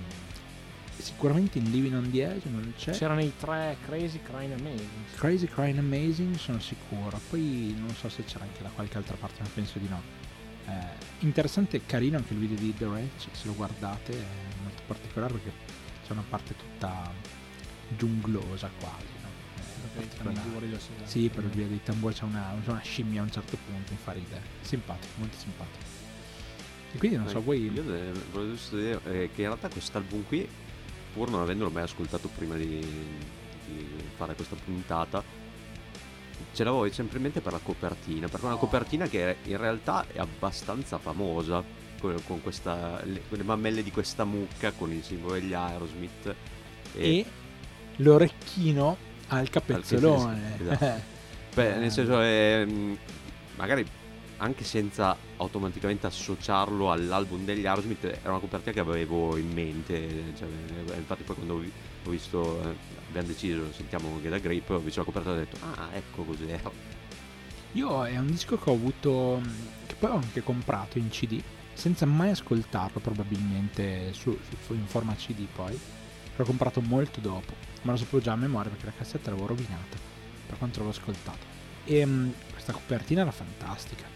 sicuramente 0.97 1.59
in 1.59 1.69
Living 1.69 1.93
on 1.93 2.09
the 2.09 2.23
Edge 2.23 2.49
non 2.49 2.73
c'è. 2.77 2.91
C'erano 2.91 3.21
i 3.21 3.31
tre 3.37 3.77
Crazy 3.85 4.19
Crying 4.23 4.53
Amazing. 4.53 4.89
Crazy 5.15 5.45
Crying 5.45 5.77
Amazing 5.77 6.35
sono 6.35 6.59
sicuro. 6.59 7.19
Poi 7.29 7.75
non 7.77 7.93
so 7.93 8.09
se 8.09 8.23
c'era 8.23 8.43
anche 8.43 8.63
da 8.63 8.69
qualche 8.69 8.97
altra 8.97 9.15
parte, 9.15 9.41
ma 9.41 9.49
penso 9.53 9.77
di 9.77 9.87
no. 9.87 10.01
Eh, 10.67 10.71
interessante 11.19 11.77
e 11.77 11.85
carino 11.85 12.17
anche 12.17 12.33
il 12.33 12.39
video 12.39 12.57
di 12.57 12.73
The 12.75 12.85
Ranch, 12.85 13.27
se 13.31 13.45
lo 13.45 13.53
guardate 13.53 14.13
è 14.13 14.25
molto 14.63 14.81
particolare 14.87 15.33
perché 15.33 15.51
c'è 16.03 16.11
una 16.11 16.23
parte 16.27 16.55
tutta 16.55 17.11
giunglosa 17.95 18.69
quasi. 18.79 19.05
No? 19.21 20.01
Eh, 20.01 20.07
tamburi, 20.23 20.75
sì, 21.03 21.29
per 21.29 21.43
il 21.43 21.51
via 21.51 21.67
dei 21.67 21.83
tamburi 21.83 22.15
c'è 22.15 22.23
una, 22.23 22.55
una 22.65 22.81
scimmia 22.81 23.21
a 23.21 23.23
un 23.23 23.31
certo 23.31 23.57
punto, 23.63 23.91
mi 23.91 23.99
fa 24.01 24.13
ridere. 24.13 24.41
Simpatico, 24.61 25.13
molto 25.17 25.37
simpatico. 25.37 26.03
E 26.95 26.97
quindi 26.97 27.17
non 27.17 27.27
so, 27.27 27.41
voi... 27.41 27.69
Io 27.71 27.83
volevo 27.83 28.51
giusto 28.51 28.77
dire 28.77 28.99
eh, 29.03 29.29
che 29.35 29.41
in 29.41 29.47
realtà 29.47 29.67
quest'album 29.67 30.23
qui, 30.25 30.47
pur 31.13 31.29
non 31.29 31.41
avendolo 31.41 31.69
mai 31.69 31.83
ascoltato 31.83 32.29
prima 32.29 32.55
di, 32.55 32.79
di 33.65 33.87
fare 34.15 34.33
questa 34.33 34.55
puntata, 34.55 35.21
ce 36.53 36.63
l'avevo 36.63 36.89
sempre 36.93 37.17
in 37.17 37.23
mente 37.23 37.41
per 37.41 37.51
la 37.51 37.59
copertina, 37.61 38.29
perché 38.29 38.45
è 38.45 38.49
una 38.49 38.57
copertina 38.57 39.07
che 39.07 39.35
in 39.43 39.57
realtà 39.57 40.05
è 40.09 40.19
abbastanza 40.19 40.97
famosa, 40.97 41.61
con, 41.99 42.15
con 42.25 42.41
questa, 42.41 43.01
le, 43.03 43.23
con 43.27 43.39
le 43.39 43.43
mammelle 43.43 43.83
di 43.83 43.91
questa 43.91 44.23
mucca, 44.23 44.71
con 44.71 44.93
il 44.93 45.03
simbolo 45.03 45.33
degli 45.33 45.53
Aerosmith. 45.53 46.33
E, 46.95 47.17
e 47.17 47.25
l'orecchino 47.97 48.95
al 49.27 49.49
capezzolone. 49.49 50.59
Esatto. 50.61 51.13
Beh, 51.55 51.75
nel 51.75 51.91
senso, 51.91 52.21
è, 52.21 52.65
magari 53.57 53.85
anche 54.37 54.63
senza 54.63 55.15
automaticamente 55.37 56.07
associarlo 56.07 56.91
all'album 56.91 57.45
degli 57.45 57.65
Aerosmith 57.65 58.03
era 58.03 58.31
una 58.31 58.39
copertina 58.39 58.73
che 58.73 58.79
avevo 58.79 59.37
in 59.37 59.51
mente 59.51 60.33
cioè, 60.37 60.47
infatti 60.97 61.23
poi 61.23 61.35
quando 61.35 61.63
ho 62.05 62.09
visto 62.09 62.61
eh, 62.61 62.75
abbiamo 63.09 63.27
deciso 63.27 63.71
sentiamo 63.71 64.19
che 64.21 64.29
da 64.29 64.37
Grip 64.37 64.69
ho 64.69 64.79
visto 64.79 64.99
la 64.99 65.05
copertina 65.05 65.35
e 65.35 65.37
ho 65.37 65.39
detto 65.39 65.57
ah 65.61 65.89
ecco 65.93 66.23
cos'era 66.23 66.71
io 67.73 68.05
è 68.05 68.17
un 68.17 68.27
disco 68.27 68.57
che 68.57 68.69
ho 68.69 68.73
avuto 68.73 69.41
che 69.85 69.95
poi 69.95 70.11
ho 70.11 70.15
anche 70.15 70.41
comprato 70.41 70.97
in 70.97 71.09
cd 71.09 71.41
senza 71.73 72.05
mai 72.05 72.29
ascoltarlo 72.29 72.99
probabilmente 72.99 74.13
su, 74.13 74.37
su, 74.65 74.73
in 74.73 74.87
forma 74.87 75.13
cd 75.13 75.45
poi. 75.53 75.77
L'ho 76.37 76.43
comprato 76.43 76.81
molto 76.81 77.19
dopo 77.19 77.53
ma 77.83 77.91
lo 77.91 77.97
sapevo 77.97 78.21
già 78.21 78.31
a 78.31 78.37
memoria 78.37 78.71
perché 78.71 78.85
la 78.85 78.93
cassetta 78.97 79.29
l'avevo 79.29 79.47
rovinata 79.47 79.97
per 80.47 80.57
quanto 80.57 80.79
l'avevo 80.79 80.97
ascoltato. 80.97 81.53
E 81.83 82.07
questa 82.51 82.71
copertina 82.71 83.21
era 83.21 83.31
fantastica 83.31 84.14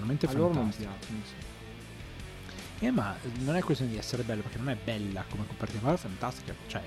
veramente 0.00 0.26
allora 0.26 0.54
fantastica. 0.54 0.88
Non 0.88 0.98
piace, 0.98 1.54
eh, 2.78 2.90
ma 2.90 3.16
non 3.38 3.56
è 3.56 3.62
questione 3.62 3.92
di 3.92 3.98
essere 3.98 4.22
bello 4.22 4.42
perché 4.42 4.58
non 4.58 4.68
è 4.68 4.76
bella 4.76 5.24
come 5.28 5.46
copertina, 5.46 5.82
ma 5.82 5.94
è 5.94 5.96
fantastica. 5.96 6.54
Cioè, 6.66 6.82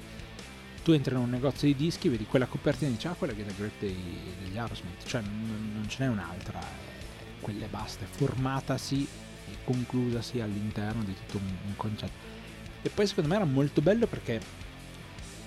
tu 0.83 0.91
entri 0.91 1.13
in 1.13 1.19
un 1.21 1.29
negozio 1.29 1.67
di 1.67 1.75
dischi, 1.75 2.09
vedi 2.09 2.25
quella 2.25 2.45
copertina 2.45 2.89
e 2.89 2.93
dici, 2.93 3.07
ah, 3.07 3.13
quella 3.13 3.33
che 3.33 3.41
è 3.41 3.45
la 3.45 3.53
grip 3.57 3.79
dei, 3.79 3.97
degli 4.43 4.57
Aerosmith. 4.57 5.05
Cioè, 5.05 5.21
non, 5.21 5.71
non 5.73 5.89
ce 5.89 6.03
n'è 6.03 6.09
un'altra, 6.09 6.59
è, 6.59 7.41
quella 7.41 7.65
e 7.65 7.69
basta, 7.69 8.05
è 8.05 8.07
formatasi 8.07 9.07
e 9.49 9.57
conclusasi 9.63 10.39
all'interno 10.41 11.03
di 11.03 11.15
tutto 11.15 11.37
un, 11.37 11.55
un 11.65 11.75
concetto. 11.75 12.37
E 12.81 12.89
poi 12.89 13.07
secondo 13.07 13.29
me 13.29 13.35
era 13.35 13.45
molto 13.45 13.81
bello 13.81 14.05
perché 14.05 14.39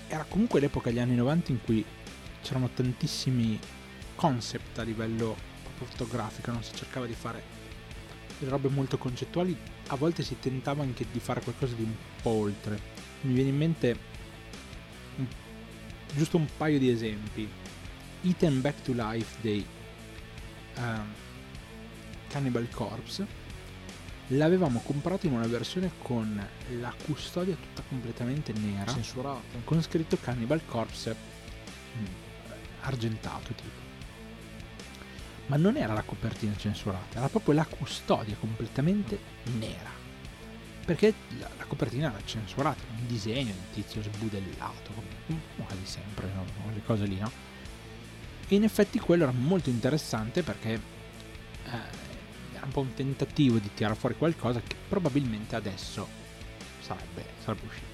era 0.07 0.25
comunque 0.27 0.59
l'epoca 0.59 0.89
degli 0.89 0.99
anni 0.99 1.15
90 1.15 1.51
in 1.51 1.63
cui 1.63 1.83
c'erano 2.41 2.69
tantissimi 2.69 3.57
concept 4.15 4.77
a 4.77 4.83
livello 4.83 5.35
fotografica, 5.73 6.51
non 6.51 6.63
si 6.63 6.75
cercava 6.75 7.05
di 7.05 7.13
fare 7.13 7.52
delle 8.43 8.49
robe 8.49 8.69
molto 8.69 8.97
concettuali, 8.97 9.57
a 9.87 9.95
volte 9.95 10.23
si 10.23 10.37
tentava 10.39 10.83
anche 10.83 11.05
di 11.11 11.19
fare 11.19 11.41
qualcosa 11.41 11.73
di 11.75 11.83
un 11.83 11.93
po' 12.21 12.29
oltre. 12.29 12.79
Mi 13.21 13.33
viene 13.33 13.49
in 13.49 13.57
mente 13.57 13.97
un, 15.17 15.27
giusto 16.13 16.37
un 16.37 16.47
paio 16.57 16.77
di 16.77 16.89
esempi. 16.89 17.49
Eaten 18.21 18.61
Back 18.61 18.81
to 18.83 18.93
Life 18.93 19.37
dei 19.41 19.65
uh, 20.75 20.81
Cannibal 22.27 22.69
Corpse 22.69 23.41
l'avevamo 24.27 24.79
comprato 24.79 25.25
in 25.27 25.33
una 25.33 25.45
versione 25.47 25.91
con 26.01 26.41
la 26.79 26.93
custodia 27.05 27.55
tutta 27.55 27.83
completamente 27.87 28.53
nera 28.53 28.89
censurata 28.89 29.41
con 29.65 29.81
scritto 29.81 30.17
Cannibal 30.17 30.61
Corpse 30.65 31.13
mh, 31.13 32.05
argentato 32.79 33.53
tipo 33.53 33.82
ma 35.47 35.57
non 35.57 35.77
era 35.77 35.93
la 35.93 36.03
copertina 36.03 36.55
censurata, 36.55 37.17
era 37.17 37.29
proprio 37.29 37.53
la 37.53 37.65
custodia 37.65 38.35
completamente 38.39 39.19
nera. 39.57 40.01
Perché 40.85 41.13
la, 41.39 41.49
la 41.57 41.65
copertina 41.65 42.09
era 42.09 42.19
censurata, 42.25 42.83
un 42.89 43.07
disegno 43.07 43.53
di 43.53 43.81
tizio 43.81 44.01
sbudellato, 44.01 44.91
quasi 45.55 45.85
sempre, 45.85 46.27
no? 46.33 46.45
quelle 46.63 46.83
cose 46.83 47.05
lì, 47.05 47.17
no? 47.17 47.31
E 48.47 48.55
in 48.55 48.63
effetti 48.63 48.99
quello 48.99 49.23
era 49.23 49.31
molto 49.31 49.69
interessante 49.69 50.43
perché 50.43 50.73
eh, 50.73 51.69
era 52.53 52.65
un 52.65 52.71
po' 52.71 52.81
un 52.81 52.93
tentativo 52.93 53.57
di 53.57 53.73
tirare 53.73 53.95
fuori 53.95 54.15
qualcosa 54.15 54.61
che 54.61 54.75
probabilmente 54.87 55.55
adesso 55.55 56.07
sarebbe, 56.81 57.25
sarebbe 57.43 57.65
uscito. 57.65 57.92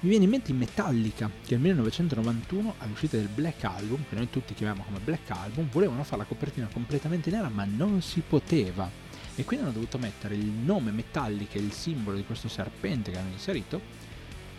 Mi 0.00 0.10
viene 0.10 0.24
in 0.26 0.30
mente 0.30 0.52
in 0.52 0.58
Metallica, 0.58 1.28
che 1.44 1.56
nel 1.56 1.60
1991, 1.60 2.74
all'uscita 2.78 3.16
del 3.16 3.26
Black 3.26 3.64
Album, 3.64 4.04
che 4.08 4.14
noi 4.14 4.30
tutti 4.30 4.54
chiamiamo 4.54 4.84
come 4.84 5.00
Black 5.00 5.28
Album, 5.30 5.68
volevano 5.70 6.04
fare 6.04 6.18
la 6.18 6.28
copertina 6.28 6.68
completamente 6.72 7.30
nera, 7.30 7.48
ma 7.48 7.64
non 7.64 8.00
si 8.00 8.20
poteva. 8.20 8.88
E 9.34 9.44
quindi 9.44 9.64
hanno 9.64 9.74
dovuto 9.74 9.98
mettere 9.98 10.36
il 10.36 10.44
nome 10.44 10.92
Metallic 10.92 11.56
e 11.56 11.58
il 11.58 11.72
simbolo 11.72 12.16
di 12.16 12.24
questo 12.24 12.48
serpente 12.48 13.10
che 13.10 13.18
hanno 13.18 13.32
inserito 13.32 13.80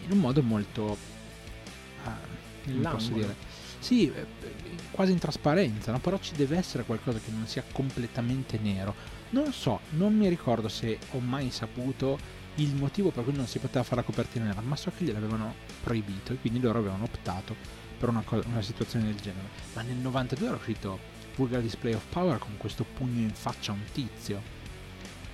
in 0.06 0.12
un 0.12 0.20
modo 0.20 0.44
molto... 0.44 0.98
Uh, 2.04 2.10
come 2.66 2.90
posso 2.90 3.14
dire? 3.14 3.36
Sì, 3.80 4.12
eh, 4.12 4.26
quasi 4.92 5.14
in 5.14 5.20
trasparenza, 5.20 5.94
no? 5.94 6.00
però 6.00 6.20
ci 6.20 6.34
deve 6.36 6.58
essere 6.58 6.84
qualcosa 6.84 7.20
che 7.20 7.32
non 7.32 7.48
sia 7.48 7.64
completamente 7.72 8.60
nero. 8.62 8.94
Non 9.30 9.54
so, 9.54 9.80
non 9.92 10.18
mi 10.18 10.28
ricordo 10.28 10.68
se 10.68 11.00
ho 11.12 11.20
mai 11.20 11.50
saputo 11.50 12.20
il 12.62 12.76
motivo 12.76 13.12
per 13.12 13.24
cui 13.24 13.34
non 13.34 13.48
si 13.48 13.60
poteva 13.60 13.84
fare 13.84 13.98
la 13.98 14.04
copertina 14.04 14.46
nera, 14.46 14.62
ma 14.62 14.76
so 14.76 14.92
che 14.96 15.04
gliel'avevano 15.04 15.56
proibito 15.84 16.34
e 16.34 16.38
quindi 16.40 16.60
loro 16.60 16.80
avevano 16.80 17.04
optato 17.04 17.56
per 17.98 18.10
una, 18.10 18.22
co- 18.22 18.44
una 18.48 18.62
situazione 18.62 19.06
del 19.06 19.16
genere. 19.16 19.48
Ma 19.74 19.82
nel 19.82 19.98
92 19.98 20.48
era 20.48 20.56
uscito 20.56 21.00
Vulgar 21.36 21.62
Display 21.62 21.94
of 21.94 22.06
Power 22.10 22.38
con 22.38 22.58
questo 22.58 22.86
pugno 22.86 23.22
in 23.22 23.34
faccia 23.34 23.72
a 23.72 23.76
un 23.76 23.84
tizio 23.92 24.58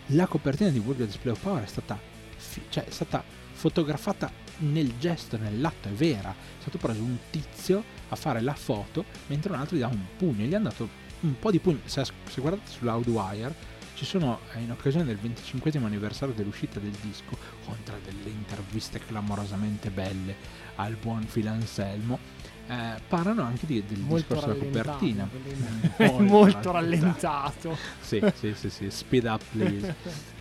la 0.10 0.28
copertina 0.28 0.70
di 0.70 0.80
Vulgar 0.80 1.08
Display 1.08 1.34
of 1.34 1.42
Power 1.42 1.64
è 1.64 1.68
stata, 1.68 2.00
fi- 2.36 2.62
cioè, 2.70 2.86
è 2.86 2.92
stata 2.92 3.24
fotografata 3.54 4.32
nel 4.58 4.98
gesto, 5.00 5.38
nell'atto, 5.38 5.88
è 5.88 5.92
vera. 5.92 6.30
È 6.30 6.62
stato 6.62 6.78
preso 6.78 7.02
un 7.02 7.18
tizio 7.32 7.84
a 8.10 8.16
fare 8.16 8.42
la 8.42 8.54
foto 8.54 9.04
mentre 9.28 9.52
un 9.52 9.60
altro 9.60 9.76
gli 9.76 9.80
dà 9.80 9.88
un 9.88 10.06
pugno. 10.16 10.46
Gli 10.46 10.54
hanno 10.54 10.70
dato 10.70 10.88
un 11.22 11.40
po' 11.40 11.50
di 11.50 11.60
pugno. 11.60 11.80
Se, 11.86 12.04
se 12.04 12.42
guardate 12.42 12.70
sull'Outwire 12.70 13.74
ci 13.96 14.06
sono 14.06 14.40
eh, 14.54 14.60
in 14.60 14.72
occasione 14.72 15.06
del 15.06 15.18
25 15.18 15.72
anniversario 15.76 16.36
dell'uscita 16.36 16.80
del 16.80 16.96
disco, 17.02 17.36
oltre 17.66 17.96
a 17.96 18.00
delle 18.04 18.30
interviste 18.30 19.00
clamorosamente 19.00 19.90
belle 19.90 20.36
al 20.76 20.96
buon 20.96 21.26
Phil 21.26 21.48
Anselmo, 21.48 22.20
eh, 22.68 23.00
parlano 23.08 23.44
anche 23.44 23.66
di, 23.66 23.84
del 23.86 24.00
molto 24.00 24.34
discorso 24.34 24.54
della 24.54 24.64
copertina. 24.64 25.30
molto, 25.98 26.24
molto 26.24 26.72
rallentato. 26.72 27.78
sì, 28.02 28.22
sì, 28.38 28.54
sì, 28.54 28.70
sì, 28.70 28.92
speed 28.92 29.26
up 29.26 29.42
please. 29.52 29.96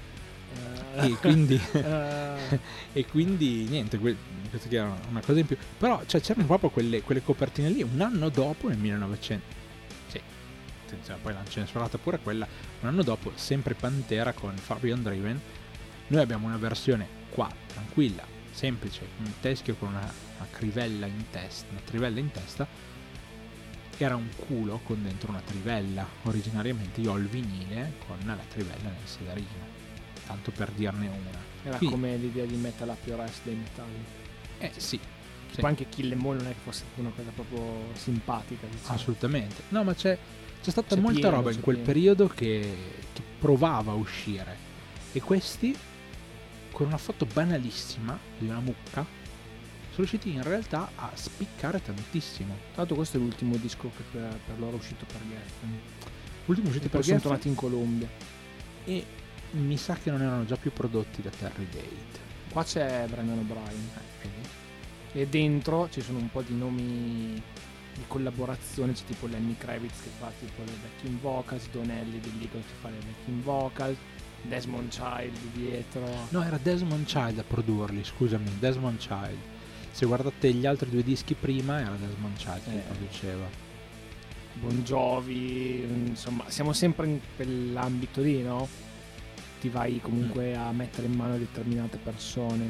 e, 0.97 1.17
quindi, 1.21 1.61
e 2.93 3.07
quindi 3.07 3.67
niente, 3.69 3.99
que- 3.99 4.17
questa 4.51 4.69
era 4.69 4.97
una 5.09 5.21
cosa 5.21 5.39
in 5.39 5.47
più. 5.47 5.57
Però 5.79 6.03
cioè, 6.07 6.21
c'erano 6.21 6.47
proprio 6.47 6.71
quelle, 6.71 7.03
quelle 7.03 7.23
copertine 7.23 7.69
lì 7.71 7.83
un 7.83 8.01
anno 8.01 8.29
dopo, 8.29 8.69
nel 8.69 8.79
1900. 8.79 9.63
Attenzione, 10.95 11.21
poi 11.21 11.33
l'hanno 11.33 11.49
censurata 11.49 11.99
pure 11.99 12.19
quella. 12.19 12.47
Un 12.81 12.89
anno 12.89 13.03
dopo, 13.03 13.33
sempre 13.35 13.75
Pantera 13.75 14.33
con 14.33 14.55
Beyond 14.81 15.03
Driven. 15.03 15.41
Noi 16.07 16.21
abbiamo 16.23 16.47
una 16.47 16.57
versione 16.57 17.07
qua, 17.31 17.51
tranquilla, 17.67 18.25
semplice, 18.51 19.07
un 19.19 19.33
teschio 19.41 19.75
con 19.75 19.89
una, 19.89 20.01
una 20.37 20.47
crivella 20.51 21.07
in 21.07 21.25
testa, 21.31 21.67
una 21.71 21.81
trivella 21.85 22.21
in 22.21 22.31
testa. 22.31 22.67
Era 23.97 24.17
un 24.17 24.29
culo 24.47 24.81
con 24.85 25.03
dentro 25.03 25.31
una 25.31 25.41
trivella. 25.45 26.07
Originariamente 26.23 27.01
io 27.01 27.13
ho 27.13 27.17
il 27.19 27.27
vinile 27.29 27.95
con 28.07 28.19
la 28.25 28.37
trivella 28.49 28.83
nel 28.91 28.97
sederino. 29.05 29.73
Tanto 30.27 30.51
per 30.51 30.71
dirne 30.71 31.07
una. 31.07 31.39
Era 31.65 31.77
Quindi- 31.77 31.95
come 31.95 32.17
l'idea 32.17 32.45
di 32.45 32.57
Metal 32.57 32.89
Up 32.89 33.07
Your 33.07 33.21
Ass 33.21 33.41
dei 33.43 33.55
metalli. 33.55 34.05
Eh 34.59 34.73
sì, 34.77 34.99
sì. 35.51 35.61
Poi 35.61 35.71
anche 35.71 35.89
Kill 35.89 36.11
Em 36.11 36.27
All 36.27 36.37
non 36.37 36.47
è 36.47 36.51
che 36.51 36.59
fosse 36.63 36.85
una 36.97 37.11
cosa 37.15 37.31
proprio 37.31 37.93
simpatica. 37.95 38.67
Diciamo. 38.67 38.95
assolutamente. 38.95 39.63
No, 39.69 39.85
ma 39.85 39.95
c'è, 39.95 40.19
c'è 40.65 40.71
stata 40.71 40.95
C'è 40.95 41.01
molta 41.01 41.21
pieno, 41.21 41.37
roba 41.37 41.53
in 41.53 41.61
quel 41.61 41.77
pieno. 41.77 41.93
periodo 41.93 42.27
che, 42.29 42.77
che 43.13 43.23
provava 43.39 43.93
a 43.93 43.95
uscire. 43.95 44.57
E 45.13 45.21
questi, 45.21 45.77
con 46.73 46.87
una 46.87 46.97
foto 46.99 47.27
banalissima 47.27 48.19
di 48.39 48.47
una 48.49 48.61
mucca, 48.61 49.05
sono 49.05 50.07
riusciti 50.09 50.31
in 50.33 50.43
realtà 50.43 50.91
a 50.97 51.11
spiccare 51.15 51.81
tantissimo. 51.83 52.55
Tra 52.73 52.79
l'altro 52.79 52.97
questo 52.97 53.17
è 53.19 53.21
l'ultimo 53.21 53.57
disco 53.57 53.91
che 53.97 54.03
per, 54.11 54.41
per 54.47 54.59
loro 54.59 54.73
è 54.73 54.79
uscito 54.79 55.05
per 55.05 55.21
Geffen. 55.29 55.81
L'ultimo 56.47 56.69
E 56.69 56.71
uscito 56.71 56.89
poi 56.89 57.01
per 57.01 57.05
sono 57.05 57.19
Geffen 57.19 57.21
tornati 57.21 57.49
in 57.49 57.55
Colombia. 57.55 58.09
e 58.85 59.07
mi 59.53 59.77
sa 59.77 59.95
che 59.95 60.11
non 60.11 60.21
erano 60.23 60.45
già 60.47 60.57
più 60.57 60.73
prodotti 60.73 61.23
da 61.23 61.31
Terry 61.31 61.69
Date. 61.71 62.23
Qua 62.51 62.65
c'è 62.65 63.07
Brendan 63.09 63.39
O'Brien. 63.39 63.89
Eh? 64.23 65.21
E 65.21 65.29
dentro 65.29 65.89
ci 65.91 66.01
sono 66.01 66.19
un 66.19 66.29
po' 66.31 66.43
di 66.43 66.55
nomi 66.55 67.41
di 67.95 68.03
collaborazione, 68.09 68.93
c'è 68.93 69.05
tipo 69.05 69.27
Lenny 69.27 69.57
Kravitz 69.57 70.03
che 70.03 70.11
fa 70.19 70.31
tipo 70.39 70.63
le 70.65 70.73
backing 70.83 71.19
vocals, 71.21 71.69
Donelli 71.71 72.19
dell'Eagles 72.21 72.65
che 72.67 72.75
fa 72.81 72.89
le 72.91 72.97
backing 72.99 73.43
vocals, 73.43 73.97
Desmond 74.43 74.89
Child 74.89 75.37
dietro. 75.55 76.07
No, 76.31 76.43
era 76.43 76.59
Desmond 76.61 77.07
Child 77.07 77.39
a 77.39 77.45
produrli, 77.45 78.05
scusami, 78.05 78.51
Desmond 78.59 78.99
Child. 78.99 79.39
Se 79.91 80.07
guardate 80.07 80.53
gli 80.53 80.67
altri 80.67 80.91
due 80.91 81.03
dischi 81.05 81.35
prima 81.35 81.81
era 81.81 81.95
Desmond 81.95 82.37
Child 82.37 82.65
che 82.65 82.77
Eh. 82.77 82.81
produceva. 82.81 83.63
Bon 84.55 84.83
Jovi, 84.85 85.83
insomma, 85.83 86.45
siamo 86.49 86.73
sempre 86.73 87.07
in 87.07 87.19
quell'ambito 87.37 88.21
lì, 88.21 88.43
no? 88.43 88.69
Ti 89.61 89.69
vai 89.69 89.99
comunque 90.01 90.55
a 90.57 90.71
mettere 90.73 91.07
in 91.07 91.15
mano 91.15 91.37
determinate 91.39 91.97
persone 91.97 92.67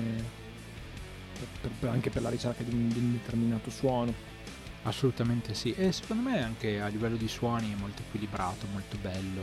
per- 1.38 1.48
per- 1.60 1.70
per- 1.80 1.90
anche 1.90 2.08
per 2.10 2.22
la 2.22 2.30
ricerca 2.30 2.62
di 2.62 2.72
un, 2.72 2.88
di 2.88 2.98
un 2.98 3.12
determinato 3.12 3.68
suono. 3.70 4.14
Assolutamente 4.84 5.54
sì, 5.54 5.72
e 5.72 5.92
secondo 5.92 6.28
me 6.28 6.42
anche 6.42 6.80
a 6.80 6.88
livello 6.88 7.16
di 7.16 7.26
suoni 7.28 7.72
è 7.72 7.76
molto 7.76 8.02
equilibrato, 8.06 8.66
molto 8.70 8.96
bello, 9.00 9.42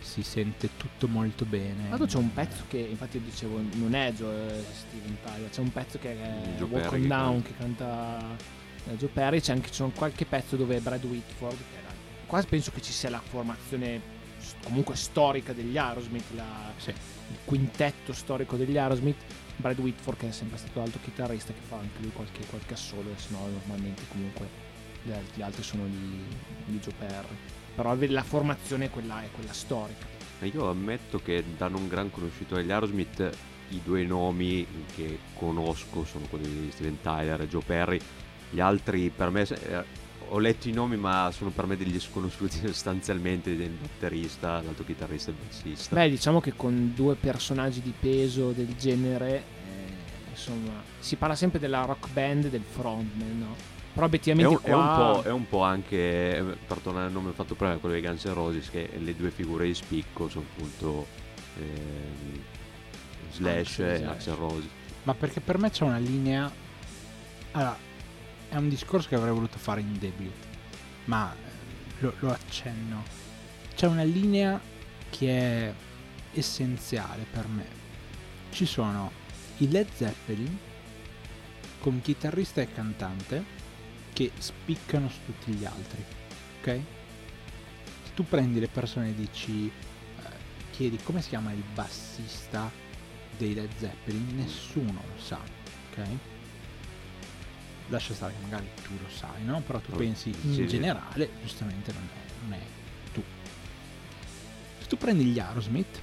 si 0.00 0.22
sente 0.22 0.68
tutto 0.76 1.06
molto 1.06 1.44
bene. 1.44 1.88
L'altro 1.88 2.06
c'è 2.06 2.16
un 2.18 2.32
pezzo 2.32 2.64
che, 2.68 2.78
infatti 2.78 3.18
io 3.18 3.22
dicevo, 3.24 3.60
non 3.74 3.94
è 3.94 4.12
Joe 4.12 4.64
Steven 4.72 5.16
Tyler, 5.22 5.48
c'è 5.48 5.60
un 5.60 5.72
pezzo 5.72 5.98
che 5.98 6.12
è 6.20 6.56
Joe 6.58 6.68
Walk 6.68 6.88
Perry 6.88 6.96
on 6.96 7.02
che 7.02 7.08
Down 7.08 7.42
canta. 7.42 7.48
che 7.48 7.54
canta 7.56 8.36
eh, 8.90 8.96
Joe 8.96 9.08
Perry, 9.08 9.40
c'è 9.40 9.52
anche 9.52 9.70
c'è 9.70 9.82
un 9.84 9.92
qualche 9.92 10.24
pezzo 10.24 10.56
dove 10.56 10.80
Brad 10.80 11.04
Whitford, 11.04 11.56
che 11.56 11.78
era, 11.78 11.88
quasi 12.26 12.46
penso 12.48 12.70
che 12.72 12.82
ci 12.82 12.92
sia 12.92 13.10
la 13.10 13.20
formazione 13.20 14.00
comunque 14.64 14.96
storica 14.96 15.52
degli 15.52 15.78
Aerosmith, 15.78 16.32
la- 16.34 16.72
Sì. 16.78 16.90
il 16.90 17.36
quintetto 17.44 18.12
storico 18.12 18.56
degli 18.56 18.76
Aerosmith, 18.76 19.22
Brad 19.56 19.78
Whitford 19.78 20.18
che 20.18 20.28
è 20.28 20.32
sempre 20.32 20.58
stato 20.58 20.80
l'altro 20.80 20.98
chitarrista 21.00 21.52
che 21.52 21.60
fa 21.66 21.76
anche 21.76 22.00
lui 22.00 22.10
qualche, 22.12 22.44
qualche 22.46 22.74
assolo, 22.74 23.10
se 23.16 23.28
no 23.30 23.46
normalmente 23.46 24.02
comunque 24.10 24.63
gli, 25.04 25.12
al- 25.12 25.24
gli 25.34 25.42
altri 25.42 25.62
sono 25.62 25.84
di, 25.86 26.22
di 26.64 26.78
Joe 26.78 26.94
Perry. 26.98 27.36
Però 27.74 27.94
la 27.94 28.22
formazione 28.22 28.86
è 28.86 28.90
quella, 28.90 29.22
è 29.22 29.28
quella 29.32 29.52
storica. 29.52 30.06
Io 30.40 30.68
ammetto 30.68 31.20
che 31.20 31.42
da 31.56 31.68
non 31.68 31.88
gran 31.88 32.10
conosciuto 32.10 32.56
degli 32.56 32.70
Aerosmith 32.70 33.30
i 33.70 33.80
due 33.82 34.04
nomi 34.04 34.66
che 34.94 35.18
conosco 35.34 36.04
sono 36.04 36.26
quelli 36.28 36.48
di 36.48 36.70
Steven 36.70 37.00
Tyler 37.00 37.40
e 37.40 37.48
Joe 37.48 37.62
Perry. 37.64 38.00
Gli 38.50 38.60
altri 38.60 39.10
per 39.10 39.30
me 39.30 39.42
eh, 39.42 39.84
ho 40.28 40.38
letto 40.38 40.68
i 40.68 40.72
nomi 40.72 40.96
ma 40.96 41.30
sono 41.32 41.50
per 41.50 41.66
me 41.66 41.76
degli 41.76 41.98
sconosciuti 41.98 42.58
sostanzialmente 42.66 43.56
del 43.56 43.70
batterista, 43.70 44.60
l'altro 44.62 44.84
chitarrista 44.84 45.30
e 45.30 45.34
il 45.34 45.46
bassista. 45.46 45.94
Beh, 45.94 46.10
diciamo 46.10 46.40
che 46.40 46.54
con 46.54 46.92
due 46.94 47.14
personaggi 47.14 47.80
di 47.80 47.92
peso 47.98 48.50
del 48.52 48.74
genere, 48.76 49.36
eh, 49.36 50.30
insomma, 50.30 50.82
si 50.98 51.16
parla 51.16 51.34
sempre 51.34 51.58
della 51.58 51.84
rock 51.84 52.10
band 52.12 52.44
e 52.44 52.50
del 52.50 52.64
frontman, 52.68 53.38
no? 53.38 53.73
Però 53.94 54.06
È 54.06 54.08
obiettivamente 54.08 54.54
un, 54.54 54.60
è 54.62 54.74
un 54.74 54.82
qua... 54.82 55.12
po', 55.12 55.22
è 55.22 55.30
un 55.30 55.48
po' 55.48 55.62
anche, 55.62 56.36
eh, 56.36 56.42
per 56.42 56.78
tornare 56.78 57.06
al 57.06 57.12
nome 57.12 57.30
fatto 57.30 57.54
prima, 57.54 57.76
quello 57.76 57.94
dei 57.94 58.04
Guns 58.04 58.24
N' 58.24 58.34
Roses, 58.34 58.68
che 58.68 58.90
le 58.98 59.14
due 59.14 59.30
figure 59.30 59.66
di 59.66 59.74
spicco 59.74 60.28
sono 60.28 60.44
appunto 60.52 61.06
ehm, 61.58 62.42
Slash 63.30 63.78
e 63.78 63.96
Slash. 63.98 64.10
Axel 64.10 64.34
Rose. 64.34 64.68
Ma 65.04 65.14
perché 65.14 65.40
per 65.40 65.58
me 65.58 65.70
c'è 65.70 65.84
una 65.84 65.98
linea... 65.98 66.50
Allora, 67.52 67.76
è 68.48 68.56
un 68.56 68.68
discorso 68.68 69.08
che 69.08 69.14
avrei 69.14 69.32
voluto 69.32 69.58
fare 69.58 69.80
in 69.80 69.96
debut, 69.96 70.34
ma 71.04 71.32
eh, 71.32 72.00
lo, 72.00 72.14
lo 72.18 72.32
accenno. 72.32 73.02
C'è 73.76 73.86
una 73.86 74.02
linea 74.02 74.60
che 75.10 75.28
è 75.28 75.74
essenziale 76.32 77.26
per 77.30 77.46
me. 77.46 77.66
Ci 78.50 78.66
sono 78.66 79.12
i 79.58 79.70
Led 79.70 79.86
Zeppelin 79.94 80.58
con 81.78 82.00
chitarrista 82.00 82.60
e 82.60 82.72
cantante 82.72 83.62
che 84.14 84.30
spiccano 84.38 85.10
su 85.10 85.18
tutti 85.26 85.52
gli 85.52 85.64
altri, 85.66 86.02
ok? 86.60 86.80
Se 88.04 88.14
tu 88.14 88.24
prendi 88.26 88.58
le 88.60 88.68
persone 88.68 89.10
e 89.10 89.14
dici, 89.14 89.66
eh, 89.66 90.22
chiedi 90.70 90.96
come 91.02 91.20
si 91.20 91.28
chiama 91.30 91.52
il 91.52 91.62
bassista 91.74 92.70
dei 93.36 93.52
Led 93.52 93.70
Zeppelin, 93.76 94.36
nessuno 94.36 94.92
lo 94.92 95.20
sa, 95.20 95.38
ok? 95.90 96.06
Lascia 97.88 98.14
stare 98.14 98.32
che 98.32 98.42
magari 98.44 98.66
tu 98.82 98.92
lo 99.02 99.10
sai, 99.10 99.44
no? 99.44 99.60
Però 99.60 99.78
tu 99.80 99.92
Oh, 99.92 99.96
pensi 99.96 100.28
in 100.42 100.54
sì. 100.54 100.66
generale, 100.66 101.28
giustamente 101.42 101.92
non 101.92 102.08
è, 102.14 102.30
non 102.44 102.52
è 102.54 102.62
tu. 103.12 103.22
Se 104.80 104.86
tu 104.86 104.96
prendi 104.96 105.24
gli 105.24 105.38
Aerosmith, 105.38 106.00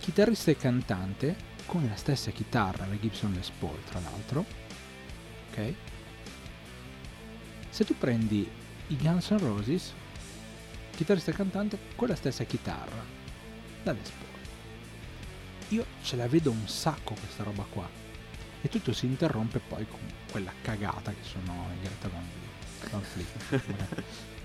chitarrista 0.00 0.50
e 0.50 0.56
cantante, 0.56 1.36
con 1.66 1.86
la 1.86 1.94
stessa 1.94 2.30
chitarra, 2.32 2.86
la 2.86 2.98
Gibson 2.98 3.32
Les 3.34 3.50
Paul 3.50 3.78
tra 3.84 4.00
l'altro, 4.00 4.44
ok? 5.52 5.74
Se 7.70 7.84
tu 7.84 7.96
prendi 7.96 8.48
i 8.88 8.96
Guns 8.96 9.30
N' 9.30 9.38
Roses, 9.38 9.92
chitarrista 10.96 11.30
e 11.30 11.34
cantante 11.34 11.78
con 11.94 12.08
la 12.08 12.16
stessa 12.16 12.44
chitarra, 12.44 13.02
la 13.84 13.92
Les 13.92 14.10
Paul. 14.10 14.28
Io 15.68 15.86
ce 16.02 16.16
la 16.16 16.28
vedo 16.28 16.50
un 16.50 16.66
sacco 16.66 17.14
questa 17.14 17.44
roba 17.44 17.64
qua. 17.70 17.88
E 18.62 18.68
tutto 18.68 18.92
si 18.92 19.06
interrompe 19.06 19.60
poi 19.60 19.86
con 19.86 20.00
quella 20.30 20.52
cagata 20.60 21.12
che 21.12 21.22
sono 21.22 21.68
i 21.74 21.82
Greta 21.82 22.10
Van 22.90 23.02
Fleet, 23.02 23.62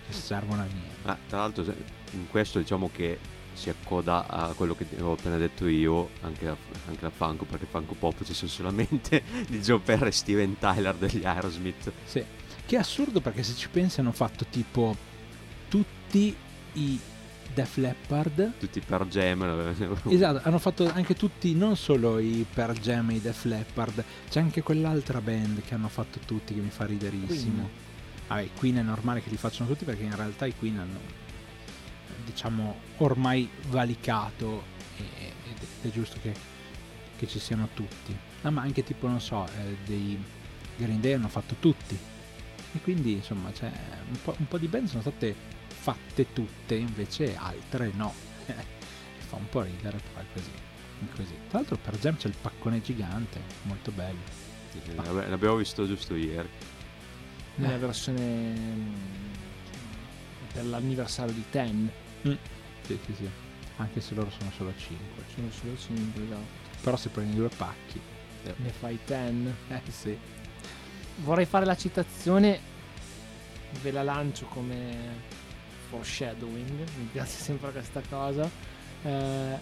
che 0.08 0.14
servono 0.14 0.62
a 0.62 0.66
niente. 0.66 0.96
Ah, 1.04 1.18
tra 1.28 1.40
l'altro 1.40 1.64
in 2.12 2.30
questo 2.30 2.60
diciamo 2.60 2.90
che 2.94 3.20
si 3.54 3.70
accoda 3.70 4.28
a 4.28 4.54
quello 4.54 4.76
che 4.76 4.86
ho 5.02 5.14
appena 5.14 5.38
detto 5.38 5.68
io, 5.68 6.12
anche 6.22 6.48
a, 6.48 6.56
anche 6.88 7.06
a 7.06 7.10
Funko, 7.10 7.46
perché 7.46 7.66
Funko 7.66 7.96
Pop 7.96 8.24
ci 8.24 8.34
sono 8.34 8.52
solamente 8.52 9.24
di 9.50 9.60
Joe 9.60 9.80
Perry 9.80 10.08
e 10.08 10.12
Steven 10.12 10.58
Tyler 10.60 10.96
degli 10.96 11.26
Aerosmith. 11.26 11.92
Sì. 12.06 12.24
Che 12.66 12.76
è 12.76 12.80
assurdo 12.80 13.22
perché 13.22 13.44
se 13.44 13.54
ci 13.56 13.70
pensi 13.70 14.00
hanno 14.00 14.12
fatto 14.12 14.46
tipo 14.50 14.96
tutti 15.70 16.36
i 16.74 17.00
Def 17.54 17.78
Leppard. 17.78 18.58
Tutti 18.60 18.82
per 18.82 19.06
Jam. 19.08 19.74
Esatto, 20.10 20.42
hanno 20.48 20.60
fatto 20.60 20.92
anche 20.92 21.16
tutti, 21.16 21.54
non 21.56 21.78
solo 21.78 22.20
i 22.20 22.46
Per 22.52 22.74
Jam 22.80 23.12
e 23.12 23.16
i 23.16 23.22
Def 23.22 23.46
Leppard, 23.46 24.04
c'è 24.30 24.40
anche 24.42 24.62
quell'altra 24.62 25.22
band 25.22 25.62
che 25.64 25.74
hanno 25.74 25.88
fatto 25.88 26.20
tutti 26.26 26.54
che 26.54 26.60
mi 26.60 26.70
fa 26.70 26.86
riderissimo. 26.86 27.54
Queen. 27.54 27.70
Vabbè, 28.28 28.50
Queen 28.58 28.76
è 28.78 28.82
normale 28.82 29.22
che 29.22 29.30
li 29.30 29.38
facciano 29.38 29.70
tutti 29.70 29.86
perché 29.86 30.04
in 30.04 30.16
realtà 30.16 30.46
i 30.46 30.54
Queen 30.58 30.80
hanno, 30.80 31.00
diciamo, 32.26 32.80
ormai 32.98 33.48
valicato 33.70 34.64
e- 34.98 35.32
ed 35.50 35.58
è 35.84 35.94
giusto 35.94 36.18
che, 36.22 36.34
che 37.18 37.28
ci 37.28 37.40
siano 37.40 37.70
tutti. 37.74 38.16
No, 38.42 38.52
ma 38.52 38.62
anche 38.64 38.84
tipo, 38.84 39.08
non 39.08 39.22
so, 39.22 39.46
eh, 39.46 39.78
dei 39.86 40.22
Green 40.78 41.00
Day 41.00 41.14
hanno 41.14 41.30
fatto 41.30 41.56
tutti. 41.60 41.98
E 42.76 42.82
quindi, 42.82 43.14
insomma, 43.14 43.52
c'è 43.52 43.72
un 44.10 44.18
po', 44.22 44.36
un 44.38 44.48
po' 44.48 44.58
di 44.58 44.68
band 44.68 44.88
sono 44.88 45.02
state 45.02 45.34
fatte 45.68 46.34
tutte, 46.34 46.76
invece 46.76 47.36
altre 47.36 47.92
no. 47.94 48.14
Fa 49.28 49.38
un 49.38 49.48
po' 49.50 49.62
ridere, 49.62 49.98
però 49.98 50.20
è 50.22 50.26
così. 50.34 50.50
è 51.00 51.16
così. 51.16 51.34
Tra 51.50 51.60
l'altro 51.60 51.78
per 51.78 51.98
Jam 52.00 52.18
c'è 52.18 52.28
il 52.28 52.36
paccone 52.40 52.82
gigante, 52.82 53.42
molto 53.64 53.92
bello. 53.92 54.44
Vabbè, 54.96 55.30
L'abbiamo 55.30 55.56
visto 55.56 55.88
giusto 55.88 56.16
ieri. 56.16 56.50
Nella 57.56 57.76
Eh. 57.76 57.80
versione 57.80 58.22
mm, 58.22 58.94
per 60.54 60.66
l'anniversario 60.66 61.34
di 61.34 61.44
Ten. 61.50 61.90
Sì, 62.24 62.38
sì, 63.06 63.14
sì. 63.16 63.30
Anche 63.78 64.02
se 64.02 64.14
loro 64.16 64.30
sono 64.38 64.52
solo 64.56 64.74
5. 64.78 65.24
Sono 65.34 65.50
solo 65.52 65.78
5, 65.78 66.24
esatto. 66.24 66.64
Però 66.82 66.98
se 66.98 67.10
prendi 67.10 67.36
due 67.38 67.50
pacchi. 67.50 68.00
Ne 68.58 68.70
fai 68.70 69.00
Ten. 69.06 69.54
Eh 69.70 69.82
sì. 69.90 70.18
Vorrei 71.18 71.46
fare 71.46 71.66
la 71.66 71.78
citazione, 71.78 72.60
ve 73.82 73.92
la 73.92 74.04
lancio 74.04 74.46
come 74.48 75.34
foreshadowing, 75.90 76.80
mi 76.98 77.10
piace 77.12 77.38
sempre 77.42 77.72
questa 77.72 78.02
cosa. 78.10 78.50
Eh, 79.02 79.58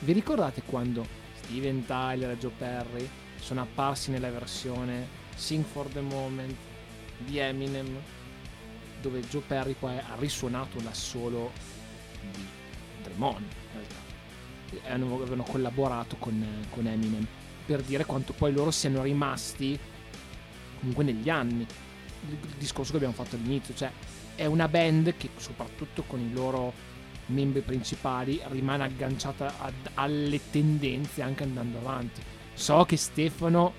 vi 0.00 0.12
ricordate 0.12 0.62
quando 0.62 1.06
Steven 1.34 1.84
Tyler 1.84 2.30
e 2.30 2.38
Joe 2.38 2.52
Perry 2.56 3.08
sono 3.38 3.62
apparsi 3.62 4.10
nella 4.10 4.30
versione 4.30 5.22
Sing 5.34 5.64
for 5.64 5.86
the 5.88 6.00
Moment 6.00 6.56
di 7.18 7.38
Eminem, 7.38 8.00
dove 9.00 9.20
Joe 9.28 9.42
Perry 9.46 9.74
poi 9.78 9.96
ha 9.98 10.14
risuonato 10.18 10.80
l'assolo 10.82 11.52
di 12.20 12.46
Dream 13.02 13.22
On, 13.22 13.42
in 13.42 13.80
realtà. 14.88 15.12
Avevano 15.14 15.42
collaborato 15.42 16.16
con, 16.16 16.66
con 16.70 16.86
Eminem 16.86 17.26
per 17.64 17.82
dire 17.82 18.04
quanto 18.04 18.32
poi 18.32 18.52
loro 18.52 18.70
siano 18.70 19.02
rimasti 19.02 19.78
comunque 20.78 21.04
negli 21.04 21.28
anni 21.28 21.66
il 22.30 22.36
discorso 22.58 22.90
che 22.92 22.96
abbiamo 22.96 23.14
fatto 23.14 23.36
all'inizio 23.36 23.74
cioè 23.74 23.90
è 24.34 24.46
una 24.46 24.66
band 24.68 25.14
che 25.16 25.28
soprattutto 25.36 26.02
con 26.06 26.18
i 26.20 26.32
loro 26.32 26.72
membri 27.26 27.60
principali 27.60 28.40
rimane 28.50 28.84
agganciata 28.84 29.54
ad- 29.60 29.90
alle 29.94 30.40
tendenze 30.50 31.22
anche 31.22 31.42
andando 31.44 31.78
avanti. 31.78 32.20
So 32.54 32.84
che 32.84 32.96
Stefano 32.96 33.72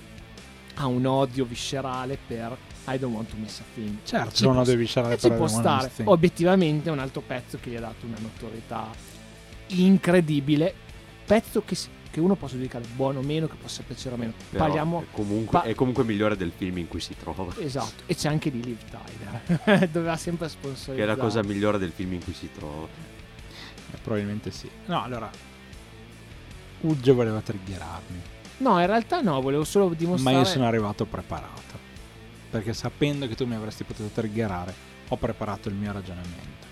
ha 0.76 0.86
un 0.88 1.06
odio 1.06 1.46
viscerale 1.46 2.18
per 2.26 2.58
I 2.88 2.98
don't 3.00 3.14
want 3.16 3.30
to 3.30 3.36
miss 3.38 3.60
a 3.60 3.64
thing. 3.74 3.98
Certo, 4.04 4.32
Ci 4.36 4.44
non 4.46 4.54
può- 4.56 4.64
devi 4.64 4.86
scegliere 4.86 5.14
e 5.16 5.18
ci 5.18 5.28
per 5.28 5.38
può 5.38 5.48
stare. 5.48 5.92
Obiettivamente 6.06 6.90
è 6.90 6.92
un 6.92 7.00
altro 7.00 7.22
pezzo 7.22 7.58
che 7.62 7.70
gli 7.72 7.76
ha 7.76 7.82
dato 7.82 8.06
una 8.06 8.18
notorietà 8.20 8.90
incredibile. 9.68 10.74
Pezzo 11.26 11.64
che, 11.64 11.76
si- 11.76 11.90
che 12.16 12.22
uno 12.22 12.36
possa 12.36 12.56
giudicare 12.56 12.86
buono 12.96 13.20
o 13.20 13.22
meno 13.22 13.46
che 13.46 13.58
possa 13.62 13.84
piacere 13.86 14.16
o 14.16 14.18
meno 14.18 14.32
Però 14.50 14.64
parliamo 14.64 15.02
è, 15.02 15.06
comunque, 15.12 15.60
pa- 15.60 15.66
è 15.66 15.76
comunque 15.76 16.06
migliore 16.06 16.38
del 16.38 16.54
film 16.56 16.78
in 16.78 16.88
cui 16.88 17.02
si 17.02 17.14
trova. 17.14 17.54
Esatto, 17.60 18.04
e 18.06 18.16
c'è 18.16 18.30
anche 18.30 18.50
di 18.50 18.64
Liv 18.64 18.78
Tyler, 18.90 19.90
doveva 19.92 20.16
sempre 20.16 20.48
sponsorizzare. 20.48 20.96
Che 20.96 21.04
è 21.04 21.06
la 21.06 21.18
cosa 21.18 21.44
migliore 21.44 21.78
del 21.78 21.92
film 21.92 22.14
in 22.14 22.24
cui 22.24 22.32
si 22.32 22.50
trova. 22.54 22.88
Eh, 22.88 23.98
probabilmente 24.02 24.50
sì. 24.50 24.70
No, 24.86 25.04
allora. 25.04 25.30
Uggio 26.82 27.14
voleva 27.16 27.42
triggerarmi. 27.42 28.22
No, 28.60 28.80
in 28.80 28.86
realtà 28.86 29.20
no, 29.20 29.42
volevo 29.42 29.66
solo 29.66 29.90
Ma 29.90 29.96
dimostrare... 29.96 30.38
io 30.38 30.46
sono 30.46 30.66
arrivato 30.68 31.04
preparato. 31.04 31.78
Perché 32.50 32.74
sapendo 32.74 33.28
che 33.28 33.36
tu 33.36 33.46
mi 33.46 33.56
avresti 33.56 33.84
potuto 33.84 34.08
triggerare, 34.08 34.74
ho 35.10 35.18
preparato 35.18 35.68
il 35.68 35.76
mio 35.76 35.92
ragionamento. 35.92 36.66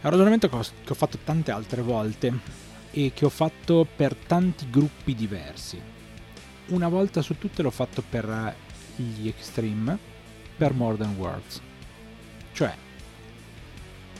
È 0.00 0.04
un 0.04 0.10
ragionamento 0.10 0.48
che 0.48 0.56
ho, 0.56 0.62
che 0.62 0.92
ho 0.92 0.94
fatto 0.94 1.18
tante 1.22 1.50
altre 1.50 1.82
volte 1.82 2.66
e 2.90 3.12
che 3.14 3.24
ho 3.24 3.28
fatto 3.30 3.86
per 3.96 4.14
tanti 4.14 4.68
gruppi 4.70 5.14
diversi. 5.14 5.80
Una 6.68 6.88
volta 6.88 7.22
su 7.22 7.36
tutte 7.38 7.62
l'ho 7.62 7.70
fatto 7.70 8.02
per 8.08 8.28
eh, 8.28 9.02
gli 9.02 9.28
Extreme, 9.28 9.98
per 10.56 10.72
More 10.74 10.96
Than 10.96 11.14
Words. 11.16 11.60
Cioè, 12.52 12.74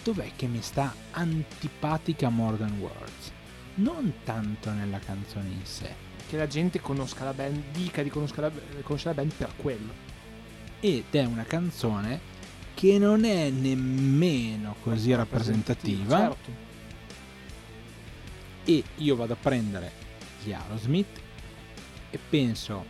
dov'è 0.03 0.31
che 0.37 0.47
mi 0.47 0.62
sta 0.62 0.95
antipatica 1.12 2.29
More 2.29 2.57
Than 2.57 2.79
Words? 2.79 3.33
Non 3.77 4.12
tanto 4.25 4.71
nella 4.73 4.99
canzone 4.99 5.49
in 5.49 5.64
sé, 5.64 5.95
Che 6.29 6.37
la 6.37 6.47
gente 6.47 6.81
conosca 6.81 7.25
la 7.25 7.33
band, 7.33 7.62
dica 7.73 8.03
di 8.03 8.11
conosca 8.11 8.41
la, 8.43 8.51
conosce 8.83 9.09
la 9.09 9.14
band 9.14 9.33
per 9.35 9.51
quello. 9.57 9.93
ed 10.81 11.05
è 11.11 11.25
una 11.25 11.45
canzone 11.45 12.37
che 12.75 12.99
non 12.99 13.25
è 13.25 13.51
nemmeno 13.51 14.77
così 14.83 15.12
rappresentativa 15.14 16.16
Certo. 16.19 16.66
E 18.69 18.83
io 18.97 19.16
vado 19.16 19.33
a 19.33 19.37
prendere 19.37 19.91
gli 20.45 20.53
Aerosmith 20.53 21.21
e 22.11 22.19
penso 22.29 22.85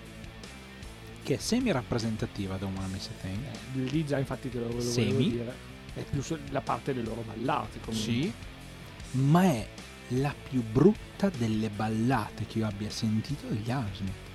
che 1.22 1.34
è 1.36 1.38
semi 1.38 1.70
rappresentativa 1.70 2.56
da 2.56 2.66
Wanna 2.66 2.86
Miss 2.88 3.08
Thing 3.20 3.44
Eh, 3.44 3.90
lì 3.90 4.04
già 4.04 4.18
infatti 4.18 4.48
te 4.50 4.58
lo 4.58 4.66
volevo 4.66 4.80
Semi. 4.90 5.30
dire. 5.30 5.54
È 5.94 6.02
più 6.02 6.22
la 6.50 6.60
parte 6.60 6.92
delle 6.92 7.06
loro 7.06 7.22
ballate 7.22 7.78
comunque. 7.80 8.12
sì 8.12 8.32
ma 9.12 9.42
è 9.44 9.68
la 10.08 10.34
più 10.48 10.62
brutta 10.62 11.28
delle 11.30 11.70
ballate 11.70 12.46
che 12.46 12.58
io 12.58 12.66
abbia 12.66 12.90
sentito 12.90 13.46
degli 13.46 13.70
Aerosmith 13.70 14.26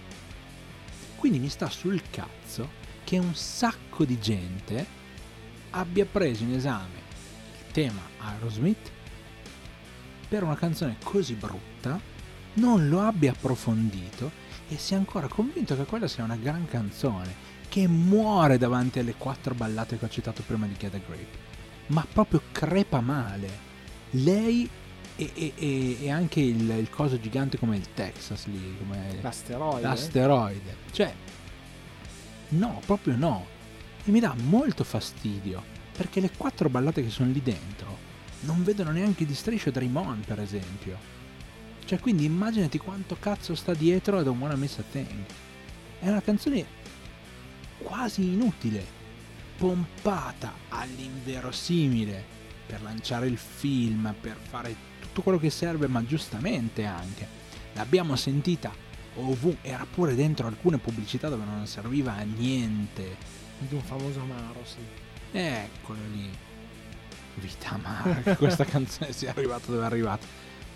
quindi 1.18 1.40
mi 1.40 1.50
sta 1.50 1.70
sul 1.70 2.02
cazzo 2.10 2.82
che 3.04 3.18
un 3.18 3.36
sacco 3.36 4.06
di 4.06 4.18
gente 4.20 4.86
abbia 5.72 6.06
preso 6.06 6.44
in 6.44 6.54
esame 6.54 7.02
il 7.66 7.72
tema 7.72 8.02
Aerosmith 8.20 8.92
per 10.34 10.42
una 10.42 10.56
canzone 10.56 10.96
così 11.04 11.36
brutta, 11.36 12.00
non 12.56 12.90
lo 12.90 13.02
abbia 13.02 13.34
approfondito 13.34 14.32
e 14.68 14.78
sia 14.80 14.98
ancora 14.98 15.28
convinto 15.28 15.76
che 15.76 15.84
quella 15.86 16.08
sia 16.08 16.24
una 16.24 16.36
gran 16.38 16.66
canzone 16.68 17.32
che 17.70 17.88
muore 17.88 18.58
davanti 18.58 18.98
alle 18.98 19.14
quattro 19.14 19.54
ballate 19.54 20.00
che 20.00 20.06
ho 20.06 20.10
citato 20.10 20.42
prima 20.42 20.66
di 20.66 20.74
Get 20.76 20.96
a 20.96 20.98
Grip, 20.98 21.36
ma 21.88 22.04
proprio 22.12 22.42
crepa 22.52 23.00
male. 23.00 23.48
Lei 24.10 24.68
e, 25.18 25.32
e- 25.36 25.54
e- 25.56 25.98
e 26.02 26.10
anche 26.10 26.40
il, 26.40 26.68
il 26.68 26.90
coso 26.90 27.20
gigante 27.20 27.60
come 27.60 27.78
il 27.78 27.94
Texas 27.94 28.48
lì, 28.48 28.76
come 28.80 29.20
L'asteroide. 29.22 29.82
l'asteroide. 29.82 30.76
Cioè, 30.92 31.14
no, 32.50 32.82
proprio 32.88 33.16
no. 33.16 33.46
E 34.04 34.10
mi 34.10 34.20
dà 34.20 34.34
molto 34.46 34.84
fastidio 34.84 35.62
perché 35.96 36.20
le 36.20 36.32
quattro 36.36 36.70
ballate 36.70 37.04
che 37.04 37.12
sono 37.12 37.32
lì 37.32 37.42
dentro 37.44 38.03
non 38.44 38.64
vedono 38.64 38.92
neanche 38.92 39.26
di 39.26 39.36
striscio 39.36 39.72
Dream 39.72 39.96
On, 39.96 40.24
per 40.26 40.40
esempio. 40.40 40.98
Cioè, 41.86 42.00
quindi 42.00 42.26
immaginati 42.26 42.78
quanto 42.78 43.18
cazzo 43.20 43.56
sta 43.56 43.74
dietro 43.74 44.18
a 44.18 44.24
Don't 44.24 44.40
Wanna 44.40 44.56
Miss 44.56 44.78
a 44.78 44.84
Thing. 44.90 45.26
È 46.00 46.08
una 46.08 46.22
canzone 46.22 46.66
quasi 47.78 48.24
inutile, 48.34 48.86
pompata 49.58 50.54
all'inverosimile 50.70 52.24
per 52.66 52.82
lanciare 52.82 53.28
il 53.28 53.38
film, 53.38 54.14
per 54.20 54.38
fare 54.38 54.76
tutto 55.02 55.22
quello 55.22 55.38
che 55.38 55.50
serve, 55.50 55.88
ma 55.88 56.04
giustamente 56.06 56.86
anche. 56.86 57.28
L'abbiamo 57.74 58.16
sentita 58.16 58.72
ovunque, 59.16 59.58
era 59.62 59.86
pure 59.86 60.16
dentro 60.16 60.48
alcune 60.48 60.78
pubblicità 60.78 61.30
dove 61.30 61.44
non 61.46 61.68
serviva 61.68 62.14
a 62.14 62.22
niente. 62.22 63.42
Di 63.60 63.76
un 63.76 63.82
famoso 63.82 64.22
amaro, 64.22 64.64
sì. 64.66 64.80
Eccolo 65.32 66.00
lì. 66.12 66.30
Vita 67.36 67.70
amara, 67.72 68.22
che 68.22 68.36
questa 68.36 68.66
canzone 68.66 69.12
sia 69.12 69.32
arrivata 69.32 69.72
dove 69.72 69.82
è 69.84 69.86
arrivata. 69.86 70.26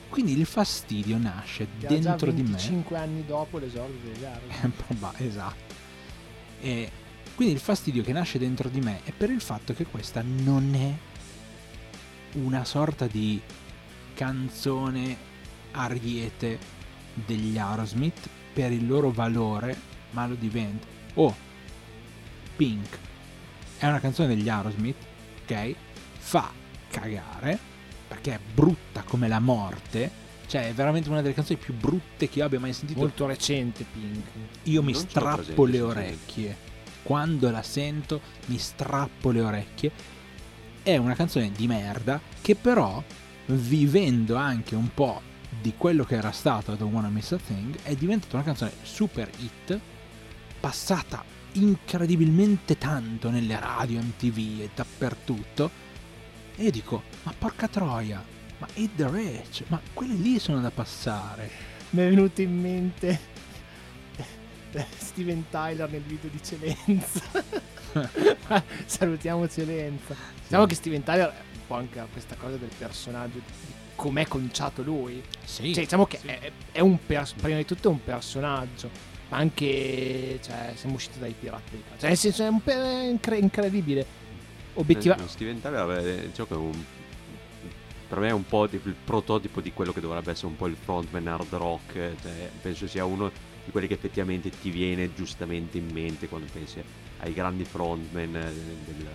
Quindi 0.10 0.38
il 0.38 0.46
fastidio 0.46 1.18
nasce 1.18 1.68
Che 1.80 1.88
dentro 1.88 2.32
di 2.32 2.42
me. 2.42 2.50
25 2.50 2.98
anni 2.98 3.26
dopo 3.26 3.58
l'esordio 3.58 4.12
degli 4.12 4.24
Aerosmith. 4.24 5.16
Eh, 5.20 5.26
esatto. 5.26 5.76
E 6.62 6.92
quindi 7.36 7.54
il 7.54 7.60
fastidio 7.60 8.04
che 8.04 8.14
nasce 8.14 8.40
dentro 8.40 8.70
di 8.70 8.80
me 8.80 9.02
è 9.04 9.12
per 9.12 9.30
il 9.30 9.42
fatto 9.42 9.74
che 9.74 9.86
questa 9.86 10.24
non 10.26 10.74
è 10.74 10.94
una 12.40 12.66
sorta 12.66 13.06
di 13.06 13.40
canzone 14.14 15.16
ariete 15.72 16.58
degli 17.14 17.58
Aerosmith 17.58 18.28
per 18.54 18.72
il 18.72 18.88
loro 18.88 19.12
valore, 19.12 19.76
ma 20.12 20.26
lo 20.26 20.36
diventa. 20.36 20.88
Oh, 21.16 21.36
Pink 22.56 22.98
è 23.78 23.86
una 23.88 24.00
canzone 24.00 24.30
degli 24.30 24.50
Aerosmith, 24.50 24.98
ok? 25.44 25.76
Fa 26.28 26.52
cagare, 26.90 27.58
perché 28.06 28.34
è 28.34 28.40
brutta 28.54 29.02
come 29.04 29.30
la 29.30 29.40
morte. 29.40 30.12
Cioè, 30.46 30.68
è 30.68 30.74
veramente 30.74 31.08
una 31.08 31.22
delle 31.22 31.34
canzoni 31.34 31.58
più 31.58 31.74
brutte 31.74 32.28
che 32.28 32.40
io 32.40 32.46
abbia 32.46 32.60
mai 32.60 32.74
sentito. 32.74 33.00
Molto 33.00 33.26
recente 33.28 33.86
Pink. 33.90 34.26
Io 34.64 34.84
mi 34.84 34.92
Non 34.92 35.02
strappo 35.02 35.38
presente, 35.38 35.72
le 35.72 35.82
orecchie. 35.82 36.58
Quando 37.04 37.50
la 37.50 37.64
sento, 37.64 38.20
mi 38.48 38.58
strappo 38.58 39.32
le 39.32 39.40
orecchie. 39.40 39.92
È 40.84 40.98
una 40.98 41.16
canzone 41.16 41.50
di 41.50 41.66
merda 41.66 42.20
che 42.42 42.56
però, 42.56 43.02
vivendo 43.46 44.36
anche 44.36 44.76
un 44.76 44.94
po' 44.94 45.22
di 45.62 45.76
quello 45.78 46.04
che 46.04 46.16
era 46.16 46.34
stato 46.34 46.76
Don't 46.76 46.94
Wanna 46.94 47.08
Miss 47.08 47.32
a 47.32 47.38
Thing, 47.38 47.78
è 47.84 47.96
diventata 47.96 48.36
una 48.36 48.44
canzone 48.44 48.74
super 48.82 49.30
hit, 49.38 49.80
passata 50.60 51.24
incredibilmente 51.54 52.78
tanto 52.78 53.30
nelle 53.30 53.58
radio, 53.58 54.02
MTV 54.02 54.60
e 54.60 54.70
dappertutto. 54.76 55.86
E 56.60 56.72
dico, 56.72 57.04
ma 57.24 57.34
porca 57.38 57.68
troia, 57.68 58.24
ma 58.58 58.68
Hit 58.74 58.96
the 58.96 59.08
Rich, 59.10 59.64
ma 59.68 59.80
quelle 59.94 60.16
lì 60.16 60.40
sono 60.40 60.60
da 60.60 60.72
passare. 60.72 61.50
Mi 61.92 62.02
è 62.02 62.10
venuto 62.10 62.42
in 62.42 62.60
mente 62.60 63.20
Steven 64.98 65.46
Tyler 65.50 65.90
nel 65.90 66.02
video 66.02 66.30
di 66.30 66.42
Celenza. 66.44 67.22
Salutiamo 68.86 69.48
Celenza. 69.48 70.16
Diciamo 70.44 70.66
che 70.66 70.76
Steven 70.76 71.04
Tyler 71.04 71.30
è 71.30 71.34
un 71.54 71.68
po' 71.68 71.76
anche 71.76 72.04
questa 72.12 72.36
cosa 72.36 72.56
del 72.58 72.72
personaggio, 72.76 73.38
di 73.38 73.54
com'è 73.96 74.28
conciato 74.28 74.82
lui. 74.82 75.22
Sì, 75.44 75.74
Cioè, 75.74 75.84
diciamo 75.84 76.08
che 76.08 76.20
è, 76.26 76.52
è 76.72 76.80
un 76.80 76.98
pers- 77.06 77.34
prima 77.34 77.58
di 77.58 77.66
tutto 77.66 77.90
è 77.90 77.92
un 77.92 78.04
personaggio, 78.04 78.90
ma 79.30 79.38
anche 79.38 80.40
cioè, 80.42 80.74
siamo 80.76 80.96
usciti 80.96 81.20
dai 81.20 81.36
pirati. 81.40 81.84
Cioè, 82.00 82.10
nel 82.10 82.18
senso 82.18 82.44
è 82.44 82.48
un 82.48 82.62
pe- 82.64 82.74
è 82.74 83.04
incre- 83.08 83.38
incredibile. 83.38 84.26
Obiettiva- 84.80 85.16
Eh, 85.18 85.28
Steven 85.28 85.60
Tyler 85.62 86.26
diciamo 86.28 86.48
che 86.48 86.54
è 86.54 86.58
un, 86.58 86.84
per 88.08 88.20
me 88.20 88.28
è 88.30 88.32
un 88.34 88.46
po' 88.46 88.66
il 88.66 88.96
prototipo 89.04 89.60
di 89.62 89.74
quello 89.74 89.92
che 89.92 90.00
dovrebbe 90.00 90.32
essere 90.32 90.48
un 90.48 90.56
po' 90.56 90.68
il 90.68 90.76
frontman 90.82 91.28
hard 91.28 91.54
rock. 91.54 91.94
cioè, 91.94 92.50
penso 92.62 92.88
sia 92.88 93.04
uno 93.06 93.30
di 93.66 93.72
quelli 93.72 93.88
che 93.88 93.96
effettivamente 93.96 94.50
ti 94.50 94.70
viene 94.70 95.14
giustamente 95.14 95.78
in 95.78 95.90
mente 95.92 96.28
quando 96.30 96.48
pensi 96.54 96.82
ai 97.20 97.34
grandi 97.34 97.66
frontman 97.66 98.36
eh, 98.36 98.42
del- 98.42 98.96
di 98.96 99.06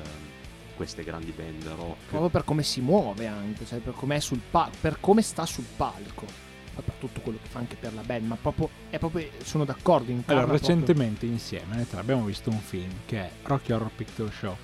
queste 0.76 1.04
grandi 1.04 1.32
band 1.34 1.64
rock. 1.76 1.96
proprio 2.08 2.28
per 2.28 2.44
come 2.44 2.62
si 2.62 2.80
muove 2.80 3.26
anche, 3.26 3.64
cioè 3.66 3.78
per 3.78 3.94
come, 3.94 4.16
è 4.16 4.20
sul 4.20 4.40
pa- 4.50 4.70
per 4.80 4.98
come 5.00 5.22
sta 5.22 5.46
sul 5.46 5.64
palco. 5.76 6.26
Poi 6.74 6.82
per 6.84 6.94
tutto 6.98 7.20
quello 7.20 7.38
che 7.42 7.48
fa 7.48 7.58
anche 7.58 7.76
per 7.76 7.92
la 7.94 8.00
band, 8.00 8.24
ma 8.26 8.36
proprio, 8.40 8.68
è 8.88 8.98
proprio 8.98 9.26
sono 9.44 9.64
d'accordo 9.66 10.10
in 10.10 10.22
Allora, 10.26 10.50
recentemente 10.52 11.26
insieme 11.26 11.74
noi 11.76 11.86
tre 11.86 12.00
abbiamo 12.00 12.24
visto 12.24 12.48
un 12.50 12.58
film 12.60 12.90
che 13.04 13.18
è 13.20 13.30
Rocky 13.42 13.72
Horror 13.72 13.90
Picture 13.94 14.30
Show, 14.32 14.56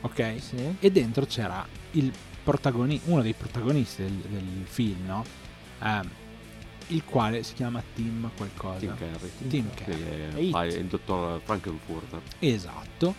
ok? 0.00 0.34
Sì. 0.40 0.76
E 0.80 0.90
dentro 0.90 1.24
c'era 1.26 1.66
il 1.92 2.12
protagoni- 2.42 3.00
uno 3.04 3.22
dei 3.22 3.32
protagonisti 3.34 4.02
del, 4.02 4.12
del 4.12 4.64
film, 4.64 5.06
no? 5.06 5.24
Ehm, 5.82 6.10
il 6.88 7.02
quale 7.04 7.42
si 7.42 7.54
chiama 7.54 7.82
Tim 7.94 8.30
qualcosa. 8.36 8.78
Tim 8.78 8.96
Carrey. 8.96 9.30
Tim 9.48 9.70
Che 9.74 9.84
Carrey. 9.84 10.50
È 10.52 10.78
il 10.78 10.86
dottor 10.86 11.40
Frankenfurter. 11.42 12.20
Esatto. 12.38 13.14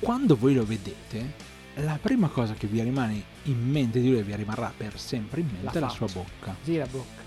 Quando 0.00 0.36
voi 0.36 0.54
lo 0.54 0.64
vedete, 0.64 1.32
la 1.74 1.98
prima 2.00 2.28
cosa 2.28 2.54
che 2.54 2.66
vi 2.66 2.82
rimane 2.82 3.22
in 3.44 3.70
mente 3.70 4.00
di 4.00 4.08
lui 4.08 4.18
e 4.18 4.22
vi 4.22 4.34
rimarrà 4.34 4.72
per 4.76 4.98
sempre 4.98 5.40
in 5.40 5.46
mente 5.46 5.64
La 5.66 5.72
è 5.72 5.78
la 5.78 5.88
sua 5.88 6.06
bocca. 6.10 6.56
Sì, 6.62 6.76
la 6.76 6.86
bocca. 6.86 7.22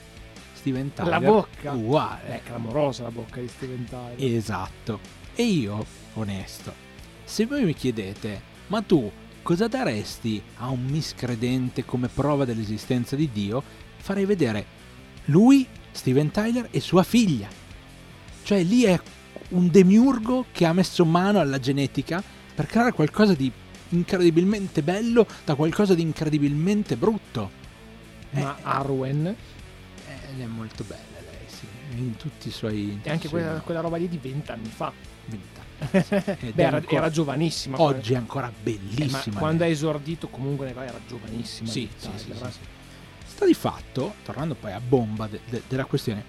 Steven 0.54 0.94
Tyler. 0.94 1.10
La 1.12 1.20
bocca. 1.20 1.72
Uguale. 1.72 2.28
È 2.28 2.41
clamorosa 2.44 3.04
la 3.04 3.12
bocca 3.12 3.39
di 3.39 3.48
Steven 3.48 3.86
Tyler. 3.86 4.16
Esatto. 4.18 5.00
E 5.36 5.44
io, 5.44 5.86
onesto, 6.14 6.74
se 7.34 7.48
voi 7.48 7.64
mi 7.64 7.74
chiedete, 7.74 8.42
ma 8.68 8.84
tu 8.84 9.12
cosa 9.42 9.68
daresti 9.68 10.40
a 10.58 10.70
un 10.70 10.86
miscredente 10.86 11.84
come 11.84 12.08
prova 12.08 12.46
dell'esistenza 12.46 13.16
di 13.16 13.28
Dio? 13.34 13.64
Farei 13.98 14.26
vedere 14.26 14.64
lui, 15.26 15.66
Steven 15.92 16.30
Tyler 16.30 16.68
e 16.70 16.80
sua 16.80 17.02
figlia. 17.02 17.48
Cioè 18.44 18.62
lì 18.62 18.84
è 18.84 19.02
un 19.50 19.68
demiurgo 19.72 20.46
che 20.52 20.68
ha 20.68 20.74
messo 20.74 21.06
mano 21.06 21.40
alla 21.40 21.58
genetica 21.58 22.22
per 22.54 22.68
creare 22.68 22.92
qualcosa 22.92 23.34
di 23.34 23.52
incredibilmente 23.90 24.84
bello 24.84 25.26
da 25.44 25.56
qualcosa 25.56 25.96
di 25.96 26.04
incredibilmente 26.04 26.96
brutto. 26.98 27.50
Ma 28.30 28.56
Eh, 28.58 28.62
Arwen 28.62 29.26
eh, 29.26 30.40
è 30.40 30.46
molto 30.46 30.84
bella 30.84 31.20
lei, 31.26 31.48
sì, 31.48 31.66
in 31.98 32.16
tutti 32.16 32.50
i 32.50 32.52
suoi... 32.52 33.00
e 33.02 33.10
anche 33.10 33.28
quella, 33.28 33.60
quella 33.62 33.80
roba 33.80 33.98
lì 33.98 34.08
di 34.08 34.20
vent'anni 34.22 34.70
fa. 34.70 34.94
vent'anni. 35.26 35.62
Beh, 35.89 36.51
era, 36.55 36.78
ancora- 36.78 36.97
era 36.97 37.09
giovanissima. 37.09 37.82
Oggi 37.82 38.13
è 38.13 38.17
ancora 38.17 38.49
Eh, 38.49 38.53
bellissima. 38.63 39.21
ma 39.34 39.39
quando 39.39 39.63
ha 39.63 39.67
esordito 39.67 40.28
comunque 40.30 40.69
era 40.69 40.99
giovanissima. 41.07 41.69
Sì, 41.69 41.89
sì, 41.97 42.09
sì, 42.17 42.24
sì, 42.26 42.32
eh. 42.32 42.71
Sta 43.26 43.45
di 43.45 43.53
fatto, 43.53 44.15
tornando 44.24 44.55
poi 44.55 44.71
a 44.71 44.80
bomba 44.80 45.28
de- 45.28 45.39
de- 45.49 45.63
della 45.67 45.86
questione, 45.86 46.24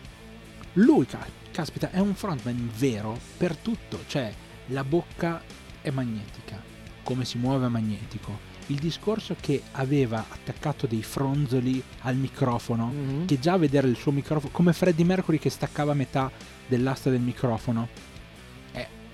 lui, 0.74 1.06
ca- 1.06 1.26
caspita, 1.50 1.90
è 1.90 1.98
un 2.00 2.14
frontman 2.14 2.70
vero 2.76 3.18
per 3.36 3.56
tutto. 3.56 4.00
Cioè, 4.06 4.32
la 4.68 4.82
bocca 4.84 5.42
è 5.82 5.90
magnetica, 5.90 6.60
come 7.02 7.24
si 7.24 7.38
muove 7.38 7.66
è 7.66 7.68
magnetico. 7.68 8.52
Il 8.68 8.78
discorso 8.78 9.36
che 9.38 9.62
aveva 9.72 10.24
attaccato 10.26 10.86
dei 10.86 11.02
fronzoli 11.02 11.82
al 12.00 12.16
microfono, 12.16 12.86
Mhm. 12.86 13.26
che 13.26 13.38
già 13.38 13.52
a 13.52 13.58
vedere 13.58 13.86
il 13.88 13.96
suo 13.96 14.10
microfono, 14.10 14.50
come 14.52 14.72
Freddie 14.72 15.04
Mercury 15.04 15.38
che 15.38 15.50
staccava 15.50 15.92
metà 15.92 16.30
dell'asta 16.66 17.10
del 17.10 17.20
microfono, 17.20 17.88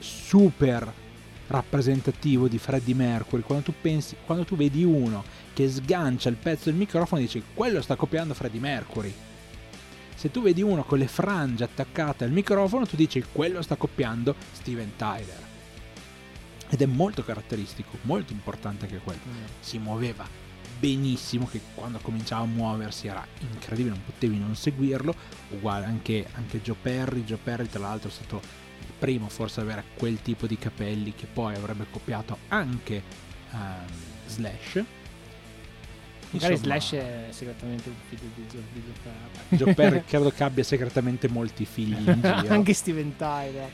super 0.01 0.93
rappresentativo 1.47 2.49
di 2.49 2.59
Freddie 2.59 2.95
Mercury. 2.95 3.43
Quando 3.43 3.65
tu 3.65 3.75
pensi, 3.81 4.17
quando 4.25 4.45
tu 4.45 4.57
vedi 4.57 4.85
uno 4.85 5.25
che 5.53 5.69
sgancia 5.69 6.29
il 6.29 6.37
pezzo 6.37 6.65
del 6.65 6.75
microfono, 6.75 7.21
dici 7.21 7.43
quello 7.55 7.83
sta 7.83 7.97
copiando 7.97 8.35
Freddie 8.35 8.61
Mercury. 8.61 9.13
Se 10.15 10.31
tu 10.31 10.43
vedi 10.43 10.63
uno 10.63 10.85
con 10.85 10.99
le 10.99 11.09
frange 11.09 11.65
attaccate 11.65 12.25
al 12.25 12.31
microfono, 12.31 12.87
tu 12.87 12.97
dici 12.97 13.25
quello 13.33 13.63
sta 13.63 13.77
copiando 13.77 14.35
Steven 14.53 14.93
Tyler. 14.97 15.49
Ed 16.69 16.83
è 16.83 16.87
molto 16.87 17.25
caratteristico, 17.25 17.99
molto 18.03 18.33
importante 18.33 18.85
anche 18.85 18.99
quello 18.99 19.21
si 19.61 19.79
muoveva 19.79 20.49
benissimo 20.81 21.47
che 21.47 21.61
quando 21.75 21.99
cominciava 21.99 22.43
a 22.43 22.47
muoversi 22.47 23.07
era 23.07 23.25
incredibile 23.41 23.95
non 23.95 24.05
potevi 24.05 24.39
non 24.39 24.57
seguirlo 24.57 25.15
uguale 25.51 25.85
anche, 25.85 26.27
anche 26.33 26.63
Joe 26.63 26.77
Perry 26.81 27.23
Joe 27.25 27.39
Perry 27.43 27.67
tra 27.67 27.81
l'altro 27.81 28.09
è 28.09 28.13
stato 28.13 28.41
primo 29.01 29.29
forse 29.29 29.61
ad 29.61 29.67
avere 29.67 29.85
quel 29.97 30.21
tipo 30.23 30.47
di 30.47 30.57
capelli 30.59 31.15
che 31.15 31.27
poi 31.27 31.55
avrebbe 31.55 31.87
copiato 31.91 32.39
anche 32.49 33.03
ehm, 33.51 33.87
Slash 34.27 34.85
Magari 36.33 36.53
Insomma, 36.53 36.79
Slash 36.79 36.93
è 36.93 37.27
segretamente 37.31 37.89
un 37.89 37.95
figlio 38.09 38.31
di 38.37 38.47
Joe, 38.49 38.63
Joe 38.73 38.93
Perry. 39.03 39.57
Joe 39.57 39.75
Perry 39.75 40.05
credo 40.07 40.31
che 40.31 40.45
abbia 40.45 40.63
segretamente 40.63 41.29
molti 41.29 41.65
figli 41.65 42.09
in 42.09 42.21
giro 42.21 42.47
Anche 42.55 42.73
Steven 42.73 43.17
Tyler. 43.17 43.71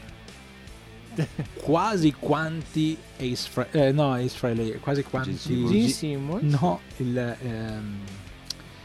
quasi 1.61 2.13
quanti 2.13 2.97
Ace 3.19 3.49
Fre- 3.49 3.69
eh, 3.73 3.93
no 3.93 4.15
Ace 4.15 4.29
Frehley 4.37 4.79
quasi 4.79 5.03
quanti. 5.03 5.35
Gene 5.35 5.89
Simmons. 5.89 6.59
no 6.59 6.81
il 6.99 7.17
ehm, 7.17 7.99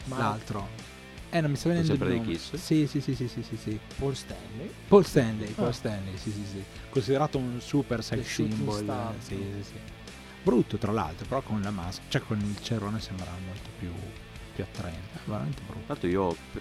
Ma 0.04 0.18
l'altro 0.18 0.68
eh 1.34 1.40
non 1.40 1.50
mi 1.50 1.56
sta 1.56 1.68
venendo 1.70 1.92
il 1.92 1.98
sempre 1.98 2.14
dei 2.14 2.24
nome 2.24 2.36
Kiss? 2.36 2.54
sì 2.56 2.86
sì 2.86 3.00
sì 3.00 3.14
sì 3.14 3.26
sì 3.28 3.42
sì, 3.42 3.56
sì. 3.56 3.78
Paul 3.98 4.14
Stanley. 4.14 4.70
Paul 4.86 5.04
Stanley, 5.06 5.50
Paul 5.52 5.68
Ah. 5.68 5.72
Stanley, 5.72 6.16
sì, 6.18 6.30
sì, 6.30 6.44
sì. 6.44 6.62
Considerato 6.90 7.38
un 7.38 7.58
super 7.60 8.04
sex 8.04 8.22
symbol. 8.26 8.82
star. 8.82 9.14
eh, 9.14 9.20
Sì, 9.20 9.34
sì, 9.56 9.62
sì. 9.64 9.74
Brutto 10.42 10.76
tra 10.76 10.92
l'altro, 10.92 11.24
però 11.26 11.40
con 11.40 11.62
la 11.62 11.70
maschera, 11.70 12.04
cioè 12.08 12.20
con 12.22 12.38
il 12.38 12.56
cerone 12.62 13.00
sembrava 13.00 13.36
molto 13.46 13.70
più, 13.78 13.90
più 14.54 14.62
attraente. 14.64 15.18
Veramente 15.24 15.62
brutto. 15.66 15.84
L'altro 15.86 16.08
io 16.08 16.32
p- 16.52 16.60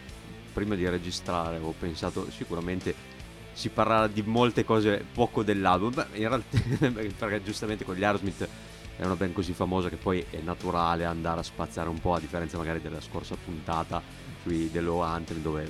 prima 0.53 0.75
di 0.75 0.87
registrare 0.87 1.57
ho 1.57 1.73
pensato 1.77 2.29
sicuramente 2.31 2.93
si 3.53 3.67
parlerà 3.69 4.07
di 4.07 4.21
molte 4.21 4.63
cose 4.63 5.03
poco 5.13 5.43
dell'album, 5.43 5.93
Beh, 5.93 6.05
in 6.13 6.27
realtà 6.29 6.57
perché 7.17 7.43
giustamente 7.43 7.83
con 7.83 7.95
gli 7.95 8.03
Aerosmith 8.03 8.47
è 8.97 9.03
una 9.03 9.15
band 9.15 9.33
così 9.33 9.51
famosa 9.53 9.89
che 9.89 9.97
poi 9.97 10.23
è 10.29 10.37
naturale 10.41 11.03
andare 11.05 11.39
a 11.41 11.43
spaziare 11.43 11.89
un 11.89 11.99
po' 11.99 12.13
a 12.13 12.19
differenza 12.19 12.57
magari 12.57 12.81
della 12.81 13.01
scorsa 13.01 13.35
puntata 13.43 14.01
The 14.43 14.81
Low 14.81 14.99
Anthem 14.99 15.41
dove 15.41 15.69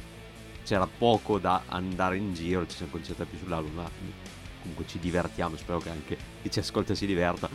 c'era 0.63 0.88
poco 0.88 1.38
da 1.39 1.63
andare 1.67 2.17
in 2.17 2.34
giro, 2.34 2.65
ci 2.67 2.78
siamo 2.78 2.91
concentrati 2.91 3.32
più 3.32 3.39
sull'album, 3.39 3.74
ma 3.74 3.89
comunque 4.61 4.86
ci 4.88 4.99
divertiamo, 4.99 5.57
spero 5.57 5.80
che 5.80 5.89
anche 5.89 6.17
chi 6.41 6.51
ci 6.51 6.59
ascolta 6.59 6.93
si 6.93 7.05
diverta. 7.05 7.49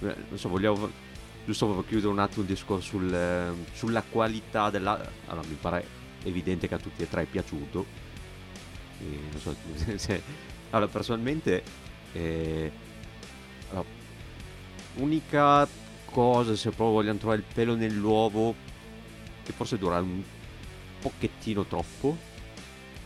Eh, 0.00 0.14
Non 0.28 0.38
so, 0.38 0.48
vogliamo 0.48 0.90
giusto 1.44 1.84
chiudere 1.86 2.12
un 2.12 2.18
attimo 2.18 2.42
il 2.42 2.48
discorso 2.48 2.88
sul, 2.88 3.12
eh, 3.12 3.52
sulla 3.72 4.02
qualità 4.02 4.70
della... 4.70 5.10
Allora, 5.26 5.46
mi 5.46 5.56
pare 5.60 5.86
evidente 6.22 6.68
che 6.68 6.74
a 6.74 6.78
tutti 6.78 7.02
e 7.02 7.08
tre 7.08 7.22
è 7.22 7.26
piaciuto. 7.26 7.84
E 9.00 9.18
non 9.30 9.40
so 9.40 9.54
se... 9.96 10.22
Allora, 10.70 10.90
personalmente... 10.90 11.62
eh, 12.12 12.70
allora, 13.70 13.86
unica 14.96 15.66
cosa, 16.04 16.54
se 16.54 16.68
proprio 16.68 16.90
vogliamo 16.90 17.18
trovare 17.18 17.40
il 17.40 17.46
pelo 17.52 17.74
nell'uovo, 17.74 18.54
che 19.42 19.52
forse 19.52 19.78
dura 19.78 20.00
un 20.00 20.22
pochettino 21.04 21.66
troppo, 21.66 22.16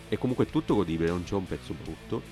è 0.09 0.17
comunque 0.17 0.47
tutto 0.47 0.77
godibile, 0.77 1.09
non 1.11 1.25
c'è 1.25 1.35
un 1.35 1.47
pezzo 1.47 1.75
brutto, 1.75 2.23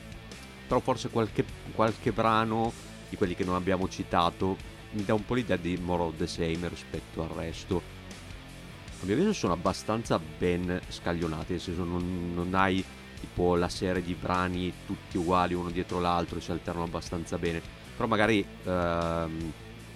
però 0.68 0.78
forse 0.78 1.08
qualche, 1.08 1.44
qualche 1.74 2.12
brano 2.12 2.72
di 3.08 3.16
quelli 3.16 3.34
che 3.34 3.44
non 3.44 3.56
abbiamo 3.56 3.88
citato 3.88 4.56
mi 4.92 5.04
dà 5.04 5.14
un 5.14 5.24
po' 5.24 5.34
l'idea 5.34 5.56
di 5.56 5.76
More 5.76 6.04
of 6.04 6.16
the 6.16 6.26
Same 6.28 6.68
rispetto 6.68 7.22
al 7.22 7.30
resto. 7.30 7.82
A 9.00 9.04
mio 9.04 9.14
avviso 9.14 9.32
sono 9.32 9.52
abbastanza 9.52 10.18
ben 10.18 10.80
scaglionati, 10.88 11.52
nel 11.52 11.60
senso 11.60 11.82
non, 11.82 12.32
non 12.32 12.54
hai 12.54 12.82
tipo 13.18 13.56
la 13.56 13.68
serie 13.68 14.02
di 14.02 14.14
brani 14.14 14.72
tutti 14.86 15.18
uguali 15.18 15.54
uno 15.54 15.70
dietro 15.70 15.98
l'altro, 15.98 16.40
si 16.40 16.52
alternano 16.52 16.84
abbastanza 16.84 17.36
bene. 17.38 17.60
Però 17.94 18.06
magari 18.08 18.46
ehm, 18.64 19.52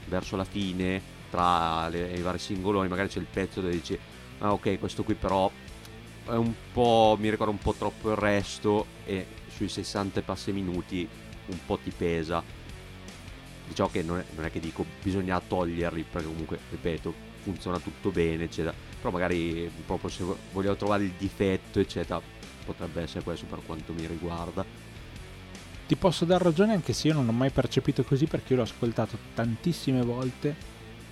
verso 0.07 0.37
la 0.37 0.45
fine, 0.45 1.01
tra 1.31 1.89
le, 1.89 2.13
i 2.13 2.21
vari 2.21 2.39
singoloni, 2.39 2.89
magari 2.89 3.09
c'è 3.09 3.21
il 3.21 3.27
pezzo 3.31 3.61
dove 3.61 3.73
dici, 3.73 3.99
ah 4.41 4.53
ok, 4.53 4.79
questo 4.79 5.03
qui 5.03 5.15
però 5.15 5.51
è 6.27 6.35
un 6.35 6.53
po', 6.73 7.17
mi 7.19 7.31
ricorda 7.31 7.53
un 7.53 7.59
po' 7.59 7.73
troppo 7.75 8.11
il 8.11 8.17
resto 8.17 8.87
e 9.05 9.27
sui 9.55 9.69
60 9.69 10.23
passi 10.23 10.53
minuti 10.53 11.09
un 11.47 11.59
po' 11.67 11.79
ti 11.79 11.93
pesa. 11.97 12.43
Diciamo 13.67 13.89
che 13.91 14.03
non 14.03 14.19
è, 14.19 14.25
non 14.35 14.45
è 14.45 14.51
che 14.51 14.61
dico 14.61 14.85
bisogna 15.03 15.41
toglierli 15.41 16.05
perché 16.11 16.27
comunque, 16.27 16.59
ripeto, 16.71 17.15
funziona 17.43 17.79
tutto 17.79 18.11
bene, 18.11 18.45
eccetera. 18.45 18.75
Però 18.99 19.11
magari 19.11 19.71
proprio 19.87 20.11
se 20.11 20.25
vogliamo 20.53 20.77
trovare 20.77 21.05
il 21.05 21.13
difetto, 21.17 21.79
eccetera, 21.79 22.21
potrebbe 22.65 23.03
essere 23.03 23.23
questo 23.23 23.47
per 23.47 23.61
quanto 23.65 23.93
mi 23.93 24.07
riguarda. 24.07 24.65
Ti 25.87 25.97
posso 25.97 26.25
dar 26.25 26.41
ragione 26.41 26.73
anche 26.73 26.93
se 26.93 27.09
io 27.09 27.15
non 27.15 27.27
l'ho 27.27 27.33
mai 27.33 27.51
percepito 27.51 28.05
così 28.05 28.27
perché 28.27 28.53
io 28.53 28.59
l'ho 28.59 28.65
ascoltato 28.65 29.19
tantissime 29.35 30.03
volte, 30.03 30.55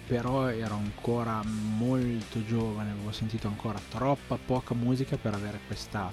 però 0.09 0.48
ero 0.48 0.74
ancora 0.74 1.42
molto 1.44 2.42
giovane, 2.46 2.92
avevo 2.92 3.12
sentito 3.12 3.46
ancora 3.46 3.78
troppa 3.90 4.38
poca 4.42 4.74
musica 4.74 5.18
per 5.18 5.34
avere 5.34 5.61
questa 5.66 6.11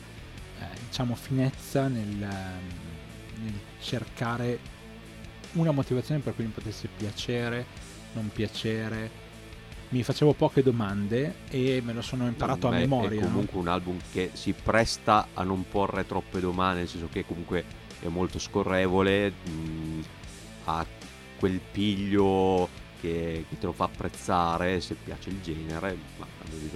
eh, 0.60 0.66
diciamo 0.86 1.16
finezza 1.16 1.88
nel, 1.88 2.18
nel 2.18 3.54
cercare 3.80 4.60
una 5.54 5.72
motivazione 5.72 6.20
per 6.20 6.36
cui 6.36 6.44
mi 6.44 6.52
potesse 6.52 6.90
piacere, 6.96 7.66
non 8.14 8.30
piacere. 8.34 9.24
Mi 9.90 10.04
facevo 10.04 10.34
poche 10.34 10.62
domande 10.62 11.36
e 11.50 11.82
me 11.82 11.94
lo 11.94 12.02
sono 12.02 12.28
imparato 12.28 12.68
Beh, 12.68 12.76
a 12.76 12.80
memoria. 12.80 13.22
È 13.22 13.24
comunque 13.24 13.54
no? 13.54 13.62
un 13.62 13.68
album 13.70 13.98
che 14.12 14.32
si 14.34 14.52
presta 14.52 15.28
a 15.34 15.44
non 15.44 15.64
porre 15.70 16.06
troppe 16.06 16.42
domande, 16.42 16.80
nel 16.80 16.90
senso 16.90 17.08
che 17.10 17.26
comunque 17.26 17.64
è 18.02 18.08
molto 18.08 18.40
scorrevole, 18.40 19.32
mh, 19.32 20.00
ha 20.66 20.86
quel 21.38 21.62
piglio 21.72 22.68
che, 23.06 23.46
che, 23.48 23.58
te 23.60 23.66
lo 23.66 23.72
fa 23.72 23.86
apprezzare 23.86 24.82
se 24.82 24.96
piace 24.96 25.30
il 25.30 25.40
genere, 25.42 25.98
ma 26.18 26.26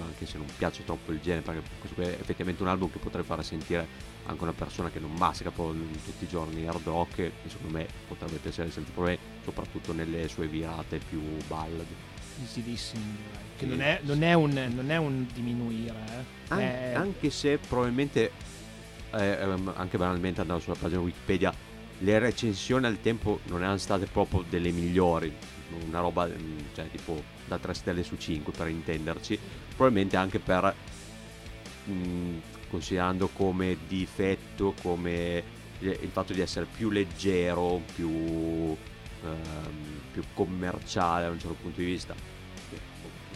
anche 0.01 0.25
se 0.25 0.37
non 0.37 0.47
piace 0.57 0.85
troppo 0.85 1.11
il 1.11 1.19
genere, 1.19 1.41
perché 1.41 1.61
questo 1.79 2.01
è 2.01 2.17
effettivamente 2.19 2.61
un 2.61 2.69
album 2.69 2.91
che 2.91 2.99
potrei 2.99 3.23
fare 3.23 3.41
sentire 3.41 4.07
anche 4.25 4.43
una 4.43 4.53
persona 4.53 4.91
che 4.91 4.99
non 4.99 5.11
mastica 5.13 5.49
tutti 5.49 6.23
i 6.23 6.27
giorni 6.27 6.67
hard 6.67 6.85
rock 6.85 7.19
e 7.19 7.31
secondo 7.47 7.77
me 7.77 7.87
potrebbe 8.07 8.37
piacere 8.37 8.69
senza 8.69 8.91
problemi 8.91 9.17
soprattutto 9.43 9.91
nelle 9.91 10.27
sue 10.27 10.45
virate 10.45 10.99
più 10.99 11.19
ballad 11.47 11.85
easy 12.41 12.61
che 12.63 12.77
sì. 12.77 13.65
non, 13.65 13.81
è, 13.81 13.99
non, 14.03 14.21
è 14.21 14.33
un, 14.33 14.71
non, 14.75 14.91
è, 14.91 14.97
un, 14.97 15.25
diminuire 15.33 15.95
eh. 16.07 16.23
An- 16.49 16.59
è... 16.59 16.93
anche 16.95 17.31
se 17.31 17.57
probabilmente 17.57 18.31
eh, 19.15 19.31
ehm, 19.31 19.73
anche 19.75 19.97
banalmente 19.97 20.41
andando 20.41 20.61
sulla 20.61 20.75
pagina 20.79 20.99
Wikipedia 20.99 21.51
le 21.97 22.19
recensioni 22.19 22.85
al 22.85 23.01
tempo 23.01 23.39
non 23.45 23.61
erano 23.63 23.77
state 23.77 24.05
proprio 24.05 24.45
delle 24.47 24.69
migliori 24.69 25.33
una 25.87 25.99
roba 25.99 26.27
mm, 26.27 26.57
cioè 26.73 26.89
tipo 26.89 27.21
da 27.45 27.57
3 27.57 27.73
stelle 27.73 28.03
su 28.03 28.17
5 28.17 28.53
per 28.53 28.67
intenderci 28.67 29.39
probabilmente 29.75 30.17
anche 30.17 30.39
per 30.39 30.73
mh, 31.85 31.91
mm, 31.91 32.37
considerando 32.69 33.27
come 33.29 33.77
difetto 33.87 34.73
come 34.81 35.57
il 35.79 36.09
fatto 36.11 36.33
di 36.33 36.41
essere 36.41 36.65
più 36.65 36.89
leggero, 36.89 37.81
più, 37.95 38.09
ehm, 38.09 40.01
più 40.11 40.23
commerciale 40.33 41.25
da 41.25 41.31
un 41.31 41.39
certo 41.39 41.55
punto 41.61 41.79
di 41.79 41.85
vista. 41.85 42.13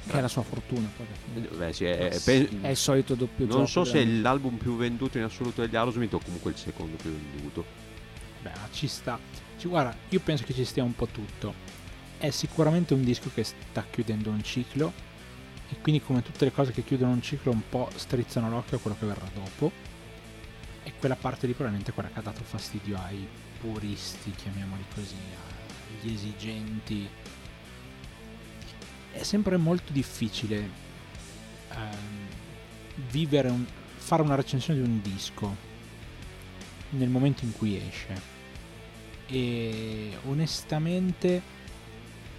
Che 0.06 0.18
è 0.18 0.20
la 0.20 0.28
sua 0.28 0.42
fortuna. 0.42 0.92
Beh, 1.56 1.72
sì, 1.72 1.86
è, 1.86 2.10
è, 2.10 2.50
è, 2.62 2.70
il 2.70 2.76
solito 2.76 3.16
doppio 3.16 3.46
Non 3.46 3.70
so 3.70 3.86
se 3.86 4.02
è 4.02 4.06
l'album 4.06 4.58
più 4.58 4.76
venduto 4.76 5.18
in 5.18 5.24
assoluto 5.24 5.62
degli 5.62 5.78
Aerosmith 5.78 6.14
o 6.14 6.20
comunque 6.20 6.52
il 6.52 6.58
secondo 6.58 6.98
più 6.98 7.10
venduto. 7.10 7.64
Beh, 8.42 8.52
ci 8.74 8.88
sta. 8.88 9.18
Ci, 9.58 9.70
guarda, 9.70 9.96
io 10.10 10.20
penso 10.20 10.44
che 10.44 10.54
ci 10.54 10.66
stia 10.66 10.84
un 10.84 10.94
po' 10.94 11.08
tutto. 11.08 11.54
È 12.24 12.30
sicuramente 12.30 12.94
un 12.94 13.04
disco 13.04 13.30
che 13.34 13.44
sta 13.44 13.86
chiudendo 13.92 14.30
un 14.30 14.42
ciclo 14.44 14.94
e 15.70 15.76
quindi 15.82 16.02
come 16.02 16.22
tutte 16.22 16.46
le 16.46 16.54
cose 16.54 16.72
che 16.72 16.82
chiudono 16.82 17.12
un 17.12 17.22
ciclo 17.22 17.52
un 17.52 17.68
po' 17.68 17.90
strizzano 17.94 18.50
l'occhio 18.50 18.78
a 18.78 18.80
quello 18.80 18.96
che 18.98 19.06
verrà 19.06 19.28
dopo 19.34 19.70
e 20.86 20.94
quella 20.98 21.18
parte 21.18 21.48
lì 21.48 21.52
probabilmente 21.52 21.92
è 21.92 21.94
quella 21.94 22.08
che 22.08 22.20
ha 22.20 22.22
dato 22.22 22.42
fastidio 22.46 22.98
ai 22.98 23.28
puristi, 23.60 24.32
chiamiamoli 24.32 24.86
così, 24.96 25.18
agli 26.00 26.14
esigenti. 26.14 27.10
È 29.12 29.24
sempre 29.24 29.58
molto 29.58 29.92
difficile 29.92 30.70
ehm, 31.72 32.28
vivere 33.12 33.50
un, 33.50 33.66
fare 33.98 34.22
una 34.22 34.36
recensione 34.36 34.82
di 34.82 34.88
un 34.88 35.02
disco 35.02 35.54
nel 36.92 37.10
momento 37.10 37.44
in 37.44 37.52
cui 37.52 37.76
esce 37.86 38.32
e 39.26 40.18
onestamente 40.28 41.63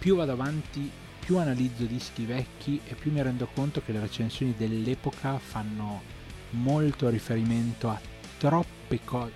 più 0.05 0.16
vado 0.16 0.32
avanti 0.32 0.90
più 1.18 1.38
analizzo 1.38 1.86
dischi 1.86 2.26
vecchi 2.26 2.78
e 2.86 2.94
più 2.94 3.11
mi 3.11 3.22
rendo 3.22 3.48
conto 3.55 3.80
che 3.82 3.90
le 3.90 4.00
recensioni 4.00 4.55
dell'epoca 4.55 5.38
fanno 5.38 6.02
molto 6.50 7.09
riferimento 7.09 7.88
a 7.88 7.98
troppe 8.36 9.00
cose. 9.02 9.32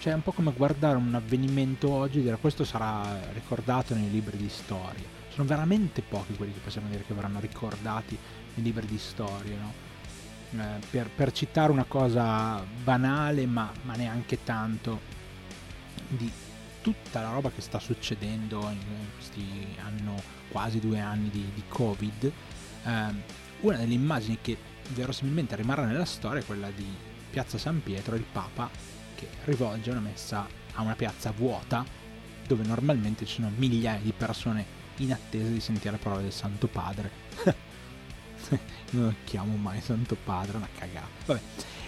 Cioè 0.00 0.12
è 0.12 0.16
un 0.16 0.22
po' 0.22 0.32
come 0.32 0.54
guardare 0.56 0.96
un 0.96 1.14
avvenimento 1.14 1.90
oggi 1.90 2.20
e 2.20 2.22
dire 2.22 2.38
questo 2.38 2.64
sarà 2.64 3.28
ricordato 3.34 3.94
nei 3.94 4.10
libri 4.10 4.38
di 4.38 4.48
storia. 4.48 5.04
Sono 5.28 5.46
veramente 5.46 6.00
pochi 6.00 6.34
quelli 6.34 6.54
che 6.54 6.60
possiamo 6.60 6.88
dire 6.88 7.04
che 7.06 7.12
verranno 7.12 7.38
ricordati 7.38 8.16
nei 8.54 8.64
libri 8.64 8.86
di 8.86 8.98
storia, 8.98 9.58
no? 9.58 9.72
eh, 10.62 10.78
per, 10.88 11.10
per, 11.14 11.30
citare 11.32 11.70
una 11.70 11.84
cosa 11.84 12.64
banale 12.82 13.44
ma, 13.44 13.70
ma 13.82 13.94
neanche 13.96 14.42
tanto 14.42 14.98
di 16.08 16.32
tutta 16.86 17.20
la 17.20 17.32
roba 17.32 17.50
che 17.50 17.60
sta 17.60 17.80
succedendo 17.80 18.60
in 18.70 18.78
questi 19.16 19.44
anni 19.82 20.04
quasi 20.52 20.78
due 20.78 21.00
anni 21.00 21.30
di, 21.30 21.44
di 21.52 21.62
Covid, 21.66 22.32
ehm, 22.84 23.22
una 23.62 23.76
delle 23.76 23.92
immagini 23.92 24.38
che 24.40 24.56
verosimilmente 24.90 25.56
rimarrà 25.56 25.84
nella 25.84 26.04
storia 26.04 26.42
è 26.42 26.44
quella 26.44 26.70
di 26.70 26.86
Piazza 27.28 27.58
San 27.58 27.82
Pietro, 27.82 28.14
il 28.14 28.24
Papa 28.30 28.70
che 29.16 29.26
rivolge 29.46 29.90
una 29.90 29.98
messa 29.98 30.46
a 30.74 30.82
una 30.82 30.94
piazza 30.94 31.32
vuota 31.32 31.84
dove 32.46 32.62
normalmente 32.64 33.26
ci 33.26 33.34
sono 33.34 33.50
migliaia 33.56 34.00
di 34.00 34.12
persone 34.16 34.64
in 34.98 35.12
attesa 35.12 35.48
di 35.48 35.58
sentire 35.58 35.90
le 35.90 35.98
parole 35.98 36.22
del 36.22 36.32
Santo 36.32 36.68
Padre. 36.68 37.10
non 38.90 39.12
chiamo 39.24 39.56
mai 39.56 39.80
Santo 39.80 40.16
Padre, 40.22 40.58
una 40.58 40.68
cagata. 40.72 41.08
Vabbè, 41.24 41.40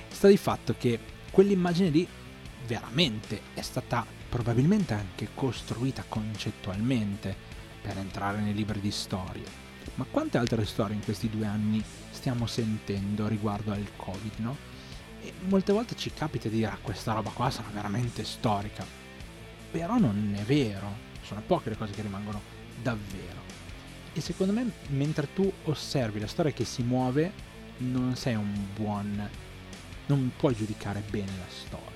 sta 0.09 0.27
di 0.27 0.37
fatto 0.37 0.75
che 0.77 0.99
quell'immagine 1.31 1.89
lì 1.91 2.09
veramente 2.67 3.43
è 3.55 3.63
stata 3.63 4.18
probabilmente 4.29 4.95
anche 4.95 5.29
costruita 5.35 6.05
concettualmente 6.09 7.35
per 7.81 7.97
entrare 7.97 8.41
nei 8.41 8.55
libri 8.55 8.81
di 8.81 8.91
storia. 8.91 9.67
Ma 9.95 10.05
quante 10.11 10.39
altre 10.39 10.65
storie 10.65 10.95
in 10.95 11.03
questi 11.03 11.31
due 11.31 11.47
anni 11.47 11.83
stiamo 12.11 12.47
sentendo 12.47 13.27
riguardo 13.27 13.73
al 13.73 13.87
Covid, 13.97 14.39
no? 14.39 14.57
E 15.23 15.33
molte 15.49 15.73
volte 15.73 15.97
ci 15.97 16.13
capita 16.13 16.49
di 16.49 16.57
dire 16.57 16.71
ah, 16.71 16.79
questa 16.81 17.13
roba 17.13 17.31
qua 17.31 17.51
sarà 17.51 17.69
veramente 17.73 18.25
storica. 18.25 18.85
Però 19.71 19.99
non 19.99 20.35
è 20.37 20.43
vero, 20.43 21.07
sono 21.23 21.43
poche 21.45 21.71
le 21.71 21.77
cose 21.77 21.93
che 21.93 22.03
rimangono 22.03 22.41
davvero. 22.81 23.47
E 24.13 24.21
secondo 24.21 24.53
me 24.53 24.71
mentre 24.89 25.33
tu 25.33 25.51
osservi 25.65 26.21
la 26.21 26.27
storia 26.27 26.53
che 26.53 26.65
si 26.65 26.83
muove, 26.83 27.33
non 27.79 28.15
sei 28.17 28.35
un 28.35 28.67
buon... 28.75 29.29
non 30.07 30.33
puoi 30.37 30.55
giudicare 30.55 31.03
bene 31.09 31.33
la 31.37 31.49
storia 31.49 31.88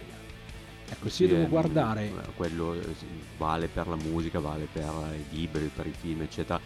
Ecco, 0.93 1.09
se 1.09 1.27
devo 1.27 1.49
guardare... 1.49 2.07
Eh, 2.07 2.33
quello 2.37 2.75
eh, 2.75 2.95
vale 3.39 3.67
per 3.69 3.89
la 3.89 3.97
musica, 3.97 4.41
vale 4.41 4.69
per 4.71 4.93
i 5.17 5.35
libri, 5.35 5.71
per 5.75 5.87
i 5.87 5.93
film, 5.99 6.21
eccetera. 6.21 6.61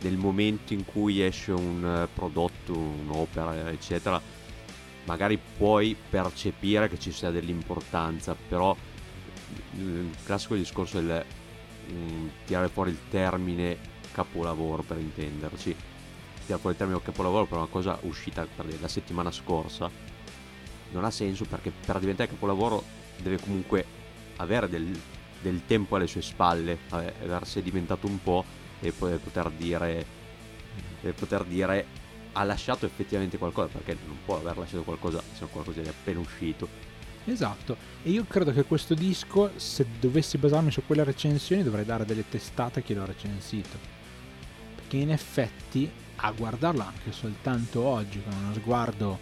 Nel 0.00 0.16
momento 0.16 0.72
in 0.72 0.84
cui 0.84 1.20
esce 1.20 1.50
un 1.50 1.84
eh, 1.84 2.08
prodotto, 2.12 2.76
un'opera, 2.76 3.70
eccetera, 3.70 4.20
magari 5.04 5.38
puoi 5.56 5.96
percepire 6.08 6.88
che 6.88 6.98
ci 6.98 7.10
sia 7.10 7.30
dell'importanza, 7.30 8.36
però 8.48 8.74
il 9.78 10.10
classico 10.24 10.54
discorso 10.54 11.00
del 11.00 11.24
um, 11.90 12.30
tirare 12.46 12.68
fuori 12.68 12.90
il 12.90 12.98
termine 13.10 13.76
capolavoro 14.12 14.82
per 14.82 14.98
intenderci 14.98 15.74
tirare 16.44 16.60
fuori 16.60 16.70
il 16.70 16.76
termine 16.76 17.00
capolavoro 17.02 17.46
per 17.46 17.58
una 17.58 17.66
cosa 17.66 17.98
uscita 18.02 18.46
per 18.54 18.66
la 18.80 18.88
settimana 18.88 19.30
scorsa 19.30 19.90
non 20.90 21.04
ha 21.04 21.10
senso 21.10 21.44
perché 21.44 21.72
per 21.84 21.98
diventare 21.98 22.28
capolavoro 22.28 22.82
deve 23.22 23.38
comunque 23.38 23.84
avere 24.36 24.68
del, 24.68 24.98
del 25.40 25.62
tempo 25.66 25.96
alle 25.96 26.06
sue 26.06 26.22
spalle, 26.22 26.78
aver 26.88 27.46
sedimentato 27.46 28.06
un 28.06 28.22
po' 28.22 28.44
e 28.80 28.92
poi 28.92 29.16
poter 29.18 29.50
dire, 29.50 30.04
e 31.02 31.12
poter 31.12 31.44
dire 31.44 32.00
ha 32.32 32.44
lasciato 32.44 32.86
effettivamente 32.86 33.38
qualcosa, 33.38 33.68
perché 33.68 33.96
non 34.06 34.16
può 34.24 34.38
aver 34.38 34.56
lasciato 34.58 34.82
qualcosa 34.82 35.22
se 35.34 35.46
qualcosa 35.46 35.82
è 35.82 35.88
appena 35.88 36.20
uscito. 36.20 36.90
Esatto, 37.24 37.76
e 38.02 38.10
io 38.10 38.24
credo 38.26 38.52
che 38.52 38.64
questo 38.64 38.94
disco, 38.94 39.52
se 39.56 39.86
dovessi 40.00 40.38
basarmi 40.38 40.70
su 40.72 40.82
quelle 40.84 41.04
recensioni, 41.04 41.62
dovrei 41.62 41.84
dare 41.84 42.04
delle 42.04 42.28
testate 42.28 42.80
a 42.80 42.82
chi 42.82 42.94
l'ha 42.94 43.04
recensito. 43.04 44.00
che 44.92 44.98
in 44.98 45.10
effetti 45.10 45.90
a 46.16 46.30
guardarlo 46.32 46.82
anche 46.82 47.12
soltanto 47.12 47.82
oggi 47.82 48.22
con 48.22 48.34
uno 48.34 48.52
sguardo 48.52 49.18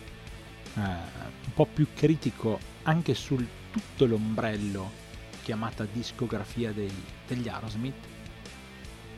eh, 0.75 0.81
un 0.81 1.53
po' 1.55 1.67
più 1.67 1.87
critico 1.95 2.59
anche 2.83 3.15
sul 3.15 3.47
tutto 3.71 4.07
l'ombrello 4.07 5.09
chiamata 5.43 5.87
discografia 5.91 6.73
dei, 6.73 6.93
degli 7.27 7.49
Aerosmith 7.49 8.07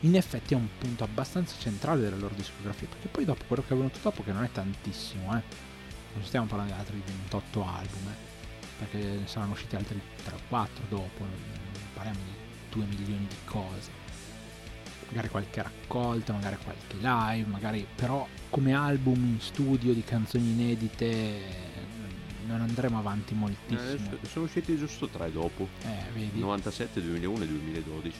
in 0.01 0.15
effetti 0.15 0.53
è 0.53 0.57
un 0.57 0.67
punto 0.77 1.03
abbastanza 1.03 1.55
centrale 1.59 2.01
della 2.01 2.17
loro 2.17 2.35
discografia 2.35 2.87
perché 2.87 3.07
poi 3.07 3.25
dopo 3.25 3.43
quello 3.47 3.63
che 3.65 3.73
è 3.73 3.77
venuto 3.77 3.99
dopo 4.01 4.23
che 4.23 4.31
non 4.31 4.43
è 4.43 4.51
tantissimo 4.51 5.37
eh 5.37 5.41
non 6.13 6.23
stiamo 6.23 6.45
parlando 6.45 6.73
di 6.73 6.79
altri 6.79 7.01
28 7.05 7.65
album 7.65 8.07
eh, 8.07 8.31
perché 8.79 8.97
ne 8.97 9.27
saranno 9.27 9.53
usciti 9.53 9.75
altri 9.75 9.99
3 10.23 10.35
o 10.35 10.39
4 10.49 10.83
dopo 10.89 11.25
parliamo 11.93 12.19
di 12.19 12.43
2 12.73 12.85
milioni 12.85 13.27
di 13.27 13.35
cose. 13.45 14.01
Magari 15.07 15.29
qualche 15.29 15.61
raccolta, 15.61 16.33
magari 16.33 16.57
qualche 16.63 16.95
live, 16.95 17.49
magari 17.49 17.85
però 17.95 18.27
come 18.49 18.73
album 18.73 19.15
in 19.15 19.39
studio 19.39 19.93
di 19.93 20.03
canzoni 20.03 20.49
inedite 20.49 21.72
non 22.45 22.61
andremo 22.61 22.97
avanti 22.97 23.33
moltissimo. 23.33 24.11
Eh, 24.21 24.27
sono 24.27 24.45
usciti 24.45 24.77
giusto 24.77 25.07
tre 25.07 25.31
dopo. 25.31 25.67
Eh, 25.83 26.11
vedi? 26.13 26.39
97, 26.39 27.01
2001 27.01 27.43
e 27.43 27.47
2012. 27.47 28.17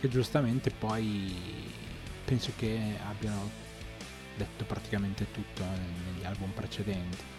Che 0.00 0.08
giustamente 0.08 0.70
poi 0.70 1.34
penso 2.24 2.52
che 2.56 2.96
abbiano 3.08 3.50
detto 4.36 4.64
praticamente 4.64 5.26
tutto 5.30 5.62
eh, 5.62 6.12
negli 6.12 6.24
album 6.24 6.50
precedenti. 6.50 7.32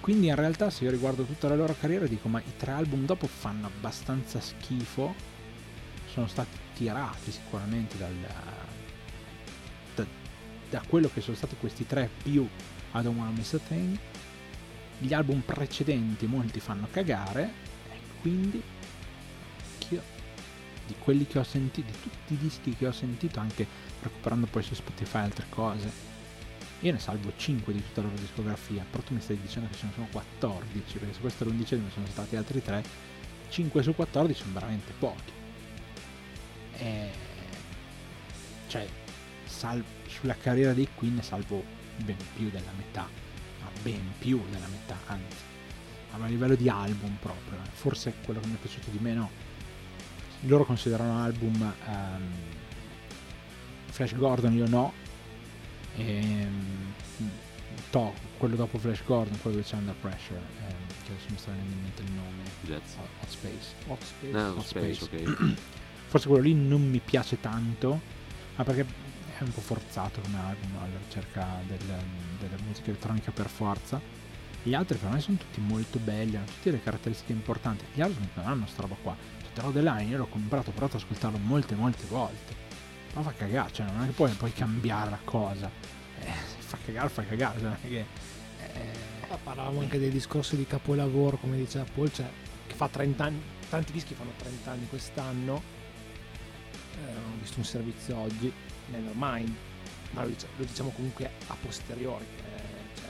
Quindi 0.00 0.28
in 0.28 0.34
realtà 0.34 0.70
se 0.70 0.84
io 0.84 0.90
riguardo 0.90 1.24
tutta 1.24 1.48
la 1.48 1.56
loro 1.56 1.76
carriera 1.78 2.06
dico 2.06 2.28
ma 2.28 2.38
i 2.38 2.56
tre 2.56 2.72
album 2.72 3.04
dopo 3.04 3.26
fanno 3.26 3.66
abbastanza 3.66 4.40
schifo 4.40 5.14
sono 6.10 6.26
stati 6.26 6.56
tirati 6.74 7.30
sicuramente 7.30 7.98
dal, 7.98 8.14
da, 9.94 10.06
da, 10.70 10.82
quello 10.88 11.10
che 11.12 11.20
sono 11.20 11.36
stati 11.36 11.56
questi 11.58 11.86
tre 11.86 12.08
più 12.22 12.42
I 12.42 13.02
Don't 13.02 13.16
Wanna 13.16 13.30
Miss 13.30 13.52
a 13.54 13.58
Thing. 13.58 13.98
Gli 14.98 15.14
album 15.14 15.40
precedenti 15.40 16.26
molti 16.26 16.60
fanno 16.60 16.88
cagare 16.90 17.52
e 17.90 17.98
quindi 18.20 18.62
io, 19.90 20.02
di 20.86 20.94
quelli 20.98 21.26
che 21.26 21.38
ho 21.38 21.44
sentito, 21.44 21.90
di 21.90 22.00
tutti 22.00 22.34
i 22.34 22.38
dischi 22.38 22.74
che 22.74 22.86
ho 22.86 22.92
sentito, 22.92 23.40
anche 23.40 23.66
recuperando 24.02 24.46
poi 24.46 24.62
su 24.62 24.74
Spotify 24.74 25.18
altre 25.18 25.46
cose, 25.48 25.90
io 26.80 26.92
ne 26.92 26.98
salvo 26.98 27.32
5 27.36 27.72
di 27.72 27.82
tutta 27.82 28.02
la 28.02 28.08
loro 28.08 28.20
discografia, 28.20 28.84
però 28.88 29.02
tu 29.02 29.14
mi 29.14 29.20
stai 29.20 29.40
dicendo 29.40 29.68
che 29.68 29.76
ce 29.76 29.86
ne 29.86 29.92
sono 29.94 30.06
14, 30.10 30.98
perché 30.98 31.14
se 31.14 31.20
questo 31.20 31.44
è 31.44 31.46
l'undicesimo 31.46 31.88
sono 31.90 32.06
stati 32.06 32.36
altri 32.36 32.62
3, 32.62 32.84
5 33.48 33.82
su 33.82 33.94
14 33.94 34.40
sono 34.40 34.52
veramente 34.52 34.92
pochi. 34.98 35.32
E... 36.76 37.10
Cioè, 38.68 38.86
sal- 39.44 39.84
sulla 40.06 40.36
carriera 40.36 40.72
dei 40.72 40.88
Queen 40.94 41.20
salvo 41.22 41.64
ben 41.96 42.16
più 42.36 42.50
della 42.50 42.70
metà, 42.76 43.08
ben 43.82 44.12
più 44.18 44.42
della 44.50 44.66
metà, 44.66 44.96
anzi, 45.06 45.36
a 46.10 46.26
livello 46.26 46.54
di 46.54 46.68
album 46.68 47.16
proprio, 47.20 47.58
eh. 47.58 47.68
forse 47.72 48.14
quello 48.24 48.40
che 48.40 48.46
mi 48.46 48.54
è 48.54 48.58
piaciuto 48.58 48.90
di 48.90 48.98
meno, 49.00 49.30
loro 50.42 50.64
considerano 50.64 51.22
album 51.22 51.74
um, 51.86 52.32
Flash 53.86 54.14
Gordon, 54.14 54.52
io 54.54 54.68
no, 54.68 54.92
e, 55.96 56.46
um, 56.46 57.30
to, 57.90 58.14
quello 58.38 58.56
dopo 58.56 58.78
Flash 58.78 59.02
Gordon, 59.04 59.38
quello 59.40 59.58
che 59.58 59.62
c'è 59.62 59.76
Under 59.76 59.94
Pressure, 59.94 60.38
um, 60.38 60.86
che 61.04 61.12
adesso 61.12 61.26
mi 61.30 61.38
sta 61.38 61.50
venendo 61.50 61.72
in 61.72 61.82
mente 61.82 62.02
il 62.02 62.12
nome, 62.12 62.42
Jets. 62.62 62.94
Hot 63.20 63.28
Space. 63.28 63.74
Hot 63.86 64.02
Space. 64.02 64.32
No, 64.32 64.48
Hot 64.50 64.66
Space, 64.66 65.04
Space. 65.04 65.30
ok. 65.30 65.54
forse 66.08 66.26
quello 66.28 66.42
lì 66.42 66.54
non 66.54 66.88
mi 66.88 67.00
piace 67.00 67.40
tanto, 67.40 68.00
ma 68.56 68.64
perché 68.64 69.07
è 69.38 69.42
un 69.44 69.52
po' 69.52 69.60
forzato 69.60 70.20
come 70.20 70.36
album 70.38 70.76
alla 70.76 70.98
ricerca 70.98 71.46
del, 71.66 71.78
della 71.78 72.62
musica 72.66 72.90
elettronica 72.90 73.30
per 73.30 73.48
forza. 73.48 74.00
Gli 74.62 74.74
altri 74.74 74.98
per 74.98 75.10
me 75.10 75.20
sono 75.20 75.36
tutti 75.36 75.60
molto 75.60 75.98
belli, 75.98 76.36
hanno 76.36 76.46
tutte 76.46 76.72
le 76.72 76.82
caratteristiche 76.82 77.32
importanti. 77.32 77.84
Gli 77.92 78.00
Aerosmith 78.00 78.34
non 78.34 78.46
hanno 78.46 78.66
sta 78.66 78.82
roba 78.82 78.96
qua. 79.00 79.16
Cioè, 79.42 79.52
The 79.52 79.60
Road 79.60 79.76
Line 79.76 80.04
io 80.04 80.18
l'ho 80.18 80.26
comprato, 80.26 80.70
ho 80.70 80.72
provato 80.72 80.96
ad 80.96 81.02
ascoltarlo 81.02 81.38
molte 81.38 81.74
molte 81.76 82.04
volte. 82.08 82.66
Ma 83.14 83.22
fa 83.22 83.32
cagare, 83.32 83.72
cioè 83.72 83.86
non 83.86 84.02
è 84.02 84.06
che 84.06 84.12
poi 84.12 84.32
puoi 84.32 84.52
cambiare 84.52 85.10
la 85.10 85.20
cosa. 85.22 85.70
Eh, 86.20 86.30
fa 86.58 86.76
cagare, 86.84 87.08
fa 87.08 87.24
cagare, 87.24 87.60
cioè 87.60 87.68
non 87.68 87.78
è 87.80 87.88
che... 87.88 88.06
Eh... 88.74 89.16
Parlavamo 89.44 89.80
anche 89.80 89.98
dei 89.98 90.10
discorsi 90.10 90.56
di 90.56 90.66
capolavoro, 90.66 91.36
come 91.36 91.56
diceva 91.56 91.84
Paul, 91.94 92.10
cioè 92.12 92.28
che 92.66 92.74
fa 92.74 92.88
30 92.88 93.24
anni, 93.24 93.42
tanti 93.68 93.92
dischi 93.92 94.14
fanno 94.14 94.32
30 94.36 94.70
anni 94.70 94.88
quest'anno 94.88 95.76
eh, 97.06 97.14
ho 97.14 97.38
visto 97.40 97.58
un 97.58 97.64
servizio 97.64 98.16
oggi, 98.16 98.52
Nevermind, 98.90 99.54
ma 100.12 100.22
lo 100.22 100.28
diciamo, 100.28 100.52
lo 100.56 100.64
diciamo 100.64 100.90
comunque 100.90 101.30
a 101.46 101.56
posteriori. 101.60 102.24
Eh, 102.24 102.96
cioè, 102.96 103.08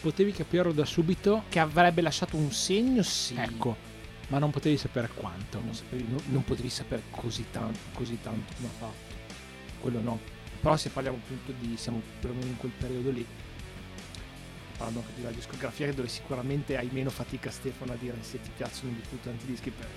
Potevi 0.00 0.32
capirlo 0.32 0.72
da 0.72 0.84
subito, 0.84 1.44
che 1.48 1.58
avrebbe 1.58 2.00
lasciato 2.00 2.36
un 2.36 2.50
segno, 2.52 3.02
sì. 3.02 3.34
ecco, 3.36 3.76
ma 4.28 4.38
non 4.38 4.50
potevi 4.50 4.76
sapere 4.76 5.08
quanto. 5.12 5.60
Non, 5.60 5.74
sapevi, 5.74 6.06
non, 6.08 6.20
non 6.26 6.44
potevi 6.44 6.70
sapere 6.70 7.02
così 7.10 7.46
tanto, 7.50 7.78
così 7.94 8.18
tanto 8.20 8.54
come 8.54 8.68
ha 8.68 8.78
fatto. 8.78 9.18
Quello 9.80 10.00
no. 10.00 10.20
Però 10.60 10.76
se 10.76 10.90
parliamo 10.90 11.16
appunto 11.16 11.52
di, 11.58 11.76
siamo 11.76 12.02
più 12.20 12.28
o 12.28 12.32
meno 12.32 12.46
in 12.46 12.56
quel 12.58 12.72
periodo 12.72 13.10
lì, 13.10 13.26
parlando 14.76 15.00
anche 15.00 15.12
di 15.14 15.20
una 15.22 15.30
discografia 15.30 15.92
dove 15.92 16.08
sicuramente 16.08 16.76
hai 16.76 16.88
meno 16.92 17.10
fatica 17.10 17.50
Stefano 17.50 17.92
a 17.92 17.96
dire 17.96 18.16
se 18.20 18.40
ti 18.40 18.50
piacciono 18.54 18.92
di 18.92 19.02
più 19.06 19.18
tanti 19.20 19.46
dischi 19.46 19.70
per, 19.70 19.88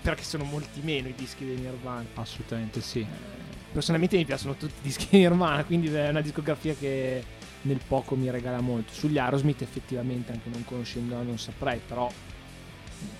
perché 0.00 0.22
sono 0.22 0.44
molti 0.44 0.80
meno 0.80 1.08
i 1.08 1.14
dischi 1.14 1.44
dei 1.44 1.56
Nirvana. 1.56 2.06
Assolutamente 2.14 2.80
sì. 2.80 3.00
Eh, 3.00 3.41
personalmente 3.72 4.16
mi 4.16 4.24
piacciono 4.24 4.54
tutti 4.54 4.74
i 4.80 4.82
dischi 4.82 5.08
di 5.10 5.18
Nirvana, 5.18 5.64
quindi 5.64 5.88
è 5.88 6.08
una 6.08 6.20
discografia 6.20 6.74
che 6.74 7.24
nel 7.62 7.80
poco 7.86 8.14
mi 8.14 8.30
regala 8.30 8.60
molto. 8.60 8.92
Sugli 8.92 9.18
Aerosmith 9.18 9.62
effettivamente, 9.62 10.32
anche 10.32 10.48
non 10.50 10.64
conoscendola 10.64 11.22
non 11.22 11.38
saprei, 11.38 11.80
però 11.86 12.10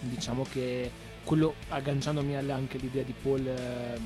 diciamo 0.00 0.46
che 0.50 0.90
quello 1.24 1.54
agganciandomi 1.68 2.36
anche 2.36 2.76
all'idea 2.76 3.02
di 3.02 3.14
Paul 3.20 3.46
eh, 3.46 4.00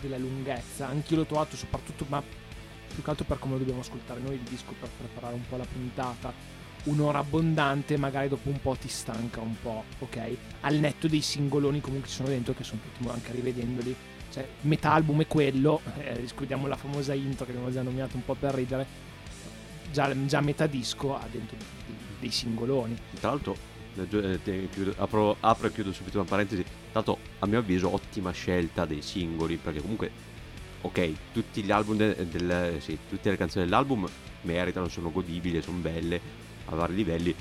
della 0.00 0.18
lunghezza, 0.18 0.86
anche 0.86 1.14
io 1.14 1.20
l'ho 1.20 1.26
trovato 1.26 1.56
soprattutto, 1.56 2.04
ma 2.08 2.22
più 2.22 3.02
che 3.02 3.10
altro 3.10 3.24
per 3.24 3.38
come 3.38 3.54
lo 3.54 3.58
dobbiamo 3.58 3.80
ascoltare 3.80 4.20
noi 4.20 4.34
il 4.34 4.40
disco 4.40 4.72
per 4.78 4.88
preparare 4.96 5.34
un 5.34 5.46
po' 5.46 5.56
la 5.56 5.66
puntata 5.70 6.56
un'ora 6.84 7.18
abbondante, 7.18 7.96
magari 7.96 8.28
dopo 8.28 8.48
un 8.48 8.60
po' 8.60 8.76
ti 8.76 8.88
stanca 8.88 9.40
un 9.40 9.54
po', 9.60 9.84
ok? 9.98 10.36
Al 10.60 10.76
netto 10.76 11.08
dei 11.08 11.20
singoloni 11.20 11.80
comunque 11.80 12.08
ci 12.08 12.14
sono 12.14 12.28
dentro, 12.28 12.54
che 12.54 12.64
sono 12.64 12.80
tutti 12.80 13.08
anche 13.08 13.32
rivedendoli. 13.32 13.94
Cioè, 14.30 14.46
metà 14.62 14.92
album 14.92 15.22
è 15.22 15.26
quello, 15.26 15.80
eh, 15.98 16.16
riscudiamo 16.16 16.66
la 16.66 16.76
famosa 16.76 17.14
intro 17.14 17.44
che 17.44 17.52
abbiamo 17.52 17.70
già 17.70 17.82
nominato 17.82 18.16
un 18.16 18.24
po' 18.24 18.34
per 18.34 18.54
ridere. 18.54 19.06
Già, 19.90 20.12
già 20.26 20.40
metà 20.40 20.66
disco 20.66 21.16
ha 21.16 21.26
dentro 21.30 21.56
dei, 21.56 21.96
dei 22.20 22.30
singoloni. 22.30 22.96
Tra 23.18 23.30
l'altro, 23.30 23.56
eh, 23.96 24.68
apro, 24.96 25.36
apro, 25.40 25.66
e 25.66 25.72
chiudo 25.72 25.92
subito 25.92 26.18
una 26.18 26.28
parentesi. 26.28 26.64
Tanto, 26.92 27.18
a 27.38 27.46
mio 27.46 27.58
avviso, 27.58 27.92
ottima 27.92 28.30
scelta 28.32 28.84
dei 28.84 29.02
singoli, 29.02 29.56
perché 29.56 29.80
comunque, 29.80 30.10
ok, 30.82 31.12
tutti 31.32 31.62
gli 31.62 31.70
album, 31.70 31.96
del, 31.96 32.14
del, 32.26 32.80
sì, 32.80 32.98
tutte 33.08 33.30
le 33.30 33.36
canzoni 33.36 33.64
dell'album 33.64 34.06
meritano, 34.42 34.88
sono 34.88 35.10
godibili, 35.10 35.62
sono 35.62 35.78
belle, 35.78 36.20
a 36.66 36.74
vari 36.74 36.94
livelli 36.94 37.34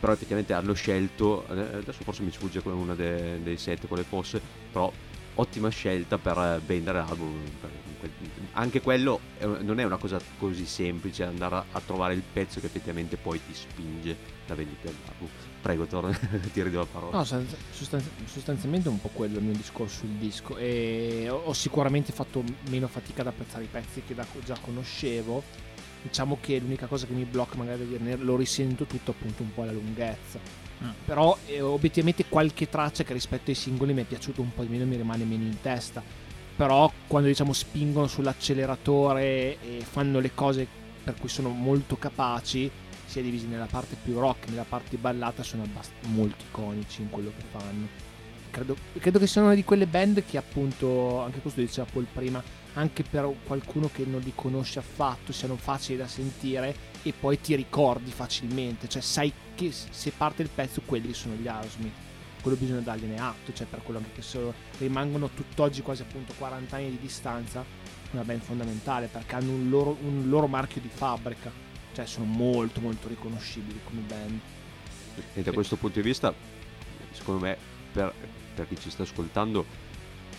però 0.00 0.12
effettivamente 0.12 0.52
hanno 0.52 0.74
scelto 0.74 1.44
eh, 1.48 1.78
adesso 1.78 2.04
forse 2.04 2.22
mi 2.22 2.30
sfugge 2.30 2.62
una 2.64 2.94
dei, 2.94 3.42
dei 3.42 3.56
set 3.56 3.86
quale 3.86 4.04
fosse 4.04 4.40
però 4.70 4.92
ottima 5.40 5.68
scelta 5.68 6.18
per 6.18 6.60
vendere 6.64 6.98
l'album 6.98 7.40
anche 8.52 8.80
quello 8.80 9.20
non 9.40 9.78
è 9.78 9.84
una 9.84 9.96
cosa 9.96 10.20
così 10.38 10.66
semplice 10.66 11.24
andare 11.24 11.64
a, 11.70 11.80
trovare 11.84 12.14
il 12.14 12.22
pezzo 12.32 12.60
che 12.60 12.66
effettivamente 12.66 13.16
poi 13.16 13.40
ti 13.44 13.54
spinge 13.54 14.16
la 14.46 14.54
vendita 14.54 14.88
dell'album. 14.88 15.28
Prego 15.62 15.86
torna 15.86 16.10
ti 16.52 16.62
rido 16.62 16.78
la 16.80 16.86
parola. 16.86 17.18
No 17.18 17.24
sostanzi- 17.24 17.56
sostanzialmente 18.24 18.88
è 18.88 18.90
un 18.90 19.00
po' 19.00 19.10
quello 19.12 19.38
il 19.38 19.44
mio 19.44 19.54
discorso 19.54 19.98
sul 19.98 20.10
disco 20.10 20.56
e 20.56 21.28
ho 21.30 21.52
sicuramente 21.52 22.12
fatto 22.12 22.42
meno 22.68 22.88
fatica 22.88 23.20
ad 23.20 23.28
apprezzare 23.28 23.64
i 23.64 23.68
pezzi 23.70 24.02
che 24.06 24.16
già 24.44 24.58
conoscevo. 24.60 25.42
Diciamo 26.02 26.38
che 26.40 26.58
l'unica 26.58 26.86
cosa 26.86 27.06
che 27.06 27.12
mi 27.12 27.24
blocca 27.24 27.56
magari 27.56 27.86
dirne 27.86 28.16
lo 28.16 28.36
risento 28.36 28.84
tutto 28.84 29.10
appunto 29.12 29.42
un 29.42 29.52
po' 29.52 29.64
la 29.64 29.72
lunghezza 29.72 30.38
mm. 30.82 30.88
però 31.04 31.36
eh, 31.46 31.60
obiettivamente 31.60 32.26
qualche 32.28 32.68
traccia 32.68 33.04
che 33.04 33.12
rispetto 33.12 33.50
ai 33.50 33.56
singoli 33.56 33.92
mi 33.92 34.02
è 34.02 34.04
piaciuto 34.04 34.40
un 34.40 34.52
po' 34.52 34.62
di 34.62 34.68
meno 34.68 34.84
mi 34.86 34.96
rimane 34.96 35.24
meno 35.24 35.44
in 35.44 35.60
testa 35.60 36.02
però 36.56 36.90
quando 37.06 37.28
diciamo 37.28 37.52
spingono 37.52 38.06
sull'acceleratore 38.06 39.58
e 39.60 39.84
fanno 39.88 40.18
le 40.18 40.34
cose 40.34 40.66
per 41.04 41.14
cui 41.14 41.28
sono 41.28 41.48
molto 41.48 41.96
capaci 41.96 42.70
sia 43.04 43.22
divisi 43.22 43.46
nella 43.46 43.66
parte 43.66 43.96
più 44.02 44.18
rock 44.18 44.48
nella 44.48 44.66
parte 44.68 44.96
ballata 44.96 45.42
sono 45.42 45.62
abbast- 45.62 45.92
molto 46.06 46.44
iconici 46.48 47.02
in 47.02 47.10
quello 47.10 47.32
che 47.36 47.44
fanno 47.50 48.06
credo, 48.50 48.76
credo 48.98 49.18
che 49.18 49.26
siano 49.26 49.46
una 49.48 49.56
di 49.56 49.64
quelle 49.64 49.86
band 49.86 50.24
che 50.24 50.36
appunto 50.36 51.20
anche 51.20 51.40
questo 51.40 51.60
diceva 51.60 51.86
Paul 51.90 52.06
prima 52.12 52.42
anche 52.74 53.02
per 53.02 53.28
qualcuno 53.44 53.90
che 53.92 54.04
non 54.04 54.20
li 54.20 54.32
conosce 54.34 54.78
affatto, 54.78 55.32
siano 55.32 55.56
facili 55.56 55.98
da 55.98 56.06
sentire 56.06 56.74
e 57.08 57.14
poi 57.18 57.40
ti 57.40 57.54
ricordi 57.54 58.10
facilmente, 58.10 58.86
cioè 58.86 59.00
sai 59.00 59.32
che 59.54 59.72
se 59.72 60.10
parte 60.10 60.42
il 60.42 60.50
pezzo 60.54 60.82
quelli 60.84 61.14
sono 61.14 61.34
gli 61.36 61.48
Aerosmith. 61.48 62.06
quello 62.42 62.58
bisogna 62.58 62.80
dargliene 62.80 63.18
atto, 63.18 63.50
cioè 63.54 63.66
per 63.66 63.82
quello 63.82 64.02
che 64.14 64.20
se 64.20 64.38
rimangono 64.76 65.30
tutt'oggi 65.30 65.80
quasi 65.80 66.02
appunto 66.02 66.34
40 66.36 66.76
anni 66.76 66.90
di 66.90 66.98
distanza, 67.00 67.64
una 68.10 68.22
band 68.24 68.42
fondamentale 68.42 69.06
perché 69.06 69.34
hanno 69.36 69.52
un 69.52 69.70
loro, 69.70 69.96
un 70.02 70.28
loro 70.28 70.48
marchio 70.48 70.82
di 70.82 70.90
fabbrica, 70.92 71.50
cioè 71.94 72.04
sono 72.04 72.26
molto 72.26 72.80
molto 72.82 73.08
riconoscibili 73.08 73.80
come 73.84 74.02
band. 74.02 74.40
E 75.32 75.42
da 75.42 75.52
questo 75.52 75.76
punto 75.76 76.00
di 76.00 76.06
vista, 76.06 76.32
secondo 77.12 77.40
me, 77.40 77.56
per, 77.90 78.12
per 78.54 78.68
chi 78.68 78.78
ci 78.78 78.90
sta 78.90 79.04
ascoltando, 79.04 79.64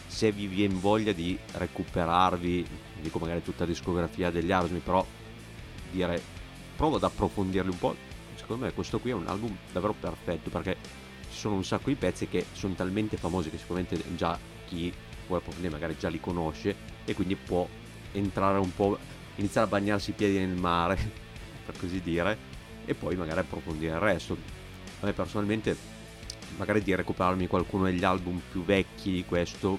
se 0.05 0.31
vi 0.31 0.45
viene 0.45 0.75
voglia 0.75 1.13
di 1.13 1.37
recuperarvi, 1.53 2.65
dico 3.01 3.17
magari 3.17 3.41
tutta 3.41 3.63
la 3.63 3.71
discografia 3.71 4.29
degli 4.29 4.51
Aerosmith, 4.51 4.83
però 4.83 5.05
dire 5.91 6.37
provo 6.79 6.95
ad 6.95 7.03
approfondirli 7.03 7.71
un 7.71 7.77
po', 7.77 7.93
secondo 8.35 8.63
me 8.63 8.71
questo 8.71 8.99
qui 8.99 9.09
è 9.09 9.13
un 9.13 9.27
album 9.27 9.53
davvero 9.73 9.93
perfetto 9.99 10.49
perché 10.49 10.77
ci 11.29 11.37
sono 11.37 11.55
un 11.55 11.65
sacco 11.65 11.89
di 11.89 11.95
pezzi 11.95 12.29
che 12.29 12.45
sono 12.53 12.73
talmente 12.73 13.17
famosi 13.17 13.49
che 13.49 13.57
sicuramente 13.57 14.01
già 14.15 14.39
chi 14.65 14.89
vuole 15.27 15.41
approfondire 15.41 15.73
magari 15.73 15.97
già 15.99 16.07
li 16.07 16.21
conosce 16.21 16.73
e 17.03 17.13
quindi 17.13 17.35
può 17.35 17.67
entrare 18.13 18.59
un 18.59 18.73
po', 18.73 18.97
iniziare 19.35 19.67
a 19.67 19.69
bagnarsi 19.69 20.11
i 20.11 20.13
piedi 20.13 20.37
nel 20.37 20.55
mare, 20.55 20.95
per 21.67 21.77
così 21.77 21.99
dire, 21.99 22.37
e 22.85 22.93
poi 22.93 23.17
magari 23.17 23.41
approfondire 23.41 23.95
il 23.95 23.99
resto. 23.99 24.37
A 25.01 25.05
me 25.05 25.11
personalmente 25.11 25.75
magari 26.55 26.81
di 26.81 26.95
recuperarmi 26.95 27.47
qualcuno 27.47 27.83
degli 27.83 28.05
album 28.05 28.39
più 28.49 28.63
vecchi 28.63 29.11
di 29.11 29.25
questo, 29.25 29.77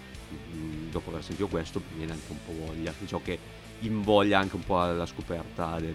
mm, 0.53 0.91
dopo 0.91 1.09
aver 1.09 1.25
sentito 1.25 1.49
questo, 1.49 1.81
mi 1.93 1.97
viene 1.97 2.13
anche 2.13 2.31
un 2.31 2.39
po' 2.45 2.67
voglia. 2.67 2.93
Diciamo 2.99 3.23
che 3.25 3.39
invoglia 3.79 4.39
anche 4.39 4.57
un 4.57 4.65
po' 4.65 4.85
la 4.85 5.07
scoperta 5.07 5.81
del, 5.81 5.95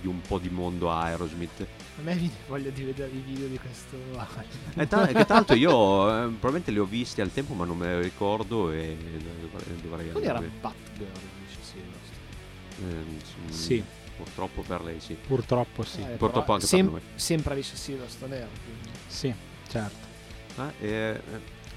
di 0.00 0.06
un 0.08 0.20
po' 0.20 0.38
di 0.38 0.48
mondo 0.48 0.90
Aerosmith. 0.90 1.66
A 1.98 2.02
me 2.02 2.14
viene 2.14 2.32
voglia 2.46 2.70
di 2.70 2.82
vedere 2.82 3.10
i 3.12 3.20
video 3.24 3.46
di 3.48 3.58
questo 3.58 3.96
album. 4.16 4.44
E 4.74 4.86
ta- 4.88 5.06
che 5.06 5.24
tanto 5.26 5.54
io 5.54 6.08
eh, 6.08 6.22
probabilmente 6.28 6.70
li 6.70 6.78
ho 6.78 6.84
visti 6.84 7.20
al 7.20 7.32
tempo 7.32 7.54
ma 7.54 7.64
non 7.64 7.76
me 7.76 7.96
li 7.96 8.02
ricordo 8.02 8.70
e 8.70 8.96
dovrei, 9.40 9.80
dovrei 9.82 10.10
Non 10.12 10.22
era 10.24 10.40
Batgirl, 10.40 11.10
dice 11.46 11.58
Silverstone. 11.62 13.08
eh, 13.48 13.52
Sì. 13.52 13.84
Purtroppo 14.16 14.60
per 14.62 14.82
lei 14.82 15.00
sì. 15.00 15.14
Purtroppo 15.14 15.82
sì. 15.82 16.00
Eh, 16.02 16.16
purtroppo 16.16 16.52
anche 16.52 16.66
sem- 16.66 16.90
per 16.90 17.00
noi. 17.02 17.10
Sempre 17.14 17.52
Alice 17.54 17.74
Silverstone 17.76 18.36
era, 18.36 18.48
quindi. 18.64 18.88
Sì, 19.06 19.32
certo. 19.68 20.08
Ah, 20.56 20.72
eh, 20.78 20.86
eh, 20.88 21.20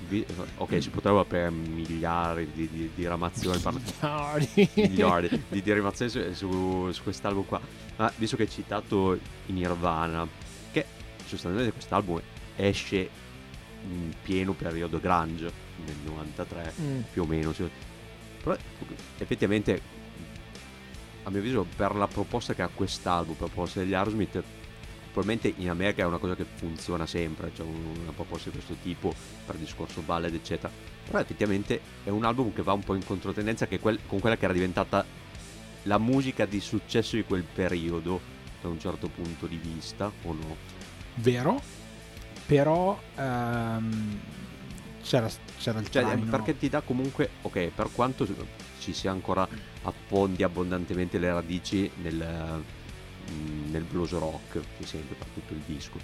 vi- 0.07 0.25
ok, 0.57 0.81
si 0.81 0.89
poteva 0.89 1.21
aprire 1.21 1.49
miliardi 1.49 2.51
di, 2.53 2.69
di, 2.69 2.91
di 2.93 3.07
ramazioni 3.07 3.59
parla- 3.59 4.37
miliardi 4.75 5.43
di 5.49 5.61
derivazioni 5.61 6.11
su, 6.11 6.33
su, 6.33 6.91
su 6.91 7.03
quest'album 7.03 7.45
qua. 7.45 7.59
Ma 7.97 8.11
visto 8.17 8.35
che 8.35 8.43
hai 8.43 8.49
citato 8.49 9.13
i 9.13 9.51
Nirvana, 9.51 10.27
che 10.71 10.85
sostanzialmente 11.19 11.71
quest'album 11.73 12.21
esce 12.55 13.09
in 13.89 14.13
pieno 14.21 14.53
periodo 14.53 14.99
grunge 14.99 15.51
nel 15.85 15.95
93, 16.05 16.73
Mm. 16.79 16.99
più 17.11 17.23
o 17.23 17.25
meno. 17.25 17.51
sì. 17.53 17.69
Però 18.41 18.55
effettivamente, 19.17 19.81
a 21.23 21.29
mio 21.29 21.39
avviso, 21.39 21.65
per 21.75 21.95
la 21.95 22.07
proposta 22.07 22.53
che 22.53 22.61
ha 22.61 22.69
quest'album, 22.73 23.33
per 23.35 23.47
la 23.47 23.53
proposta 23.53 23.79
degli 23.79 23.93
Aerosmith, 23.93 24.41
probabilmente 25.13 25.53
in 25.61 25.69
America 25.69 26.01
è 26.01 26.05
una 26.05 26.17
cosa 26.17 26.35
che 26.35 26.43
funziona 26.55 27.05
sempre, 27.05 27.51
cioè 27.55 27.65
un- 27.65 27.97
una 28.01 28.11
proposta 28.11 28.49
di 28.49 28.55
questo 28.55 28.75
tipo 28.81 29.13
per 29.45 29.55
discorso 29.55 30.01
ballad 30.01 30.33
eccetera. 30.33 30.71
Però 31.05 31.19
effettivamente 31.19 31.79
è 32.03 32.09
un 32.09 32.25
album 32.25 32.51
che 32.51 32.63
va 32.63 32.73
un 32.73 32.83
po' 32.83 32.95
in 32.95 33.05
controtendenza 33.05 33.67
che 33.67 33.79
quel- 33.79 33.99
con 34.07 34.19
quella 34.19 34.35
che 34.37 34.45
era 34.45 34.53
diventata 34.53 35.05
la 35.83 35.97
musica 35.99 36.45
di 36.45 36.59
successo 36.59 37.15
di 37.15 37.23
quel 37.23 37.43
periodo 37.43 38.19
da 38.61 38.69
un 38.69 38.79
certo 38.79 39.07
punto 39.09 39.45
di 39.45 39.57
vista, 39.57 40.11
o 40.23 40.33
no? 40.33 40.55
Vero, 41.15 41.61
però 42.47 42.99
ehm, 43.15 44.19
c'era, 45.03 45.29
c'era 45.59 45.79
il 45.79 45.89
Cioè, 45.89 46.03
traino. 46.03 46.25
perché 46.31 46.57
ti 46.57 46.69
dà 46.69 46.81
comunque, 46.81 47.29
ok, 47.41 47.69
per 47.75 47.89
quanto 47.91 48.25
ci 48.79 48.93
sia 48.93 49.11
ancora 49.11 49.47
affondi 49.83 50.41
abbondantemente 50.43 51.17
le 51.19 51.31
radici 51.33 51.91
nel, 52.01 52.63
nel 53.69 53.83
blues 53.83 54.11
rock, 54.11 54.59
si 54.77 54.85
sente 54.85 55.13
per 55.15 55.27
tutto 55.27 55.53
il 55.53 55.61
disco, 55.65 55.97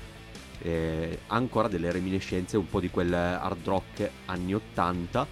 eh, 0.62 1.20
ha 1.28 1.36
ancora 1.36 1.68
delle 1.68 1.92
reminiscenze 1.92 2.58
un 2.58 2.68
po' 2.68 2.80
di 2.80 2.90
quel 2.90 3.14
hard 3.14 3.66
rock 3.66 4.10
anni 4.26 4.54
80, 4.54 5.28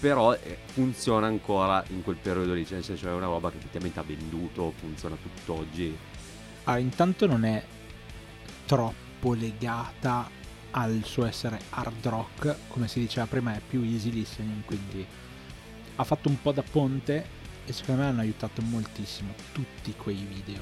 però 0.00 0.34
eh, 0.34 0.58
funziona 0.66 1.26
ancora 1.26 1.84
in 1.88 2.02
quel 2.02 2.16
periodo 2.16 2.54
lì, 2.54 2.64
cioè 2.64 2.76
nel 2.76 2.84
senso 2.84 3.08
è 3.08 3.12
una 3.12 3.26
roba 3.26 3.50
che 3.50 3.58
effettivamente 3.58 4.00
ha 4.00 4.04
venduto, 4.04 4.72
funziona 4.76 5.16
tutt'oggi. 5.20 5.96
Ah, 6.64 6.78
intanto 6.78 7.26
non 7.26 7.44
è 7.44 7.62
troppo 8.66 9.34
legata 9.34 10.28
al 10.72 11.02
suo 11.04 11.26
essere 11.26 11.58
hard 11.70 12.06
rock, 12.06 12.56
come 12.68 12.88
si 12.88 13.00
diceva 13.00 13.26
prima 13.26 13.54
è 13.54 13.60
più 13.66 13.82
easy 13.82 14.10
listening, 14.10 14.64
quindi 14.64 15.04
ha 15.96 16.04
fatto 16.04 16.28
un 16.28 16.40
po' 16.40 16.52
da 16.52 16.62
ponte 16.62 17.38
e 17.70 17.72
secondo 17.72 18.02
me 18.02 18.08
hanno 18.08 18.20
aiutato 18.20 18.62
moltissimo 18.62 19.32
tutti 19.52 19.94
quei 19.94 20.16
video, 20.16 20.60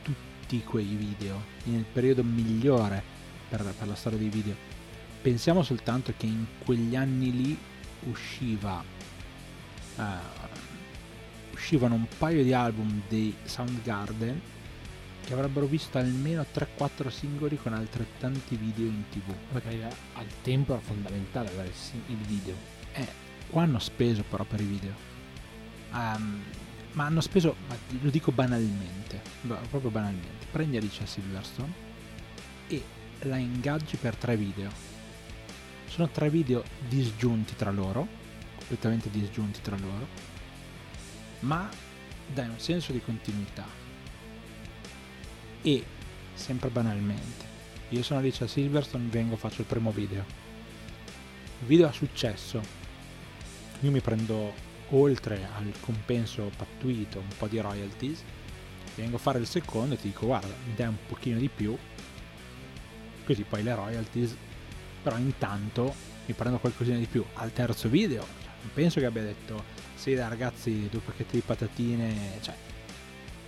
tutti 0.00 0.64
quei 0.64 0.86
video, 0.86 1.38
nel 1.64 1.84
periodo 1.84 2.24
migliore 2.24 3.02
per, 3.46 3.62
per 3.78 3.86
la 3.86 3.94
storia 3.94 4.18
dei 4.18 4.30
video. 4.30 4.56
Pensiamo 5.20 5.62
soltanto 5.62 6.14
che 6.16 6.24
in 6.24 6.46
quegli 6.64 6.96
anni 6.96 7.30
lì 7.30 7.58
usciva 8.08 8.82
eh, 9.98 10.02
uscivano 11.52 11.94
un 11.94 12.06
paio 12.16 12.42
di 12.42 12.54
album 12.54 13.02
dei 13.06 13.36
Soundgarden 13.44 14.40
che 15.22 15.34
avrebbero 15.34 15.66
visto 15.66 15.98
almeno 15.98 16.46
3-4 16.54 17.08
singoli 17.08 17.58
con 17.58 17.74
altrettanti 17.74 18.56
video 18.56 18.86
in 18.86 19.04
tv. 19.10 19.30
Perché 19.52 19.86
al 20.14 20.26
tempo 20.40 20.72
era 20.72 20.80
fondamentale 20.80 21.50
avere 21.50 21.70
il 22.06 22.16
video. 22.16 22.54
Eh, 22.92 23.06
qua 23.50 23.64
hanno 23.64 23.78
speso 23.78 24.22
però 24.22 24.44
per 24.44 24.60
i 24.60 24.64
video. 24.64 25.09
Ehm, 25.92 26.42
ma 26.92 27.04
hanno 27.04 27.20
speso, 27.20 27.56
lo 28.00 28.10
dico 28.10 28.32
banalmente, 28.32 29.22
ba- 29.42 29.60
proprio 29.68 29.90
banalmente. 29.90 30.46
Prendi 30.50 30.76
Alicia 30.76 31.06
Silverstone 31.06 31.72
e 32.68 32.84
la 33.20 33.36
ingaggi 33.36 33.96
per 33.96 34.16
tre 34.16 34.36
video. 34.36 34.70
Sono 35.86 36.08
tre 36.08 36.30
video 36.30 36.64
disgiunti 36.88 37.54
tra 37.56 37.70
loro, 37.70 38.06
completamente 38.56 39.10
disgiunti 39.10 39.60
tra 39.60 39.76
loro, 39.76 40.06
ma 41.40 41.68
dai 42.32 42.48
un 42.48 42.58
senso 42.58 42.92
di 42.92 43.00
continuità. 43.00 43.64
E, 45.62 45.84
sempre 46.34 46.70
banalmente, 46.70 47.44
io 47.90 48.02
sono 48.02 48.20
Alicia 48.20 48.46
Silverstone, 48.46 49.08
vengo, 49.08 49.36
faccio 49.36 49.60
il 49.60 49.66
primo 49.66 49.90
video. 49.90 50.24
Il 51.60 51.66
video 51.66 51.88
ha 51.88 51.92
successo. 51.92 52.62
Io 53.80 53.90
mi 53.90 54.00
prendo 54.00 54.52
oltre 54.90 55.48
al 55.56 55.72
compenso 55.80 56.50
pattuito 56.56 57.18
un 57.18 57.28
po' 57.36 57.46
di 57.46 57.60
royalties. 57.60 58.22
Vengo 58.96 59.16
a 59.16 59.20
fare 59.20 59.38
il 59.38 59.46
secondo 59.46 59.94
e 59.94 59.98
ti 59.98 60.08
dico 60.08 60.26
guarda, 60.26 60.52
mi 60.66 60.74
dai 60.74 60.88
un 60.88 60.96
pochino 61.06 61.38
di 61.38 61.48
più. 61.48 61.76
Così 63.24 63.42
poi 63.42 63.62
le 63.62 63.74
royalties. 63.74 64.36
Però 65.02 65.16
intanto 65.16 65.94
mi 66.26 66.34
prendo 66.34 66.58
qualcosina 66.58 66.98
di 66.98 67.06
più. 67.06 67.24
Al 67.34 67.52
terzo 67.52 67.88
video, 67.88 68.26
non 68.62 68.70
penso 68.74 69.00
che 69.00 69.06
abbia 69.06 69.22
detto 69.22 69.64
sì 69.94 70.14
dai 70.14 70.28
ragazzi, 70.28 70.88
due 70.90 71.00
pacchetti 71.00 71.36
di 71.36 71.42
patatine. 71.44 72.38
Cioè, 72.40 72.54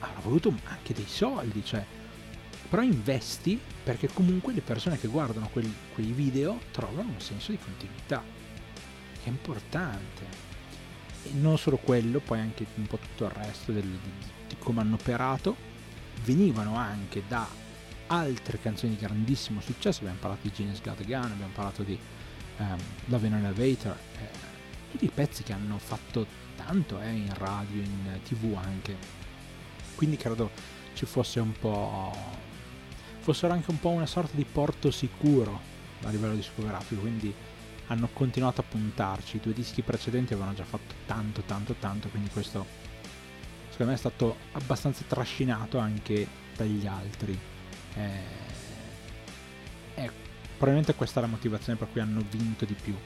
avrà 0.01 0.21
voluto 0.21 0.55
anche 0.65 0.95
dei 0.95 1.07
soldi, 1.07 1.65
cioè. 1.65 1.85
Però 2.69 2.83
investi 2.83 3.61
perché 3.85 4.09
comunque 4.09 4.55
le 4.55 4.63
persone 4.63 4.99
che 4.99 5.09
guardano 5.09 5.49
quel- 5.51 5.75
quei 5.93 6.13
video 6.13 6.59
trovano 6.71 7.11
un 7.11 7.21
senso 7.21 7.51
di 7.51 7.59
continuità. 7.59 8.23
Che 9.23 9.25
è 9.25 9.29
importante. 9.29 10.52
E 11.25 11.31
non 11.35 11.57
solo 11.59 11.77
quello, 11.77 12.21
poi 12.21 12.41
anche 12.41 12.67
un 12.77 12.87
po' 12.87 12.99
tutto 12.99 13.25
il 13.25 13.31
resto 13.31 13.73
del- 13.73 13.83
di, 14.49 14.57
come 14.59 14.81
hanno 14.81 14.95
operato. 14.95 15.57
Venivano 16.25 16.77
anche 16.77 17.23
da 17.27 17.47
altre 18.09 18.61
canzoni 18.61 18.95
di 18.97 19.01
grandissimo 19.01 19.61
successo. 19.61 20.01
Abbiamo 20.01 20.19
parlato 20.21 20.43
di 20.43 20.53
Genius 20.53 20.81
Got 20.81 21.01
a 21.01 21.05
Gun, 21.05 21.31
abbiamo 21.33 21.53
parlato 21.53 21.83
di 21.83 21.99
ehm, 22.59 22.79
Love 23.07 23.27
in 23.27 23.35
Elevator. 23.35 23.97
eh, 24.19 24.51
tutti 24.91 25.05
i 25.07 25.11
pezzi 25.13 25.43
che 25.43 25.53
hanno 25.55 25.79
fatto 25.79 26.27
tanto 26.57 27.01
eh, 27.01 27.11
in 27.11 27.33
radio, 27.35 27.81
in 27.81 28.21
tv 28.25 28.55
anche. 28.63 28.97
Quindi 29.95 30.17
credo 30.17 30.51
ci 30.95 31.07
fosse 31.07 31.41
un 31.41 31.53
po'. 31.59 32.15
fossero 33.21 33.53
anche 33.53 33.71
un 33.71 33.79
po' 33.81 33.89
una 33.91 34.07
sorta 34.07 34.37
di 34.37 34.45
porto 34.45 34.91
sicuro 34.91 35.61
a 36.05 36.11
livello 36.11 36.35
discografico. 36.35 37.01
Quindi 37.01 37.33
hanno 37.93 38.09
continuato 38.13 38.63
a 38.63 38.65
puntarci. 38.65 39.37
I 39.37 39.41
due 39.41 39.53
dischi 39.53 39.83
precedenti 39.83 40.33
avevano 40.33 40.55
già 40.55 40.65
fatto 40.65 40.95
tanto, 41.07 41.43
tanto, 41.43 41.75
tanto. 41.79 42.09
Quindi 42.09 42.31
questo 42.31 42.67
secondo 43.71 43.93
me 43.93 43.95
è 43.95 44.01
stato 44.01 44.37
abbastanza 44.53 45.05
trascinato 45.07 45.79
anche 45.79 46.27
dagli 46.57 46.87
altri. 46.87 47.39
Eh, 47.95 48.11
eh, 49.95 50.11
probabilmente 50.57 50.95
questa 50.95 51.21
è 51.21 51.23
la 51.23 51.29
motivazione 51.29 51.79
per 51.79 51.89
cui 51.91 52.01
hanno 52.01 52.25
vinto 52.29 52.65
di 52.65 52.75
più. 52.75 52.97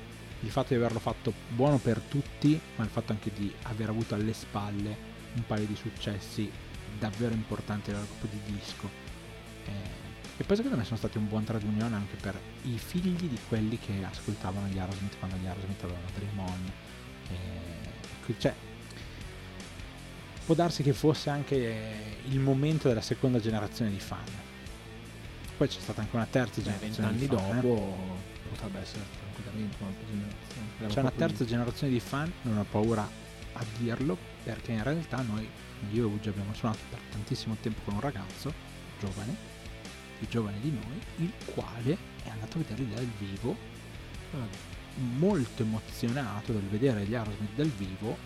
Il 0.40 0.50
fatto 0.50 0.68
di 0.68 0.76
averlo 0.76 1.00
fatto 1.00 1.32
buono 1.48 1.78
per 1.78 1.98
tutti, 1.98 2.58
ma 2.76 2.84
il 2.84 2.90
fatto 2.90 3.12
anche 3.12 3.32
di 3.34 3.52
aver 3.62 3.88
avuto 3.88 4.14
alle 4.14 4.32
spalle 4.32 5.14
un 5.34 5.44
paio 5.46 5.66
di 5.66 5.74
successi 5.74 6.50
davvero 6.98 7.34
importanti 7.34 7.90
livello 7.90 8.06
proprio 8.18 8.40
di 8.40 8.52
disco. 8.52 8.88
Eh, 9.66 10.05
E 10.38 10.44
poi 10.44 10.56
secondo 10.56 10.76
me 10.76 10.84
sono 10.84 10.98
stati 10.98 11.16
un 11.16 11.28
buon 11.28 11.44
trade 11.44 11.64
union 11.64 11.94
anche 11.94 12.16
per 12.16 12.38
i 12.64 12.78
figli 12.78 13.26
di 13.26 13.38
quelli 13.48 13.78
che 13.78 14.04
ascoltavano 14.04 14.66
gli 14.66 14.78
Aerosmith 14.78 15.18
quando 15.18 15.36
gli 15.36 15.46
Aerosmith 15.46 15.82
avevano 15.82 16.06
Dream 16.14 16.38
On. 16.38 16.72
E, 17.30 18.34
cioè, 18.38 18.54
può 20.44 20.54
darsi 20.54 20.82
che 20.82 20.92
fosse 20.92 21.30
anche 21.30 22.16
il 22.28 22.38
momento 22.38 22.88
della 22.88 23.00
seconda 23.00 23.40
generazione 23.40 23.90
di 23.90 23.98
fan. 23.98 24.24
Poi 25.56 25.68
c'è 25.68 25.80
stata 25.80 26.02
anche 26.02 26.14
una 26.14 26.26
terza 26.26 26.60
Beh, 26.60 26.70
generazione 26.70 27.16
vent'anni 27.16 27.24
eh. 27.24 27.28
dopo 27.28 27.96
potrebbe 28.50 28.80
essere 28.80 29.04
tranquillamente 29.18 29.76
un'altra 29.80 30.04
generazione. 30.06 30.68
Era 30.78 30.88
C'è 30.88 31.00
una 31.00 31.10
terza 31.10 31.42
lì. 31.44 31.48
generazione 31.48 31.92
di 31.92 32.00
fan, 32.00 32.32
non 32.42 32.58
ho 32.58 32.66
paura 32.70 33.08
a 33.54 33.64
dirlo, 33.78 34.18
perché 34.44 34.72
in 34.72 34.82
realtà 34.82 35.22
noi, 35.22 35.48
io 35.92 36.02
e 36.02 36.12
Ugi 36.12 36.28
abbiamo 36.28 36.52
suonato 36.52 36.80
per 36.90 36.98
tantissimo 37.10 37.56
tempo 37.60 37.80
con 37.84 37.94
un 37.94 38.00
ragazzo 38.00 38.52
giovane, 39.00 39.54
più 40.18 40.28
giovane 40.28 40.60
di 40.60 40.70
noi, 40.70 41.00
il 41.26 41.32
quale 41.46 41.96
è 42.22 42.28
andato 42.30 42.58
a 42.58 42.60
vederli 42.60 42.94
dal 42.94 43.08
vivo, 43.18 43.74
Ah, 44.34 44.74
molto 45.18 45.62
emozionato 45.62 46.52
dal 46.52 46.62
vedere 46.62 47.04
gli 47.04 47.14
Aerosmith 47.14 47.54
dal 47.54 47.68
vivo. 47.68 48.16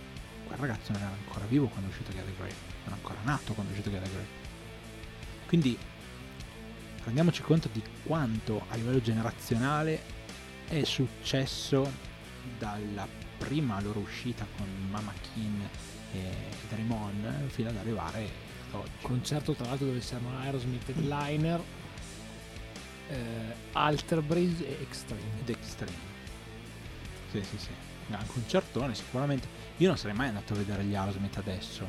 Quel 0.47 0.59
ragazzo 0.59 0.93
non 0.93 1.03
era 1.03 1.11
ancora 1.11 1.45
vivo 1.47 1.67
quando 1.67 1.89
è 1.89 1.91
uscito 1.91 2.11
the 2.11 2.23
Grey, 2.37 2.51
non 2.51 2.87
era 2.87 2.95
ancora 2.95 3.19
nato 3.23 3.53
quando 3.53 3.73
è 3.73 3.77
uscito 3.77 3.95
the 3.95 4.09
Grey. 4.09 4.27
Quindi 5.47 5.79
rendiamoci 7.05 7.43
conto 7.43 7.69
di 7.73 7.83
quanto 8.05 8.65
a 8.69 8.77
livello 8.77 9.01
generazionale 9.01 10.01
è 10.69 10.83
successo 10.85 12.09
dalla 12.59 13.07
prima 13.39 13.81
loro 13.81 14.01
uscita 14.01 14.47
con 14.57 14.67
Mama 14.91 15.13
Kin 15.33 15.69
e 16.13 16.33
Dream 16.69 16.91
On 16.91 17.49
fino 17.49 17.69
ad 17.69 17.77
arrivare 17.77 18.29
ad 18.71 18.81
oggi. 18.81 18.91
Concerto 19.03 19.53
tra 19.53 19.67
l'altro 19.67 19.87
dove 19.87 20.01
c'erano 20.01 20.39
Aerosmith 20.39 20.89
Headliner, 20.89 21.63
eh, 23.11 23.55
Alter 23.73 24.21
Breeze 24.23 24.67
e 24.67 24.83
Extreme. 24.83 25.23
ed 25.41 25.49
Extreme. 25.51 26.09
Sì, 27.31 27.43
sì, 27.43 27.59
sì. 27.59 27.69
È 28.11 28.15
un 28.15 28.27
concertone 28.27 28.95
sicuramente. 28.95 29.47
Io 29.79 29.89
non 29.89 29.97
sarei 29.97 30.17
mai 30.17 30.29
andato 30.29 30.53
a 30.53 30.57
vedere 30.57 30.83
gli 30.85 30.95
Aerosmith 30.95 31.37
adesso. 31.37 31.87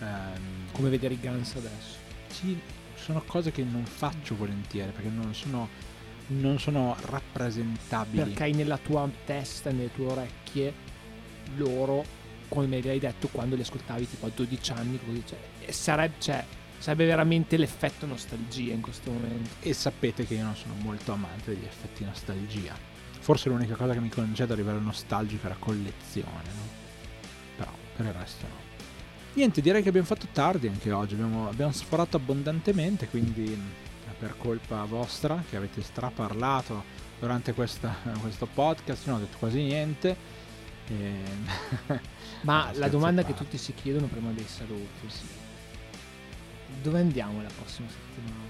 Ehm, 0.00 0.70
Come 0.72 0.90
vedere 0.90 1.14
i 1.14 1.18
Guns 1.20 1.54
adesso. 1.56 1.96
sì, 2.28 2.58
sono 2.94 3.22
cose 3.26 3.50
che 3.50 3.62
non 3.64 3.84
faccio 3.84 4.36
volentieri 4.36 4.92
perché 4.92 5.08
non 5.08 5.34
sono, 5.34 5.68
non 6.28 6.58
sono 6.60 6.96
rappresentabili. 7.06 8.22
Perché 8.22 8.42
hai 8.44 8.52
nella 8.52 8.78
tua 8.78 9.08
testa, 9.24 9.70
nelle 9.70 9.92
tue 9.92 10.06
orecchie, 10.06 10.72
loro, 11.56 12.04
come 12.48 12.66
mi 12.66 12.76
hai 12.76 12.98
detto, 12.98 13.28
quando 13.28 13.56
li 13.56 13.62
ascoltavi 13.62 14.08
tipo 14.08 14.26
a 14.26 14.30
12 14.34 14.72
anni, 14.72 15.00
così, 15.04 15.22
cioè, 15.26 15.72
sarebbe, 15.72 16.14
cioè, 16.20 16.44
sarebbe 16.78 17.06
veramente 17.06 17.56
l'effetto 17.56 18.06
nostalgia 18.06 18.72
in 18.72 18.80
questo 18.80 19.10
momento. 19.10 19.50
E 19.60 19.72
sapete 19.72 20.26
che 20.26 20.34
io 20.34 20.44
non 20.44 20.56
sono 20.56 20.74
molto 20.78 21.12
amante 21.12 21.54
degli 21.54 21.64
effetti 21.64 22.04
nostalgia. 22.04 22.74
Forse 23.20 23.48
l'unica 23.48 23.74
cosa 23.74 23.92
che 23.92 24.00
mi 24.00 24.08
concedo 24.08 24.52
a 24.52 24.56
livello 24.56 24.80
nostalgico 24.80 25.46
è 25.46 25.48
la 25.50 25.56
collezione, 25.58 26.44
no? 26.54 26.76
Però 27.56 27.70
per 27.96 28.06
il 28.06 28.12
resto 28.12 28.46
no. 28.46 28.66
Niente, 29.34 29.60
direi 29.60 29.82
che 29.82 29.88
abbiamo 29.90 30.06
fatto 30.06 30.26
tardi 30.32 30.66
anche 30.66 30.90
oggi, 30.90 31.14
abbiamo, 31.14 31.48
abbiamo 31.48 31.72
sforato 31.72 32.16
abbondantemente, 32.16 33.08
quindi 33.08 33.52
è 33.52 34.12
per 34.18 34.36
colpa 34.36 34.84
vostra 34.84 35.42
che 35.48 35.56
avete 35.56 35.82
straparlato 35.82 36.82
durante 37.20 37.52
questa- 37.52 37.94
questo 38.20 38.46
podcast, 38.52 39.06
io 39.06 39.12
non 39.12 39.20
ho 39.20 39.24
detto 39.24 39.38
quasi 39.38 39.62
niente. 39.62 40.16
E... 40.88 41.12
Ma 42.42 42.70
la 42.74 42.88
domanda 42.88 43.24
che 43.24 43.34
tutti 43.34 43.58
si 43.58 43.74
chiedono 43.74 44.06
prima 44.06 44.30
dei 44.30 44.46
saluti, 44.46 45.06
dove 46.82 47.00
andiamo 47.00 47.42
la 47.42 47.50
prossima 47.56 47.88
settimana? 47.88 48.46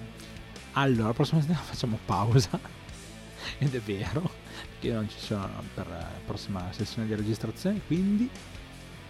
Allora, 0.72 1.08
la 1.08 1.14
prossima 1.14 1.40
settimana 1.40 1.64
facciamo 1.66 1.98
pausa. 2.04 2.58
Ed 3.58 3.74
è 3.74 3.80
vero, 3.80 4.30
perché 4.70 4.88
io 4.88 4.94
non 4.94 5.08
ci 5.08 5.18
sono 5.18 5.62
per 5.74 5.86
la 5.88 6.06
prossima 6.26 6.70
sessione 6.72 7.06
di 7.08 7.14
registrazione. 7.14 7.80
Quindi, 7.86 8.28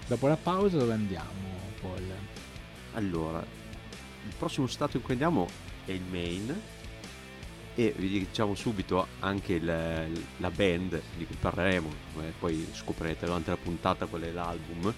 dopo 0.07 0.27
la 0.29 0.37
pausa, 0.37 0.79
dove 0.79 0.93
andiamo, 0.93 1.57
Paul? 1.81 2.03
Allora, 2.95 3.39
il 3.41 4.35
prossimo 4.37 4.67
stato 4.67 4.97
in 4.97 5.03
cui 5.03 5.13
andiamo 5.13 5.49
è 5.85 5.93
il 5.93 6.03
Maine 6.03 6.77
e 7.75 7.95
vi 7.97 8.09
diciamo 8.09 8.55
subito 8.55 9.07
anche 9.21 9.55
il- 9.55 10.25
la 10.39 10.51
band 10.51 11.01
di 11.17 11.25
cui 11.27 11.37
parleremo, 11.39 11.89
eh, 12.21 12.33
poi 12.39 12.67
scoprirete 12.73 13.25
durante 13.27 13.51
la 13.51 13.57
puntata 13.57 14.07
qual 14.07 14.23
è 14.23 14.31
l'album. 14.31 14.93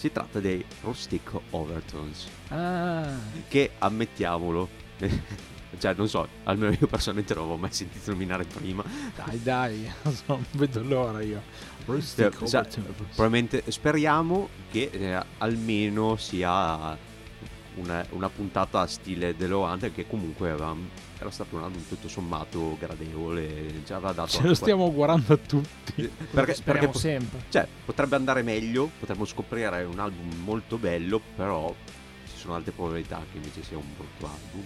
Si 0.00 0.10
tratta 0.10 0.40
dei 0.40 0.64
Rustic 0.80 1.30
Overtones, 1.50 2.26
Ah, 2.48 3.12
che 3.48 3.72
ammettiamolo, 3.76 4.66
cioè 5.78 5.92
non 5.94 6.08
so, 6.08 6.26
almeno 6.44 6.74
io 6.80 6.86
personalmente 6.86 7.34
non 7.34 7.42
l'avevo 7.42 7.60
mai 7.60 7.70
sentito 7.72 8.10
nominare 8.10 8.44
prima, 8.44 8.82
dai, 9.14 9.42
dai, 9.42 9.92
non 10.24 10.42
vedo 10.52 10.82
l'ora 10.82 11.20
io. 11.20 11.42
Rustic 11.84 12.32
Cioè, 12.46 12.60
Overtones. 12.70 13.14
probabilmente 13.14 13.62
speriamo 13.70 14.48
che 14.70 14.88
eh, 14.90 15.22
almeno 15.36 16.16
sia 16.16 16.96
una, 17.80 18.04
una 18.10 18.28
puntata 18.28 18.80
a 18.80 18.86
stile 18.86 19.36
The 19.36 19.46
Hunter 19.46 19.92
che 19.92 20.06
comunque 20.06 20.50
aveva- 20.50 20.74
era 21.18 21.30
stato 21.30 21.56
un 21.56 21.62
album 21.64 21.82
tutto 21.88 22.08
sommato 22.08 22.76
gradevole 22.78 23.82
ci 23.84 23.92
aveva 23.92 24.12
dato 24.12 24.28
Ce 24.30 24.42
lo 24.42 24.54
stiamo 24.54 24.84
augurando 24.84 25.32
a 25.34 25.36
tutti. 25.36 25.92
quel- 25.94 26.10
Perché 26.30 26.56
perché 26.62 26.88
po- 26.88 26.98
sempre. 26.98 27.42
cioè, 27.50 27.66
potrebbe 27.84 28.16
andare 28.16 28.42
meglio 28.42 28.90
potremmo 28.98 29.24
scoprire 29.24 29.84
un 29.84 29.98
album 29.98 30.32
molto 30.44 30.76
bello 30.78 31.20
però 31.36 31.74
ci 32.32 32.36
sono 32.38 32.54
altre 32.54 32.72
probabilità 32.72 33.22
che 33.30 33.36
invece 33.36 33.62
sia 33.62 33.76
un 33.76 33.84
brutto 33.96 34.26
album 34.26 34.64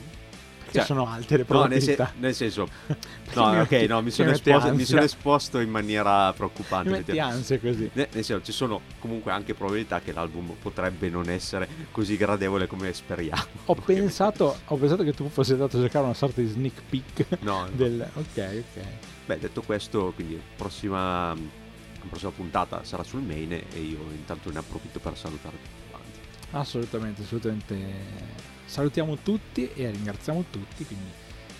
Perché 0.75 0.89
cioè, 0.89 0.97
sono 0.97 1.07
alte 1.09 1.37
le 1.37 1.45
no 1.49 1.65
nel, 1.67 1.81
se- 1.81 1.95
probabilità. 1.95 2.13
nel 2.19 2.35
senso 2.35 2.69
no 3.35 3.51
mi 3.53 3.59
ok 3.61 3.71
metti- 3.71 3.87
no 3.87 3.99
mi 3.99 4.05
mi 4.05 4.11
sono, 4.11 4.31
metti 4.31 4.51
esposto, 4.51 4.75
mi 4.75 4.85
sono 4.85 5.03
esposto 5.03 5.59
in 5.61 5.71
maniera 5.71 6.29
Mi 6.31 6.35
preoccupante 6.37 6.89
metti 6.91 7.03
effettivamente. 7.13 7.37
ansia 7.39 7.59
così. 7.61 7.91
Ne- 7.93 8.09
Nel 8.13 8.25
senso, 8.25 8.43
ci 8.45 8.53
sono 8.53 8.81
comunque 8.99 9.31
anche 9.33 9.55
probabilità 9.55 10.01
che 10.01 10.13
l'album 10.13 10.51
potrebbe 10.61 11.09
non 11.09 11.29
essere 11.29 11.69
così 11.93 12.17
gradevole 12.17 12.67
come 12.67 12.93
speriamo. 12.93 13.43
Ho 13.67 13.75
pensato, 13.75 14.59
ho 14.65 14.77
pensato 14.77 15.05
che 15.05 15.13
tu 15.13 15.29
fossi 15.29 15.53
andato 15.53 15.77
a 15.77 15.81
cercare 15.81 16.05
una 16.05 16.15
sorta 16.15 16.41
di 16.41 16.49
sneak 16.49 16.83
peek 16.89 17.27
No, 17.43 17.69
del... 17.73 18.01
Ok, 18.15 18.37
ok. 18.75 18.83
beh, 19.27 19.39
detto 19.39 19.63
questo, 19.63 20.13
quindi 20.15 20.41
prossima, 20.57 21.29
la 21.35 22.07
prossima 22.09 22.33
puntata 22.33 22.83
sarà 22.83 23.03
sul 23.05 23.21
main 23.23 23.53
e 23.53 23.65
io 23.81 23.99
intanto 24.11 24.51
ne 24.51 24.59
approfitto 24.59 24.99
per 24.99 25.17
salutare 25.17 25.57
tutti 25.57 25.91
quanti. 25.91 26.19
Assolutamente, 26.51 27.23
assolutamente. 27.23 28.53
Salutiamo 28.75 29.19
tutti 29.19 29.71
e 29.73 29.89
ringraziamo 29.89 30.47
tutti, 30.51 30.85
quindi 30.85 31.09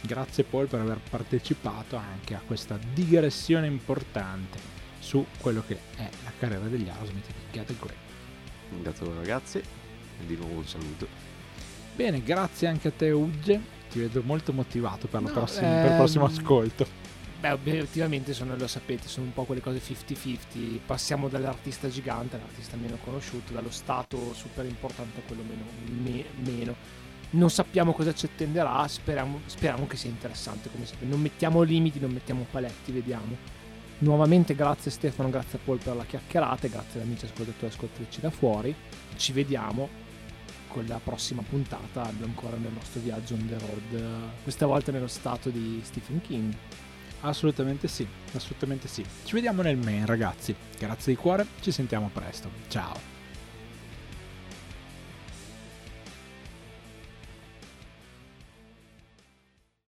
grazie 0.01 0.43
Paul 0.43 0.67
per 0.67 0.81
aver 0.81 0.99
partecipato 0.99 1.95
anche 1.95 2.35
a 2.35 2.41
questa 2.45 2.77
digressione 2.93 3.69
importante 3.69 4.59
su 4.99 5.25
quello 5.41 5.63
che 5.65 5.79
è 5.95 6.09
la 6.25 6.33
carriera 6.37 6.67
degli 6.67 6.89
Aerosmith 6.89 7.27
di 7.29 7.35
Get 7.53 7.73
Grey. 7.79 7.95
Grazie 8.83 9.07
a 9.07 9.09
voi 9.11 9.19
ragazzi 9.19 9.59
e 9.59 10.27
di 10.27 10.35
nuovo 10.35 10.55
un 10.55 10.67
saluto. 10.67 11.07
Bene, 11.95 12.21
grazie 12.21 12.67
anche 12.67 12.89
a 12.89 12.91
te 12.91 13.13
Ugge, 13.13 13.61
ti 13.93 14.01
vedo 14.01 14.21
molto 14.25 14.53
motivato 14.53 15.07
per, 15.07 15.21
No, 15.21 15.31
prossima- 15.31 15.83
per 15.83 15.91
il 15.93 15.97
prossimo 15.97 16.27
ehm, 16.29 16.35
ascolto. 16.37 16.87
Beh, 17.39 17.53
obiettivamente 17.53 18.33
sono, 18.33 18.57
lo 18.57 18.67
sapete, 18.67 19.07
sono 19.07 19.27
un 19.27 19.33
po' 19.33 19.45
quelle 19.45 19.61
cose 19.61 19.81
50-50. 19.81 20.81
Passiamo 20.85 21.29
dall'artista 21.29 21.89
gigante 21.89 22.35
all'artista 22.35 22.77
meno 22.77 22.99
conosciuto, 23.05 23.53
dallo 23.53 23.71
stato 23.71 24.35
super 24.35 24.65
importante 24.65 25.21
a 25.21 25.23
quello 25.25 25.45
meno. 25.45 25.63
me- 26.03 26.25
meno. 26.43 27.03
Non 27.35 27.51
sappiamo 27.51 27.93
cosa 27.93 28.15
ci 28.15 28.27
attenderà, 28.27 28.87
speriamo, 28.87 29.41
speriamo 29.47 29.87
che 29.87 29.97
sia 29.97 30.09
interessante 30.09 30.71
come 30.71 30.87
sempre. 30.87 31.07
Non 31.09 31.21
mettiamo 31.21 31.63
limiti, 31.63 31.99
non 31.99 32.13
mettiamo 32.13 32.47
paletti, 32.49 32.93
vediamo. 32.93 33.37
Nuovamente 33.99 34.55
grazie 34.55 34.91
Stefano, 34.91 35.31
grazie 35.31 35.59
a 35.59 35.61
Paul 35.65 35.79
per 35.79 35.97
la 35.97 36.05
chiacchierata, 36.05 36.67
e 36.67 36.71
grazie 36.71 37.01
agli 37.01 37.07
amici 37.07 37.25
ascoltatori 37.25 37.65
e 37.65 37.69
ascoltatrici 37.69 38.21
da 38.21 38.31
fuori. 38.31 38.75
Ci 39.17 39.33
vediamo 39.33 39.89
con 40.69 40.85
la 40.87 41.01
prossima 41.03 41.43
puntata, 41.43 42.03
ancora 42.23 42.57
nel 42.57 42.73
nostro 42.73 43.01
viaggio 43.01 43.35
on 43.35 43.47
the 43.47 43.59
road, 43.59 44.31
questa 44.43 44.67
volta 44.67 44.93
nello 44.93 45.07
stato 45.09 45.51
di 45.51 45.81
Stephen 45.85 46.21
King. 46.21 46.55
Assolutamente 47.21 47.89
sì, 47.89 48.07
assolutamente 48.35 48.87
sì. 48.87 49.05
Ci 49.25 49.35
vediamo 49.35 49.63
nel 49.63 49.77
main 49.77 50.07
ragazzi. 50.07 50.55
Grazie 50.79 51.15
di 51.15 51.19
cuore, 51.19 51.47
ci 51.61 51.73
sentiamo 51.73 52.11
presto. 52.13 52.51
Ciao. 52.69 53.14